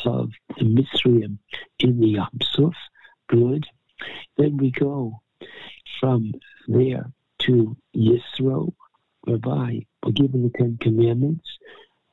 [0.04, 1.38] of the Mitzrayim
[1.80, 2.76] in the Yam Suf.
[3.30, 3.66] Good.
[4.36, 5.22] Then we go
[6.02, 6.34] from
[6.68, 8.74] there to Yisro,
[9.22, 11.48] whereby we're given the Ten Commandments.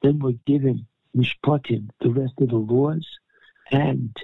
[0.01, 3.07] Then we're given Mishpatim, the rest of the laws.
[3.70, 4.17] And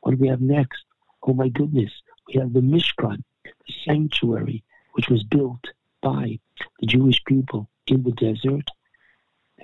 [0.00, 0.84] what do we have next?
[1.22, 1.90] Oh my goodness,
[2.28, 5.64] we have the Mishkan, the sanctuary, which was built
[6.00, 6.38] by
[6.80, 8.68] the Jewish people in the desert.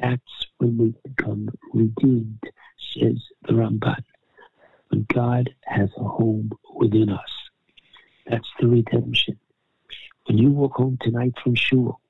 [0.00, 2.42] That's when we become redeemed,
[2.94, 4.02] says the Ramban.
[4.88, 7.30] When God has a home within us.
[8.26, 9.38] That's the redemption.
[10.26, 12.00] When you walk home tonight from shul,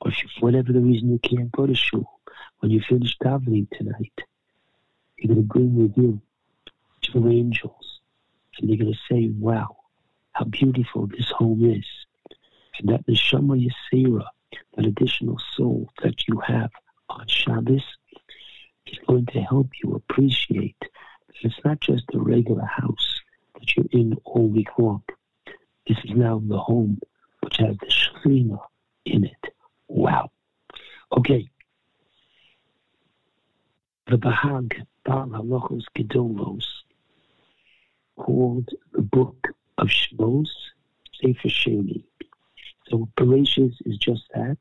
[0.00, 2.17] or if whatever the reason you can't go to shul,
[2.60, 4.12] when you finish davening tonight,
[5.16, 6.20] you're going to bring with you
[7.02, 8.00] two angels,
[8.58, 9.76] and they're going to say, "Wow,
[10.32, 11.86] how beautiful this home is,"
[12.78, 14.26] and that neshama yisera,
[14.74, 16.70] that additional soul that you have
[17.08, 17.84] on Shabbos,
[18.86, 23.20] is going to help you appreciate that it's not just a regular house
[23.54, 25.02] that you're in all week long.
[25.86, 27.00] This is now the home
[27.40, 28.60] which has the Shekhinah
[29.04, 29.54] in it.
[29.88, 30.30] Wow.
[31.16, 31.48] Okay.
[34.08, 36.64] The Bahag Baal Halachos Gedolos
[38.16, 40.48] called the Book of Shmos
[41.20, 42.04] Sefer Sheni.
[42.88, 44.56] So Bereshis is just that.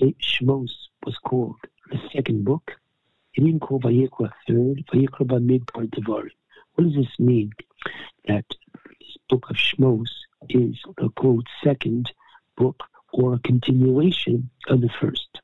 [0.00, 0.70] Shmos
[1.04, 1.58] was called
[1.90, 2.78] the second book.
[3.32, 4.86] He didn't call Vayikra third.
[4.90, 6.30] Vayikra Bamidbar Devarim.
[6.76, 7.52] What does this mean?
[8.26, 8.46] That
[9.00, 10.08] this book of Shmos
[10.48, 12.10] is the quote second
[12.56, 15.42] book or a continuation of the first.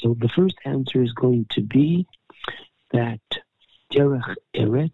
[0.00, 2.06] So the first answer is going to be
[2.92, 3.20] that
[3.92, 4.92] Derech Eretz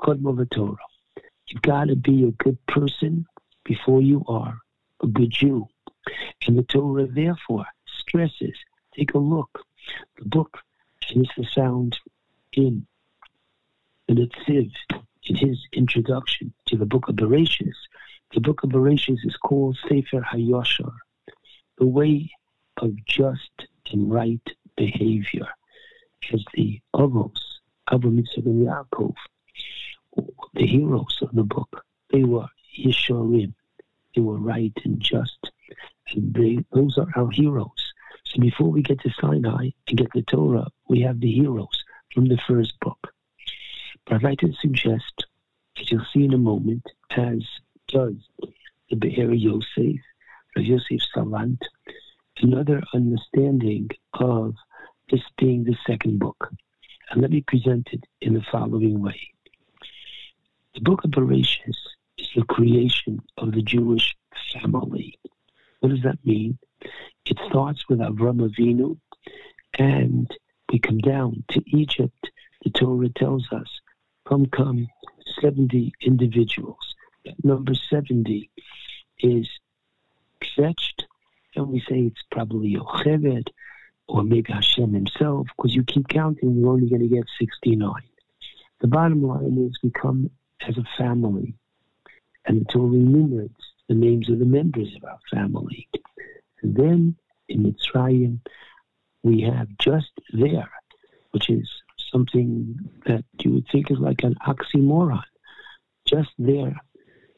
[0.00, 0.76] Kodma Torah.
[1.46, 3.26] You've got to be a good person
[3.64, 4.58] before you are
[5.02, 5.68] a good Jew.
[6.46, 8.56] And the Torah therefore stresses,
[8.94, 9.64] take a look,
[10.18, 10.58] the book,
[11.08, 11.98] and this is found
[12.52, 12.86] in
[14.06, 14.70] the Netziv,
[15.24, 17.74] in his introduction to the book of Bereshis.
[18.34, 20.92] The book of Bereshis is called Sefer HaYoshar,
[21.78, 22.30] the way
[22.76, 24.40] of just and right
[24.76, 25.46] behavior.
[26.32, 27.32] As the Avos,
[27.90, 29.14] Avraham Yitzchak and Yaakov,
[30.54, 32.46] the heroes of the book, they were
[32.78, 33.54] Yesharim.
[34.14, 35.50] They were right and just.
[36.12, 37.92] And they, those are our heroes.
[38.26, 42.26] So before we get to Sinai and get the Torah, we have the heroes from
[42.26, 42.98] the first book.
[44.04, 45.26] But I'd like to suggest,
[45.80, 47.44] as you'll see in a moment, as
[47.88, 48.14] does
[48.88, 50.00] the Be'er Yosef,
[50.56, 51.60] Yosef Salant,
[52.42, 54.54] another understanding of
[55.10, 56.50] this being the second book.
[57.10, 59.20] And let me present it in the following way.
[60.74, 61.74] The book of Bereshit
[62.18, 64.16] is the creation of the Jewish
[64.52, 65.18] family.
[65.80, 66.58] What does that mean?
[67.26, 68.98] It starts with Avram Avinu,
[69.78, 70.30] and
[70.70, 72.30] we come down to Egypt.
[72.62, 73.68] The Torah tells us,
[74.26, 74.88] come, come,
[75.40, 76.94] 70 individuals.
[77.24, 78.50] That number 70
[79.18, 79.48] is
[80.56, 81.06] fetched,
[81.64, 83.48] and we say it's probably Yocheved,
[84.08, 87.92] or maybe Hashem himself, because you keep counting, you're only going to get 69.
[88.80, 90.30] The bottom line is we come
[90.66, 91.54] as a family,
[92.46, 95.88] and the Torah enumerates the names of the members of our family.
[96.62, 97.16] And then
[97.48, 98.40] in Mitzrayim,
[99.22, 100.70] we have just there,
[101.32, 101.68] which is
[102.10, 105.22] something that you would think is like an oxymoron.
[106.06, 106.76] Just there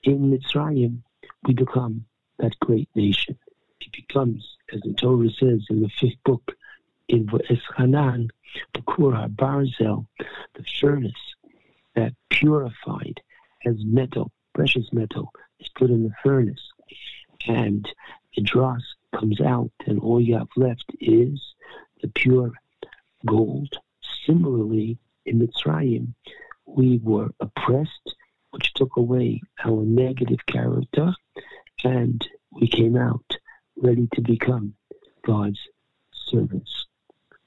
[0.02, 1.02] in Mitzrayim,
[1.46, 2.04] we become
[2.38, 3.38] that great nation.
[3.84, 6.52] It becomes, as the Torah says in the fifth book,
[7.08, 8.28] in Eschanan,
[8.74, 10.06] the Kurah Barzel,
[10.54, 11.12] the furnace
[11.94, 13.20] that purified
[13.66, 15.30] as metal, precious metal,
[15.60, 16.62] is put in the furnace.
[17.46, 17.86] And
[18.36, 18.82] the dross
[19.14, 21.40] comes out, and all you have left is
[22.00, 22.52] the pure
[23.26, 23.74] gold.
[24.26, 26.14] Similarly, in Mitzrayim,
[26.66, 28.14] we were oppressed,
[28.50, 31.14] which took away our negative character,
[31.84, 33.38] and we came out
[33.82, 34.74] ready to become
[35.26, 35.58] God's
[36.12, 36.86] servants.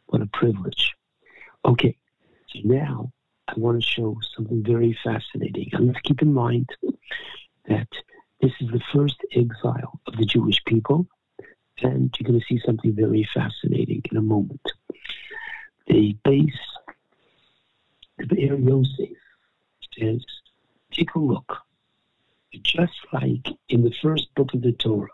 [0.07, 0.93] What a privilege.
[1.63, 1.97] Okay,
[2.49, 3.11] so now
[3.47, 5.69] I want to show something very fascinating.
[5.73, 6.69] And let's keep in mind
[7.67, 7.87] that
[8.41, 11.07] this is the first exile of the Jewish people,
[11.81, 14.61] and you're going to see something very fascinating in a moment.
[15.87, 16.53] The base,
[18.19, 18.83] of the Be'er
[19.97, 20.25] says,
[20.91, 21.64] take a look.
[22.63, 25.09] Just like in the first book of the Torah,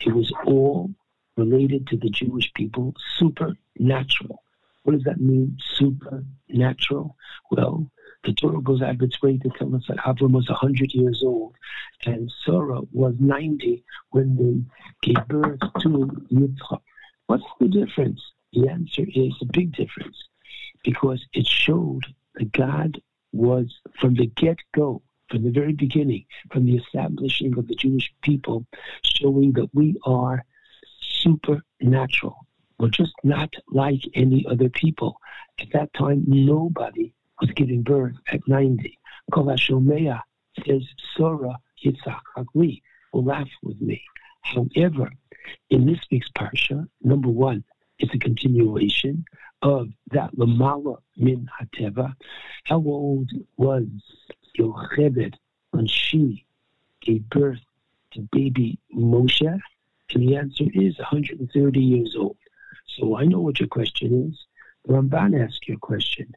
[0.00, 0.90] it was all
[1.36, 4.42] related to the Jewish people, supernatural.
[4.82, 7.16] What does that mean, supernatural?
[7.50, 7.90] Well,
[8.24, 11.22] the Torah goes out of its way to tell us that Avram was 100 years
[11.24, 11.54] old
[12.06, 15.88] and Sarah was 90 when they gave birth to
[16.32, 16.80] Yitzchak.
[17.26, 18.20] What's the difference?
[18.52, 20.16] The answer is a big difference
[20.82, 23.00] because it showed that God
[23.32, 28.12] was, from the get go, from the very beginning, from the establishing of the Jewish
[28.22, 28.66] people,
[29.02, 30.44] showing that we are
[31.00, 32.46] supernatural.
[32.78, 35.20] We're just not like any other people.
[35.60, 38.98] At that time, nobody was giving birth at 90.
[39.32, 40.20] Kol HaShomea
[40.66, 40.82] says,
[41.16, 44.02] Sora Yitzhak Hagli, will laugh with me.
[44.42, 45.10] However,
[45.70, 47.64] in this week's parsha, number one,
[47.98, 49.24] it's a continuation
[49.62, 52.14] of that Lamala Min Hateva.
[52.64, 53.86] How old was
[54.58, 55.34] Yochebed
[55.70, 56.46] when she
[57.00, 57.60] gave birth
[58.12, 59.60] to baby Moshe?
[60.14, 62.36] And the answer is 130 years old.
[62.86, 64.38] So I know what your question is.
[64.84, 66.32] The Ramban asked your question.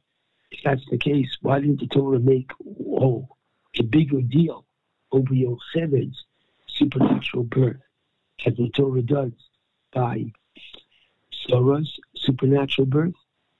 [0.51, 2.51] If that's the case, why didn't the Torah make
[2.89, 3.27] oh,
[3.77, 4.65] a bigger deal
[5.11, 6.25] over Yochebed's
[6.67, 7.81] supernatural birth,
[8.45, 9.33] as the Torah does
[9.93, 10.31] by
[11.47, 13.13] Sarah's supernatural birth?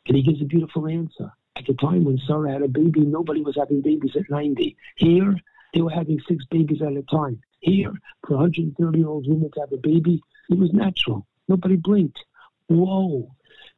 [0.08, 1.32] And he gives a beautiful answer.
[1.58, 4.78] At the time when Sarah had a baby, nobody was having babies at 90.
[4.96, 5.36] Here,
[5.74, 7.42] they were having six babies at a time.
[7.62, 7.92] Here,
[8.26, 11.26] for a 130 year old woman to have a baby, it was natural.
[11.48, 12.24] Nobody blinked.
[12.68, 13.32] Whoa.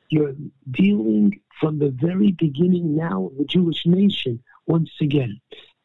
[0.09, 0.33] You're
[0.69, 5.39] dealing from the very beginning now of the Jewish nation once again.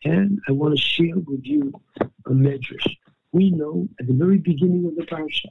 [0.04, 2.96] And I want to share with you a medrash.
[3.30, 5.46] We know at the very beginning of the parsha.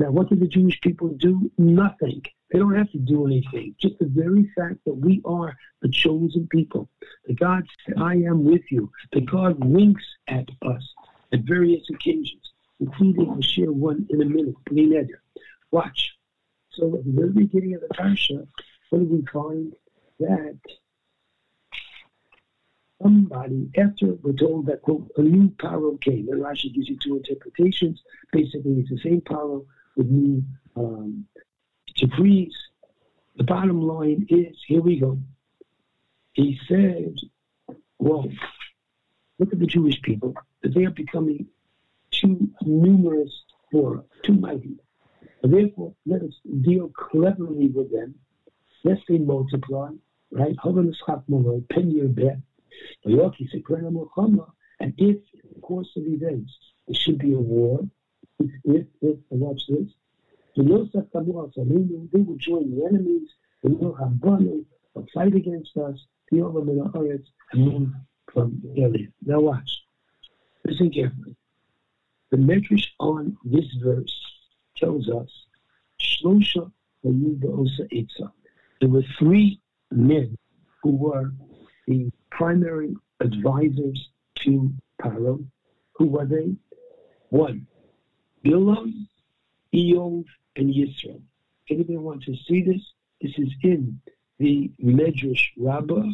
[0.00, 1.50] Now, what did the Jewish people do?
[1.58, 2.22] Nothing.
[2.50, 3.74] They don't have to do anything.
[3.78, 6.88] Just the very fact that we are the chosen people.
[7.26, 8.90] That God said, I am with you.
[9.12, 10.82] That God winks at us
[11.34, 12.40] at various occasions,
[12.80, 15.10] including, I'll share one in a minute.
[15.70, 16.14] Watch.
[16.70, 18.46] So at the very beginning of the parsha,
[18.88, 19.74] what do we find?
[20.18, 20.58] That
[23.02, 27.18] somebody, after we're told that, quote, a new paro came, and Rashi gives you two
[27.18, 28.02] interpretations.
[28.32, 30.44] Basically, it's the same paro with new
[30.76, 31.26] um,
[31.96, 32.54] decrees.
[33.36, 35.18] The bottom line is, here we go.
[36.32, 37.16] He said,
[37.98, 38.28] well,
[39.38, 41.46] look at the Jewish people, that they are becoming
[42.10, 44.76] too numerous for us, too mighty.
[45.42, 48.14] Therefore, let us deal cleverly with them,
[48.84, 49.90] lest they multiply,
[50.30, 50.56] right?
[54.80, 56.52] And if, in the course of events,
[56.86, 57.80] there should be a war,
[58.40, 59.88] if, if, if watch this,
[60.56, 60.62] the
[62.12, 63.28] they will join the enemies,
[63.62, 66.68] they will have Banu, will fight against us, the Olam
[67.52, 67.90] and move
[68.32, 69.08] from the area.
[69.24, 69.70] Now watch.
[70.64, 71.36] Listen carefully.
[72.30, 74.16] The medrash on this verse
[74.76, 75.28] tells us,
[76.00, 76.70] Shlosha.
[77.02, 79.60] There were three
[79.90, 80.36] men
[80.82, 81.32] who were
[81.86, 84.10] the primary advisors
[84.40, 85.44] to Paro.
[85.94, 86.54] Who were they?
[87.30, 87.66] One,
[88.44, 89.06] Bilam,
[89.74, 90.24] Eov,
[90.56, 91.20] and Yisro.
[91.68, 92.82] Anybody want to see this?
[93.20, 94.00] This is in
[94.38, 96.10] the Medrash Rabbah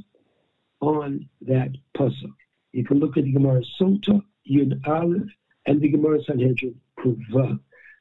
[0.80, 2.32] on that puzzle.
[2.72, 5.30] You can look at the Gemara Sota, Yud Aleph,
[5.66, 7.58] and the Gemara Sanhedrin Kuva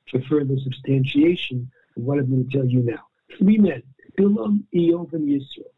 [0.09, 3.05] for further substantiation of what I'm going to tell you now.
[3.37, 3.83] Three men,
[4.17, 5.71] Bilam, Eov, and Yisrael.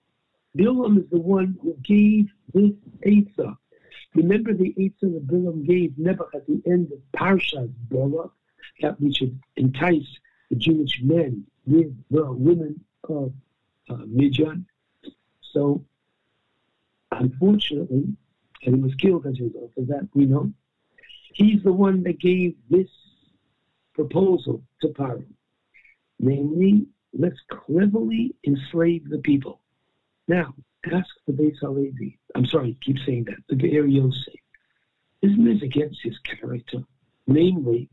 [0.57, 2.71] Bilam is the one who gave this
[3.05, 3.57] Eitzah.
[4.17, 8.31] Remember the Eitzah that Bilam gave Nebuch at the end of Parshas Balak,
[8.81, 10.07] that we should entice
[10.49, 13.31] the Jewish men with the women of
[13.91, 14.65] uh, Midian.
[15.53, 15.85] So,
[17.11, 18.17] unfortunately,
[18.65, 20.51] and he was killed as a result of that, we know.
[21.33, 22.89] He's the one that gave this
[23.93, 25.23] proposal to Paro.
[26.19, 29.61] Namely, let's cleverly enslave the people.
[30.27, 30.55] Now,
[30.93, 32.19] ask the Beis Halevi.
[32.35, 33.37] I'm sorry, keep saying that.
[33.49, 34.33] The Be'er Yosef.
[35.21, 36.79] Isn't this against his character?
[37.25, 37.89] Namely,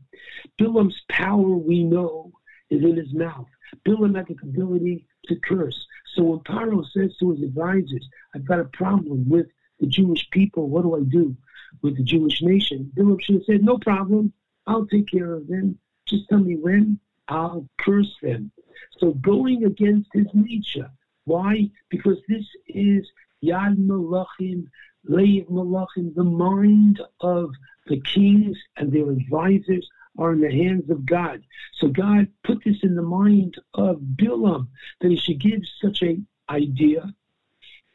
[0.59, 2.31] Bilam's power, we know,
[2.69, 3.47] is in his mouth.
[3.85, 5.85] Bilam had the ability to curse.
[6.13, 9.47] So when Paro says to his advisors, I've got a problem with
[9.79, 11.35] the Jewish people, what do I do
[11.81, 12.91] with the Jewish nation?
[12.95, 14.31] Bilam should have said, No problem.
[14.67, 15.77] I'll take care of them.
[16.07, 16.99] Just tell me when.
[17.27, 18.51] I'll curse them.
[18.99, 20.89] So going against his nature.
[21.25, 21.69] Why?
[21.89, 23.05] Because this is
[23.43, 24.65] Yad Malachim,
[25.09, 27.51] Leiv Malachim, the mind of
[27.87, 29.87] the kings and their advisors
[30.17, 31.41] are in the hands of God.
[31.79, 34.67] So God put this in the mind of Bilam
[35.01, 36.17] that he should give such a
[36.49, 37.13] idea.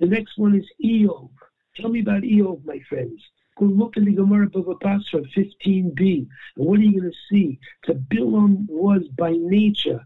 [0.00, 1.30] The next one is Eov.
[1.76, 3.22] Tell me about Eov, my friends.
[3.58, 5.98] Go look in the Gemara Bava Basra 15b.
[5.98, 7.58] And what are you going to see?
[7.86, 10.00] That Bilam was by nature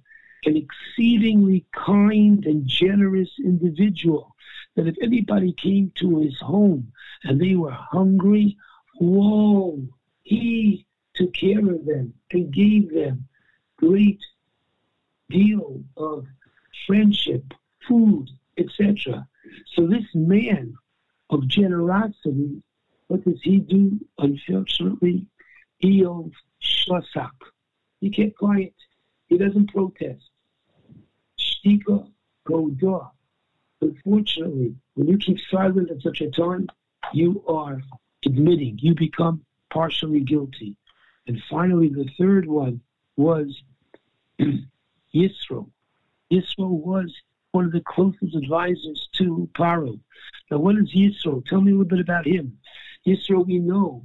[0.46, 4.34] an exceedingly kind and generous individual.
[4.76, 6.92] That if anybody came to his home
[7.22, 8.56] and they were hungry,
[8.98, 9.80] whoa,
[10.22, 13.28] he took care of them and gave them
[13.76, 14.20] great
[15.30, 16.26] deal of
[16.86, 17.44] friendship,
[17.86, 19.26] food, etc.
[19.74, 20.74] So this man
[21.30, 22.62] of generosity,
[23.08, 24.00] what does he do?
[24.18, 25.26] Unfortunately,
[25.82, 26.32] Eov
[26.62, 27.30] Shlosak.
[28.00, 28.74] He kept quiet.
[29.26, 30.30] He doesn't protest.
[31.64, 32.06] Shtika
[32.46, 33.10] Godah.
[33.80, 36.68] Unfortunately, when you keep silent at such a time,
[37.12, 37.82] you are
[38.24, 40.76] admitting you become partially guilty.
[41.26, 42.80] And finally, the third one
[43.16, 43.62] was
[44.40, 45.70] Yisro.
[46.30, 47.14] Yisro was
[47.52, 49.98] one of the closest advisors to Paro.
[50.50, 51.44] Now, what is Yisro?
[51.46, 52.58] Tell me a little bit about him.
[53.06, 54.04] Yisro, we know,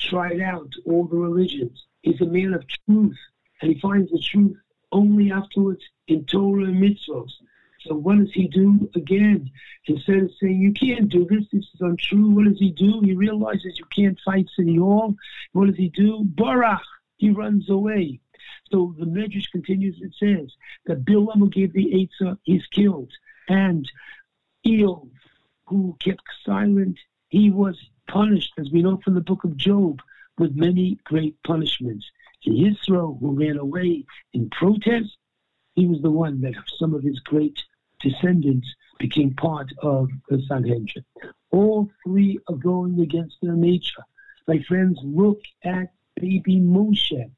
[0.00, 1.86] tried out all the religions.
[2.02, 3.18] He's a man of truth,
[3.60, 4.56] and he finds the truth
[4.92, 7.32] only afterwards in Torah and mitzvahs.
[7.80, 9.50] So what does he do again?
[9.86, 13.00] Instead of saying, you can't do this, this is untrue, what does he do?
[13.02, 15.14] He realizes you can't fight City Hall.
[15.52, 16.24] What does he do?
[16.24, 16.80] Barach,
[17.16, 18.20] he runs away.
[18.70, 20.52] So the Medrash continues, it says
[20.86, 23.12] that Bilam who gave the Eitzah, he's killed.
[23.48, 23.90] And
[24.66, 25.08] Eov,
[25.66, 30.02] who kept silent, he was punished, as we know from the book of Job,
[30.36, 32.06] with many great punishments.
[32.44, 35.16] And Yisro, who ran away in protest,
[35.74, 37.58] he was the one that some of his great
[38.00, 38.68] descendants
[38.98, 41.04] became part of the Sanhedrin.
[41.50, 44.02] All three are going against their nature.
[44.46, 47.30] My friends, look at baby Moshe,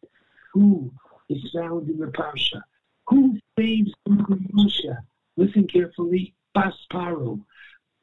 [0.52, 0.92] who
[1.28, 2.62] is found in the Parsha.
[3.08, 4.96] Who saves Moshe?
[5.36, 7.40] Listen carefully, Basparo.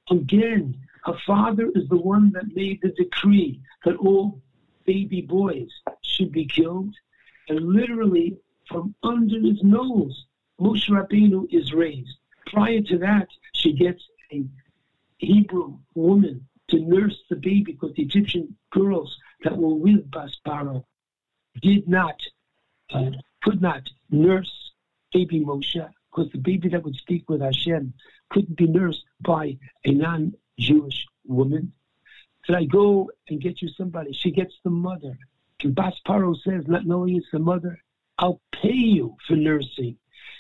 [0.10, 4.42] Again, her father is the one that made the decree that all
[4.88, 5.70] baby boys
[6.02, 6.96] should be killed.
[7.50, 10.26] And literally, from under his nose,
[10.60, 12.18] Moshe Rabbeinu is raised.
[12.48, 14.44] Prior to that, she gets a
[15.20, 20.84] Hebrew woman to nurse the baby because the Egyptian girls that were with Basparo
[21.62, 22.20] did not,
[22.92, 23.12] uh,
[23.44, 24.74] could not nurse
[25.14, 27.94] baby Moshe because the baby that would speak with Hashem
[28.30, 31.74] couldn't be nursed by a non-Jewish woman.
[32.48, 34.14] Should I go and get you somebody?
[34.14, 35.18] She gets the mother.
[35.64, 37.78] And Basparo says, not knowing it's the mother,
[38.18, 39.98] I'll pay you for nursing.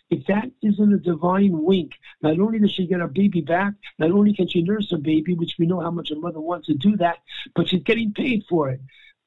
[0.09, 4.11] If that isn't a divine wink, not only does she get her baby back, not
[4.11, 6.75] only can she nurse her baby, which we know how much a mother wants to
[6.75, 7.17] do that,
[7.53, 8.79] but she's getting paid for it.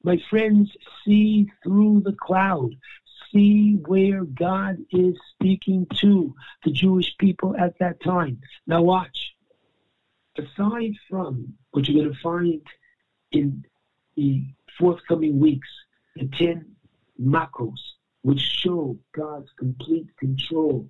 [0.03, 2.71] My friends, see through the cloud.
[3.31, 6.33] See where God is speaking to
[6.65, 8.41] the Jewish people at that time.
[8.65, 9.30] Now watch.
[10.37, 12.61] Aside from what you're going to find
[13.31, 13.65] in
[14.15, 14.43] the
[14.77, 15.67] forthcoming weeks,
[16.15, 16.65] the 10
[17.21, 17.79] makos,
[18.21, 20.89] which show God's complete control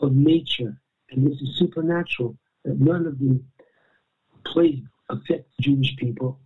[0.00, 0.80] of nature.
[1.10, 3.40] And this is supernatural, that none of the
[4.44, 6.40] plague affects Jewish people.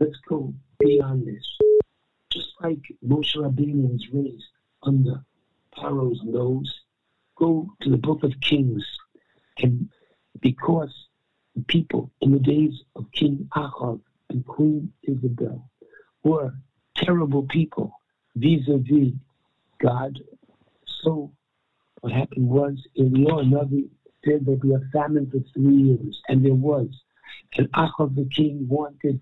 [0.00, 1.44] Let's go beyond this.
[2.32, 4.44] Just like Moshe Rabbeinu was raised
[4.82, 5.24] under
[5.72, 6.82] Paro's nose,
[7.36, 8.84] go to the book of Kings.
[9.58, 9.88] And
[10.40, 11.07] because
[11.66, 15.68] people in the days of King Ahab and Queen Isabel
[16.22, 16.54] were
[16.96, 17.92] terrible people
[18.36, 19.12] vis-a-vis
[19.80, 20.20] God.
[21.02, 21.32] So
[22.00, 23.88] what happened was Eliyahu Navi
[24.24, 26.88] said there'd be a famine for three years, and there was.
[27.56, 29.20] And Achav the king wanted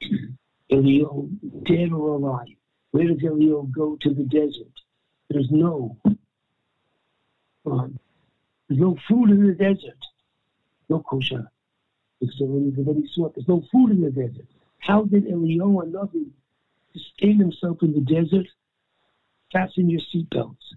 [0.72, 2.48] Eliyahu dead or alive.
[2.92, 4.72] Where does Eliyahu go to the desert?
[5.28, 5.96] There's no
[7.66, 7.98] um,
[8.68, 9.98] there's no food in the desert.
[10.90, 11.50] No kosher.
[12.22, 13.34] Sort.
[13.34, 14.46] There's no food in the desert.
[14.78, 16.26] How did Eliyahu Navi
[16.92, 18.46] sustain himself in the desert?
[19.52, 20.74] fasten your seatbelts.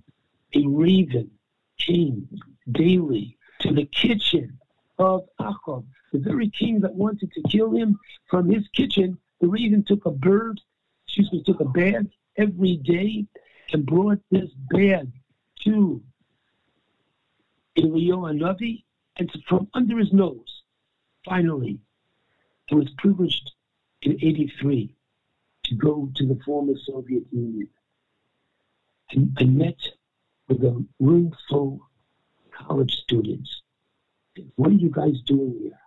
[0.56, 1.32] A raven
[1.78, 2.28] came
[2.72, 4.58] daily to the kitchen
[5.00, 8.00] of Achab, the very king that wanted to kill him.
[8.30, 10.60] From his kitchen, the raven took a bird,
[11.06, 13.26] excuse me, took a bag every day
[13.72, 15.12] and brought this bag
[15.62, 16.02] to
[17.78, 18.84] Eliyahu Navi,
[19.18, 20.64] and from under his nose,
[21.26, 21.80] finally,
[22.68, 23.52] he was privileged
[24.02, 24.96] in 83
[25.66, 27.70] to go to the former Soviet Union.
[29.12, 29.80] And I met
[30.48, 31.80] with a room full
[32.46, 33.62] of college students.
[34.56, 35.80] What are you guys doing here?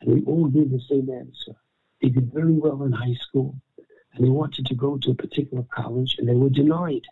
[0.00, 1.58] And they all gave the same answer.
[2.00, 3.60] They did very well in high school,
[4.14, 7.02] and they wanted to go to a particular college, and they were denied.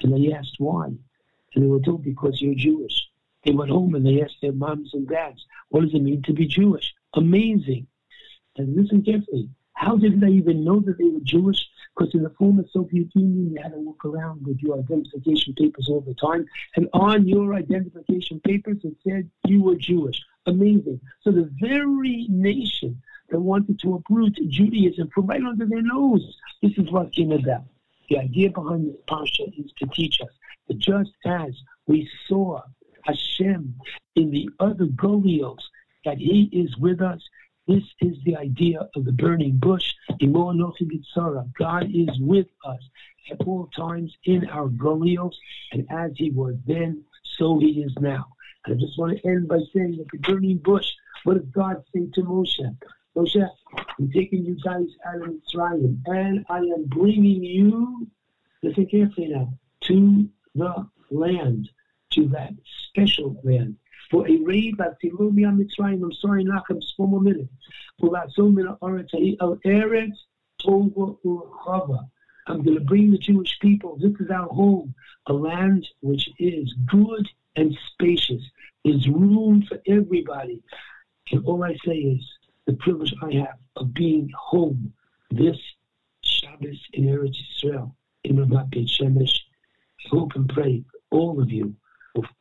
[0.00, 0.86] And they asked why.
[1.54, 3.07] And they were told, because you're Jewish.
[3.48, 6.34] They went home and they asked their moms and dads, what does it mean to
[6.34, 6.92] be Jewish?
[7.14, 7.86] Amazing.
[8.58, 9.48] And listen carefully.
[9.72, 11.66] How did they even know that they were Jewish?
[11.96, 15.88] Because in the former Soviet Union, you had to walk around with your identification papers
[15.88, 16.44] all the time.
[16.76, 20.20] And on your identification papers, it said you were Jewish.
[20.44, 21.00] Amazing.
[21.22, 26.72] So the very nation that wanted to uproot Judaism from right under their nose, this
[26.76, 27.64] is what came about.
[28.10, 30.34] The idea behind this parsha is to teach us
[30.66, 31.54] that just as
[31.86, 32.60] we saw
[33.08, 33.74] Hashem
[34.14, 35.64] in the other Golios,
[36.04, 37.20] that He is with us.
[37.66, 39.92] This is the idea of the burning bush.
[40.20, 42.82] God is with us
[43.30, 45.36] at all times in our Golios,
[45.72, 47.02] and as He was then,
[47.36, 48.24] so He is now.
[48.64, 50.86] And I just want to end by saying that the burning bush,
[51.24, 52.76] what does God say to Moshe?
[53.16, 53.48] Moshe,
[53.98, 58.06] I'm taking you guys out of Israel, and I am bringing you,
[58.62, 61.68] listen carefully now, to the land,
[62.12, 62.52] to that
[62.88, 63.76] special land.
[64.10, 67.48] For a raid by Tilumia Mitzrayim, I'm sorry, Nachem, just more minute.
[68.00, 70.16] For that so many El Eretz
[70.60, 72.08] Tova Urchava.
[72.46, 73.98] I'm going to bring the Jewish people.
[74.00, 74.94] This is our home,
[75.26, 78.42] a land which is good and spacious.
[78.84, 80.62] There's room for everybody.
[81.30, 82.24] And all I say is
[82.66, 84.94] the privilege I have of being home
[85.30, 85.58] this
[86.22, 89.40] Shabbos in Eretz Israel, in Ramat Beit Shemesh.
[90.06, 91.74] I hope and pray all of you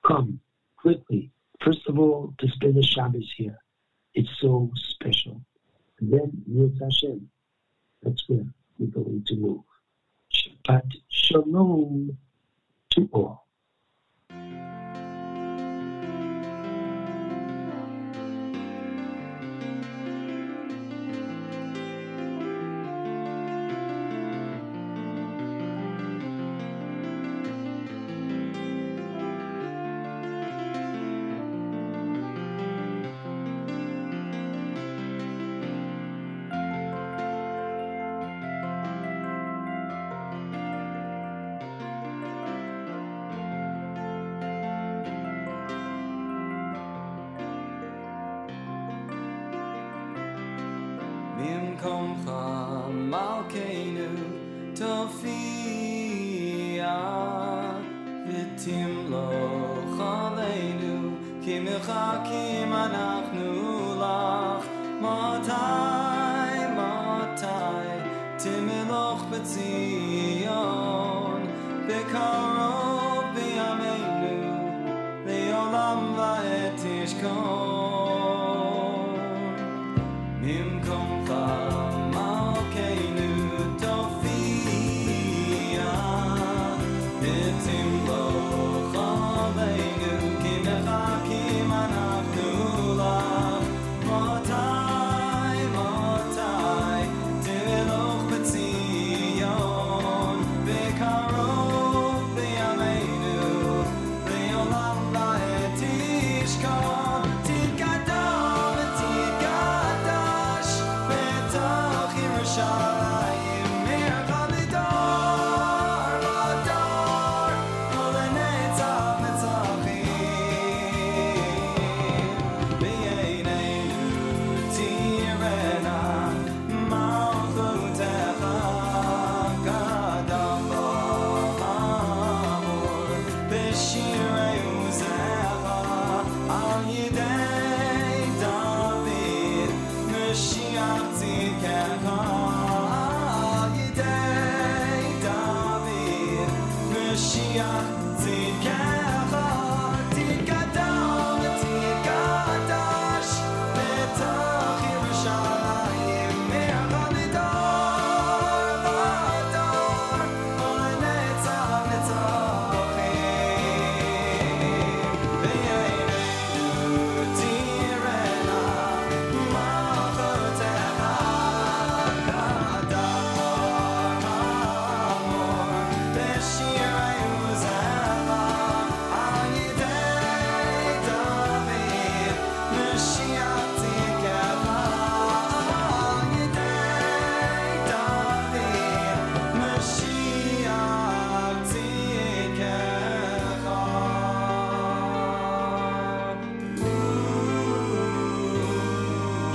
[0.05, 0.39] come
[0.77, 1.31] quickly,
[1.63, 3.57] first of all, to spend the Shabbos here.
[4.13, 5.41] It's so special.
[5.99, 7.29] And then, with Hashem,
[8.03, 8.45] that's where
[8.77, 9.61] we're going to move.
[10.31, 12.17] Shabbat Shalom
[12.91, 13.46] to all.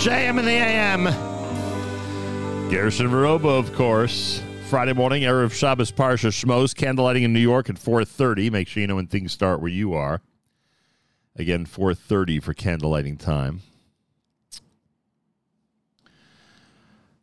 [0.03, 1.05] JM in the AM.
[2.69, 4.43] Garrison Veroba, of course.
[4.69, 8.51] Friday morning, Erev Shabbos Parsha Shmos, candlelighting in New York at 4.30.
[8.51, 10.21] Make sure you know when things start where you are.
[11.37, 13.63] Again, 4.30 for candlelighting time.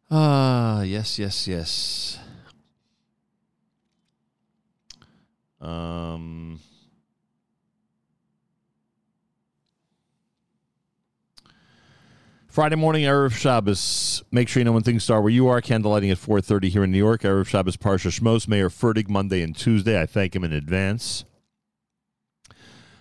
[0.09, 1.99] Ah, yes, yes, yes.
[12.60, 14.22] Friday morning, Erev Shabbos.
[14.34, 15.62] Make sure you know when things start where you are.
[15.62, 17.22] Candlelighting at 4.30 here in New York.
[17.22, 20.02] Erev Shabbos, Parsha Shmos, Meir Fertig, Monday and Tuesday.
[20.02, 21.24] I thank him in advance.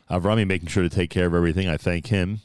[0.09, 1.69] Avrami making sure to take care of everything.
[1.69, 2.39] I thank him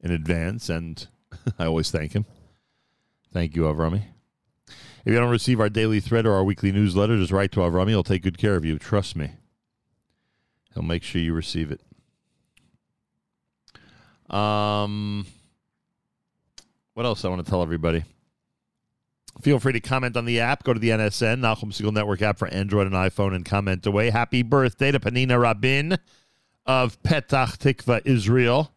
[0.00, 1.06] in advance, and
[1.60, 2.24] I always thank him.
[3.32, 4.06] Thank you, Avrami.
[4.66, 7.90] If you don't receive our daily thread or our weekly newsletter, just write to Avrami.
[7.90, 8.80] He'll take good care of you.
[8.80, 9.30] Trust me.
[10.74, 11.82] He'll make sure you receive it.
[14.34, 15.26] Um,
[16.96, 18.04] what else I want to tell everybody?
[19.42, 20.64] Feel free to comment on the app.
[20.64, 24.08] Go to the NSN, Nachum Segal Network app for Android and iPhone and comment away.
[24.08, 25.98] Happy birthday to Panina Rabin
[26.64, 28.72] of Petach Tikva, Israel.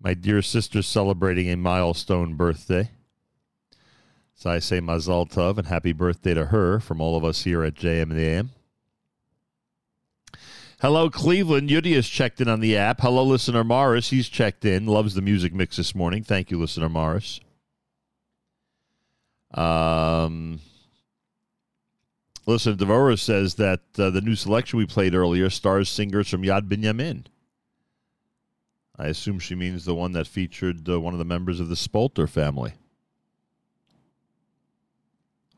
[0.00, 2.88] My dear sister celebrating a milestone birthday.
[4.34, 7.62] So I say Mazal Tov and happy birthday to her from all of us here
[7.62, 8.50] at JM and the AM.
[10.80, 11.68] Hello, Cleveland.
[11.68, 13.02] Yudi has checked in on the app.
[13.02, 14.08] Hello, listener Morris.
[14.08, 14.86] He's checked in.
[14.86, 16.24] Loves the music mix this morning.
[16.24, 17.38] Thank you, listener Morris.
[19.52, 20.60] Um,
[22.46, 26.66] listener Devora says that uh, the new selection we played earlier stars singers from Yad
[26.66, 27.26] Binyamin.
[28.96, 31.74] I assume she means the one that featured uh, one of the members of the
[31.74, 32.72] Spolter family.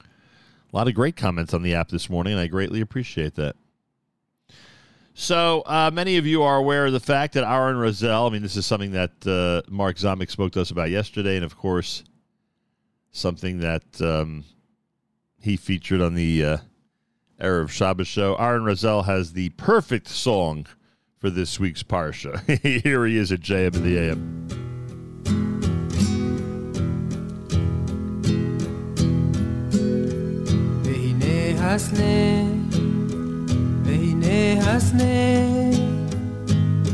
[0.00, 3.54] A lot of great comments on the app this morning, and I greatly appreciate that.
[5.14, 8.42] So uh, many of you are aware of the fact that Aaron Razel, I mean,
[8.42, 12.02] this is something that uh, Mark Zomick spoke to us about yesterday, and of course,
[13.10, 14.44] something that um,
[15.40, 16.56] he featured on the uh,
[17.40, 18.36] Erev Shabbos show.
[18.36, 20.66] Aaron Razel has the perfect song
[21.18, 22.40] for this week's Parsha.
[22.82, 24.62] Here he is at JM in the AM.
[31.74, 32.61] הסנה
[34.64, 35.16] हंसने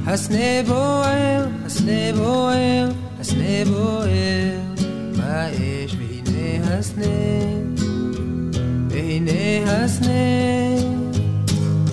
[0.09, 1.27] हंसने बोए
[1.63, 2.69] हंसने बोए
[3.19, 4.29] हंसने बोए
[5.19, 7.15] महेश बहने हंसने
[8.93, 10.23] बहने हंसने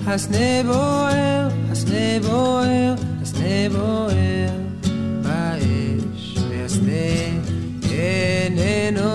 [0.08, 1.25] हंसने बोए
[1.69, 2.80] हंसने बोए
[3.19, 4.30] हंसने बोए
[5.27, 7.06] महेश हंसने
[7.92, 9.14] ये नो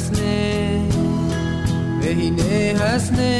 [0.00, 0.36] हंसने
[2.00, 3.32] महीने हंसने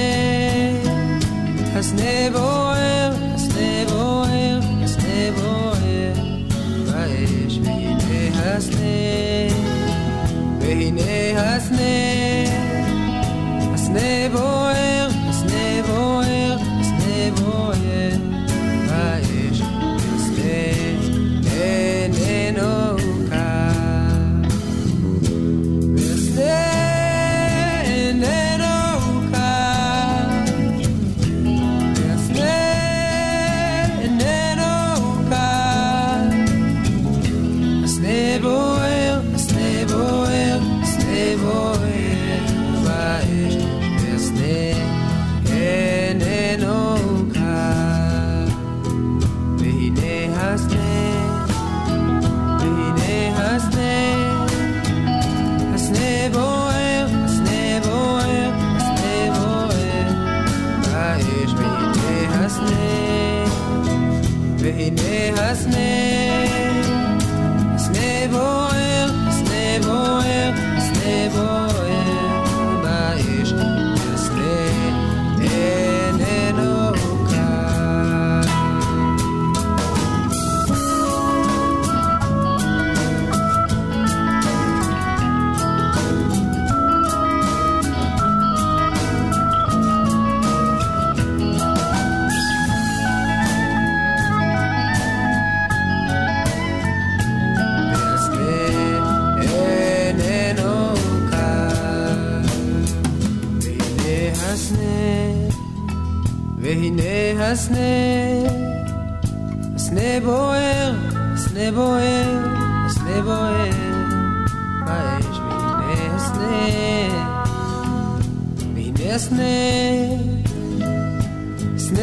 [1.75, 4.43] हंसने बोए हंसने बोए
[4.83, 5.97] हंसने बोए
[6.91, 8.95] बारिश महीने हंसने
[10.61, 11.93] महीने हंसने
[13.65, 14.60] हंसने बोए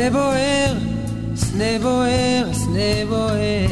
[0.07, 0.73] סנה בוער,
[1.35, 3.66] סנה בוער, סנה בוער.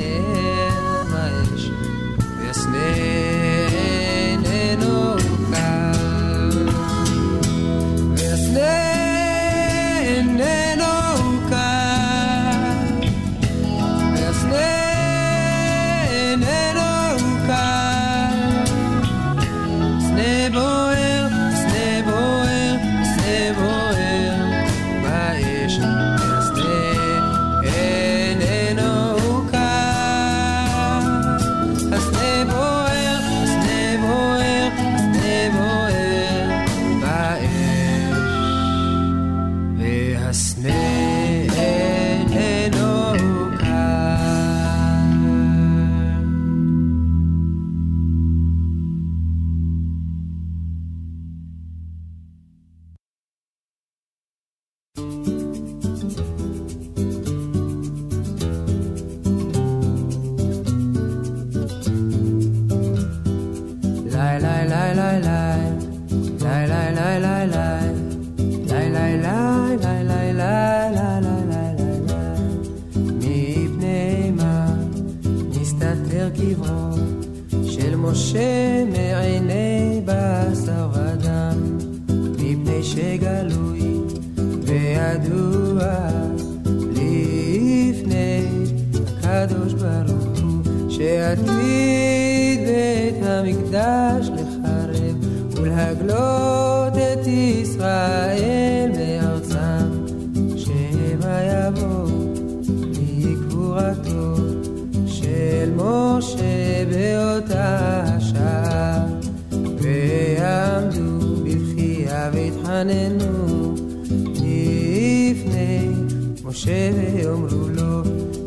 [64.95, 65.34] la la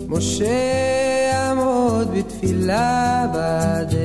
[0.09, 3.98] משה עמוד בתפילה בעדנו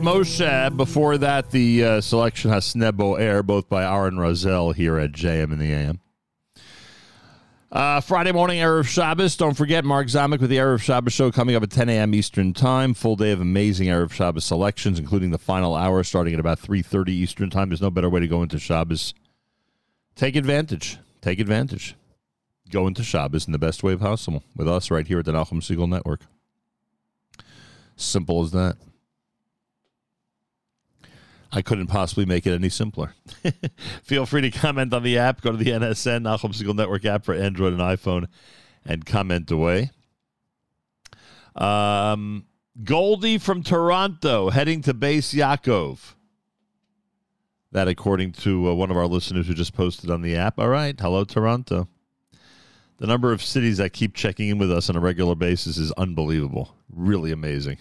[0.00, 0.76] Moshe.
[0.76, 5.52] Before that, the uh, selection has Snebo Air, both by Aaron Razel here at JM
[5.52, 6.00] in the AM.
[7.70, 9.36] Uh, Friday morning, Erev Shabbos.
[9.36, 12.14] Don't forget Mark Zamek with the Erev Shabbos show coming up at 10 a.m.
[12.14, 12.94] Eastern Time.
[12.94, 17.08] Full day of amazing Erev Shabbos selections, including the final hour starting at about 3.30
[17.10, 17.68] Eastern Time.
[17.68, 19.14] There's no better way to go into Shabbos.
[20.16, 20.98] Take advantage.
[21.20, 21.94] Take advantage.
[22.70, 25.60] Go into Shabbos in the best way possible with us right here at the Nachum
[25.60, 26.22] Segal Network.
[27.94, 28.76] Simple as that.
[31.52, 33.14] I couldn't possibly make it any simpler.
[34.02, 35.40] Feel free to comment on the app.
[35.40, 38.26] Go to the NSN, Nachum Segal Network app for Android and iPhone,
[38.84, 39.90] and comment away.
[41.56, 42.46] Um,
[42.84, 46.16] Goldie from Toronto heading to Base Yakov.
[47.72, 50.58] That, according to uh, one of our listeners who just posted on the app.
[50.58, 50.98] All right.
[50.98, 51.88] Hello, Toronto.
[52.98, 55.90] The number of cities that keep checking in with us on a regular basis is
[55.92, 56.74] unbelievable.
[56.92, 57.78] Really amazing.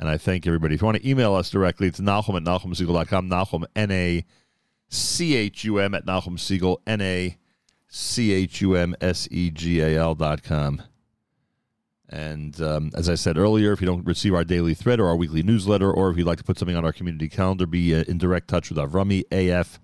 [0.00, 0.74] And I thank everybody.
[0.74, 3.28] If you want to email us directly, it's Nachum at NachumSegal.com.
[3.28, 4.24] Nahum, N A
[4.88, 7.36] C H U M at Nachum Siegel, N A
[7.86, 10.82] C H U M S E G A L.com.
[12.08, 15.16] And um, as I said earlier, if you don't receive our daily thread or our
[15.16, 18.02] weekly newsletter, or if you'd like to put something on our community calendar, be uh,
[18.08, 19.78] in direct touch with Avrami, AF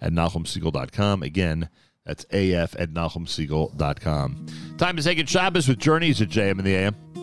[0.00, 1.22] at NachumSegal.com.
[1.22, 1.70] Again,
[2.04, 4.46] that's AF at NachumSegal.com.
[4.76, 7.17] Time to take it Shabbos with Journeys at JM in the AM.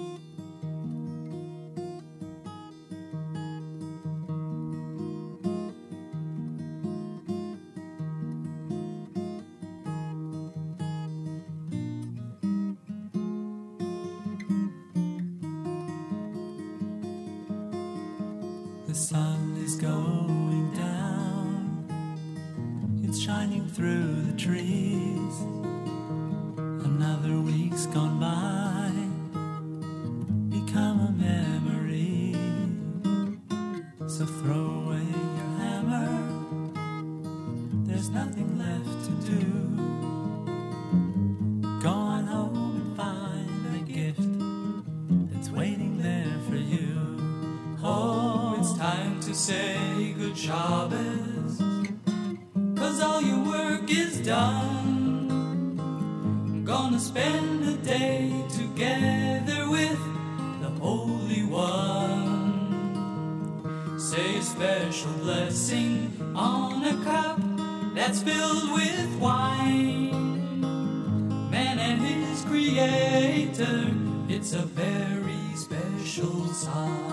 [76.55, 77.04] Special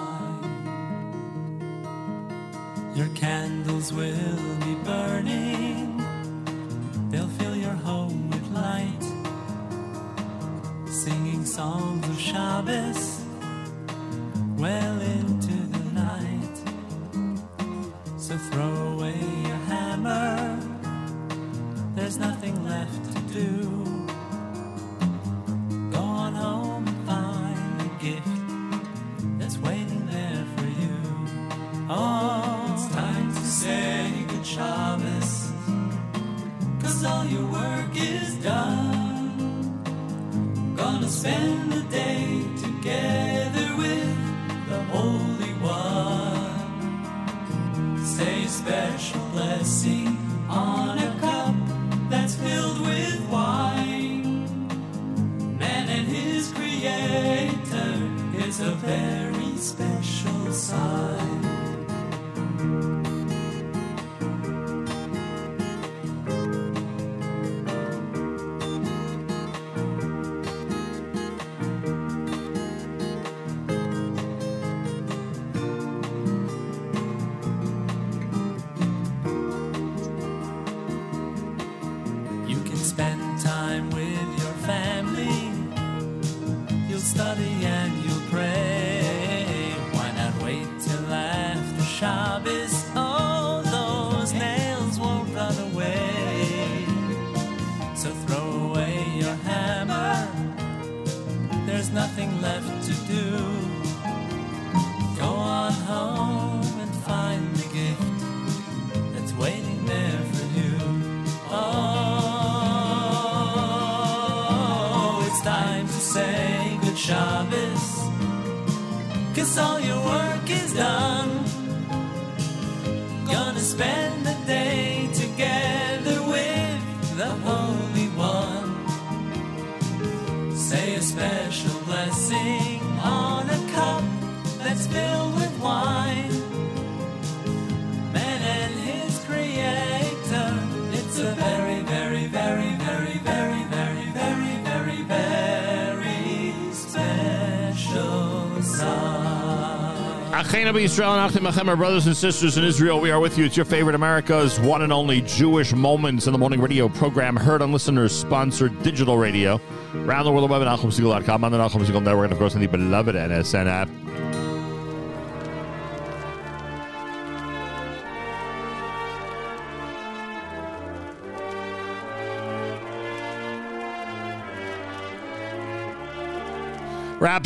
[150.72, 153.44] Achena Israel and Achim Achem, our brothers and sisters in Israel, we are with you.
[153.44, 157.60] It's your favorite America's one and only Jewish Moments in the Morning radio program, heard
[157.60, 159.60] on listeners sponsored digital radio.
[159.94, 162.62] Around the world, web at NachumSegal.com, on the Nachum Segal Network, and of course on
[162.62, 163.88] the beloved NSN app.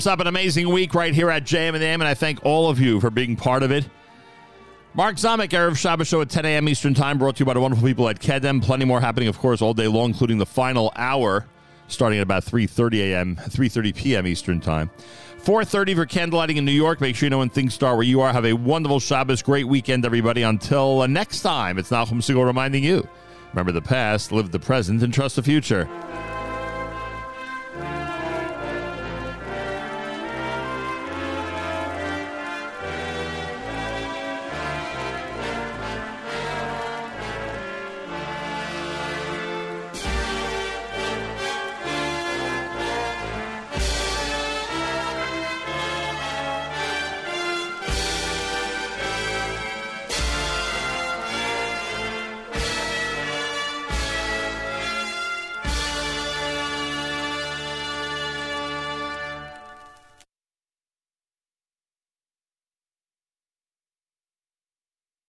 [0.06, 2.78] Up an amazing week right here at JM and AM, and I thank all of
[2.78, 3.88] you for being part of it.
[4.94, 6.68] Mark Zamek, Erev Shabbos show at 10 a.m.
[6.68, 8.62] Eastern Time, brought to you by the wonderful people at Kedem.
[8.62, 11.46] Plenty more happening, of course, all day long, including the final hour,
[11.88, 14.26] starting at about 3.30 a.m., 3.30 p.m.
[14.28, 14.90] Eastern Time.
[15.38, 17.00] 4.30 for candlelighting in New York.
[17.00, 18.32] Make sure you know when things start where you are.
[18.32, 19.42] Have a wonderful Shabbos.
[19.42, 20.42] Great weekend, everybody.
[20.42, 23.08] Until uh, next time, it's Nachum Segal reminding you.
[23.52, 25.88] Remember the past, live the present, and trust the future.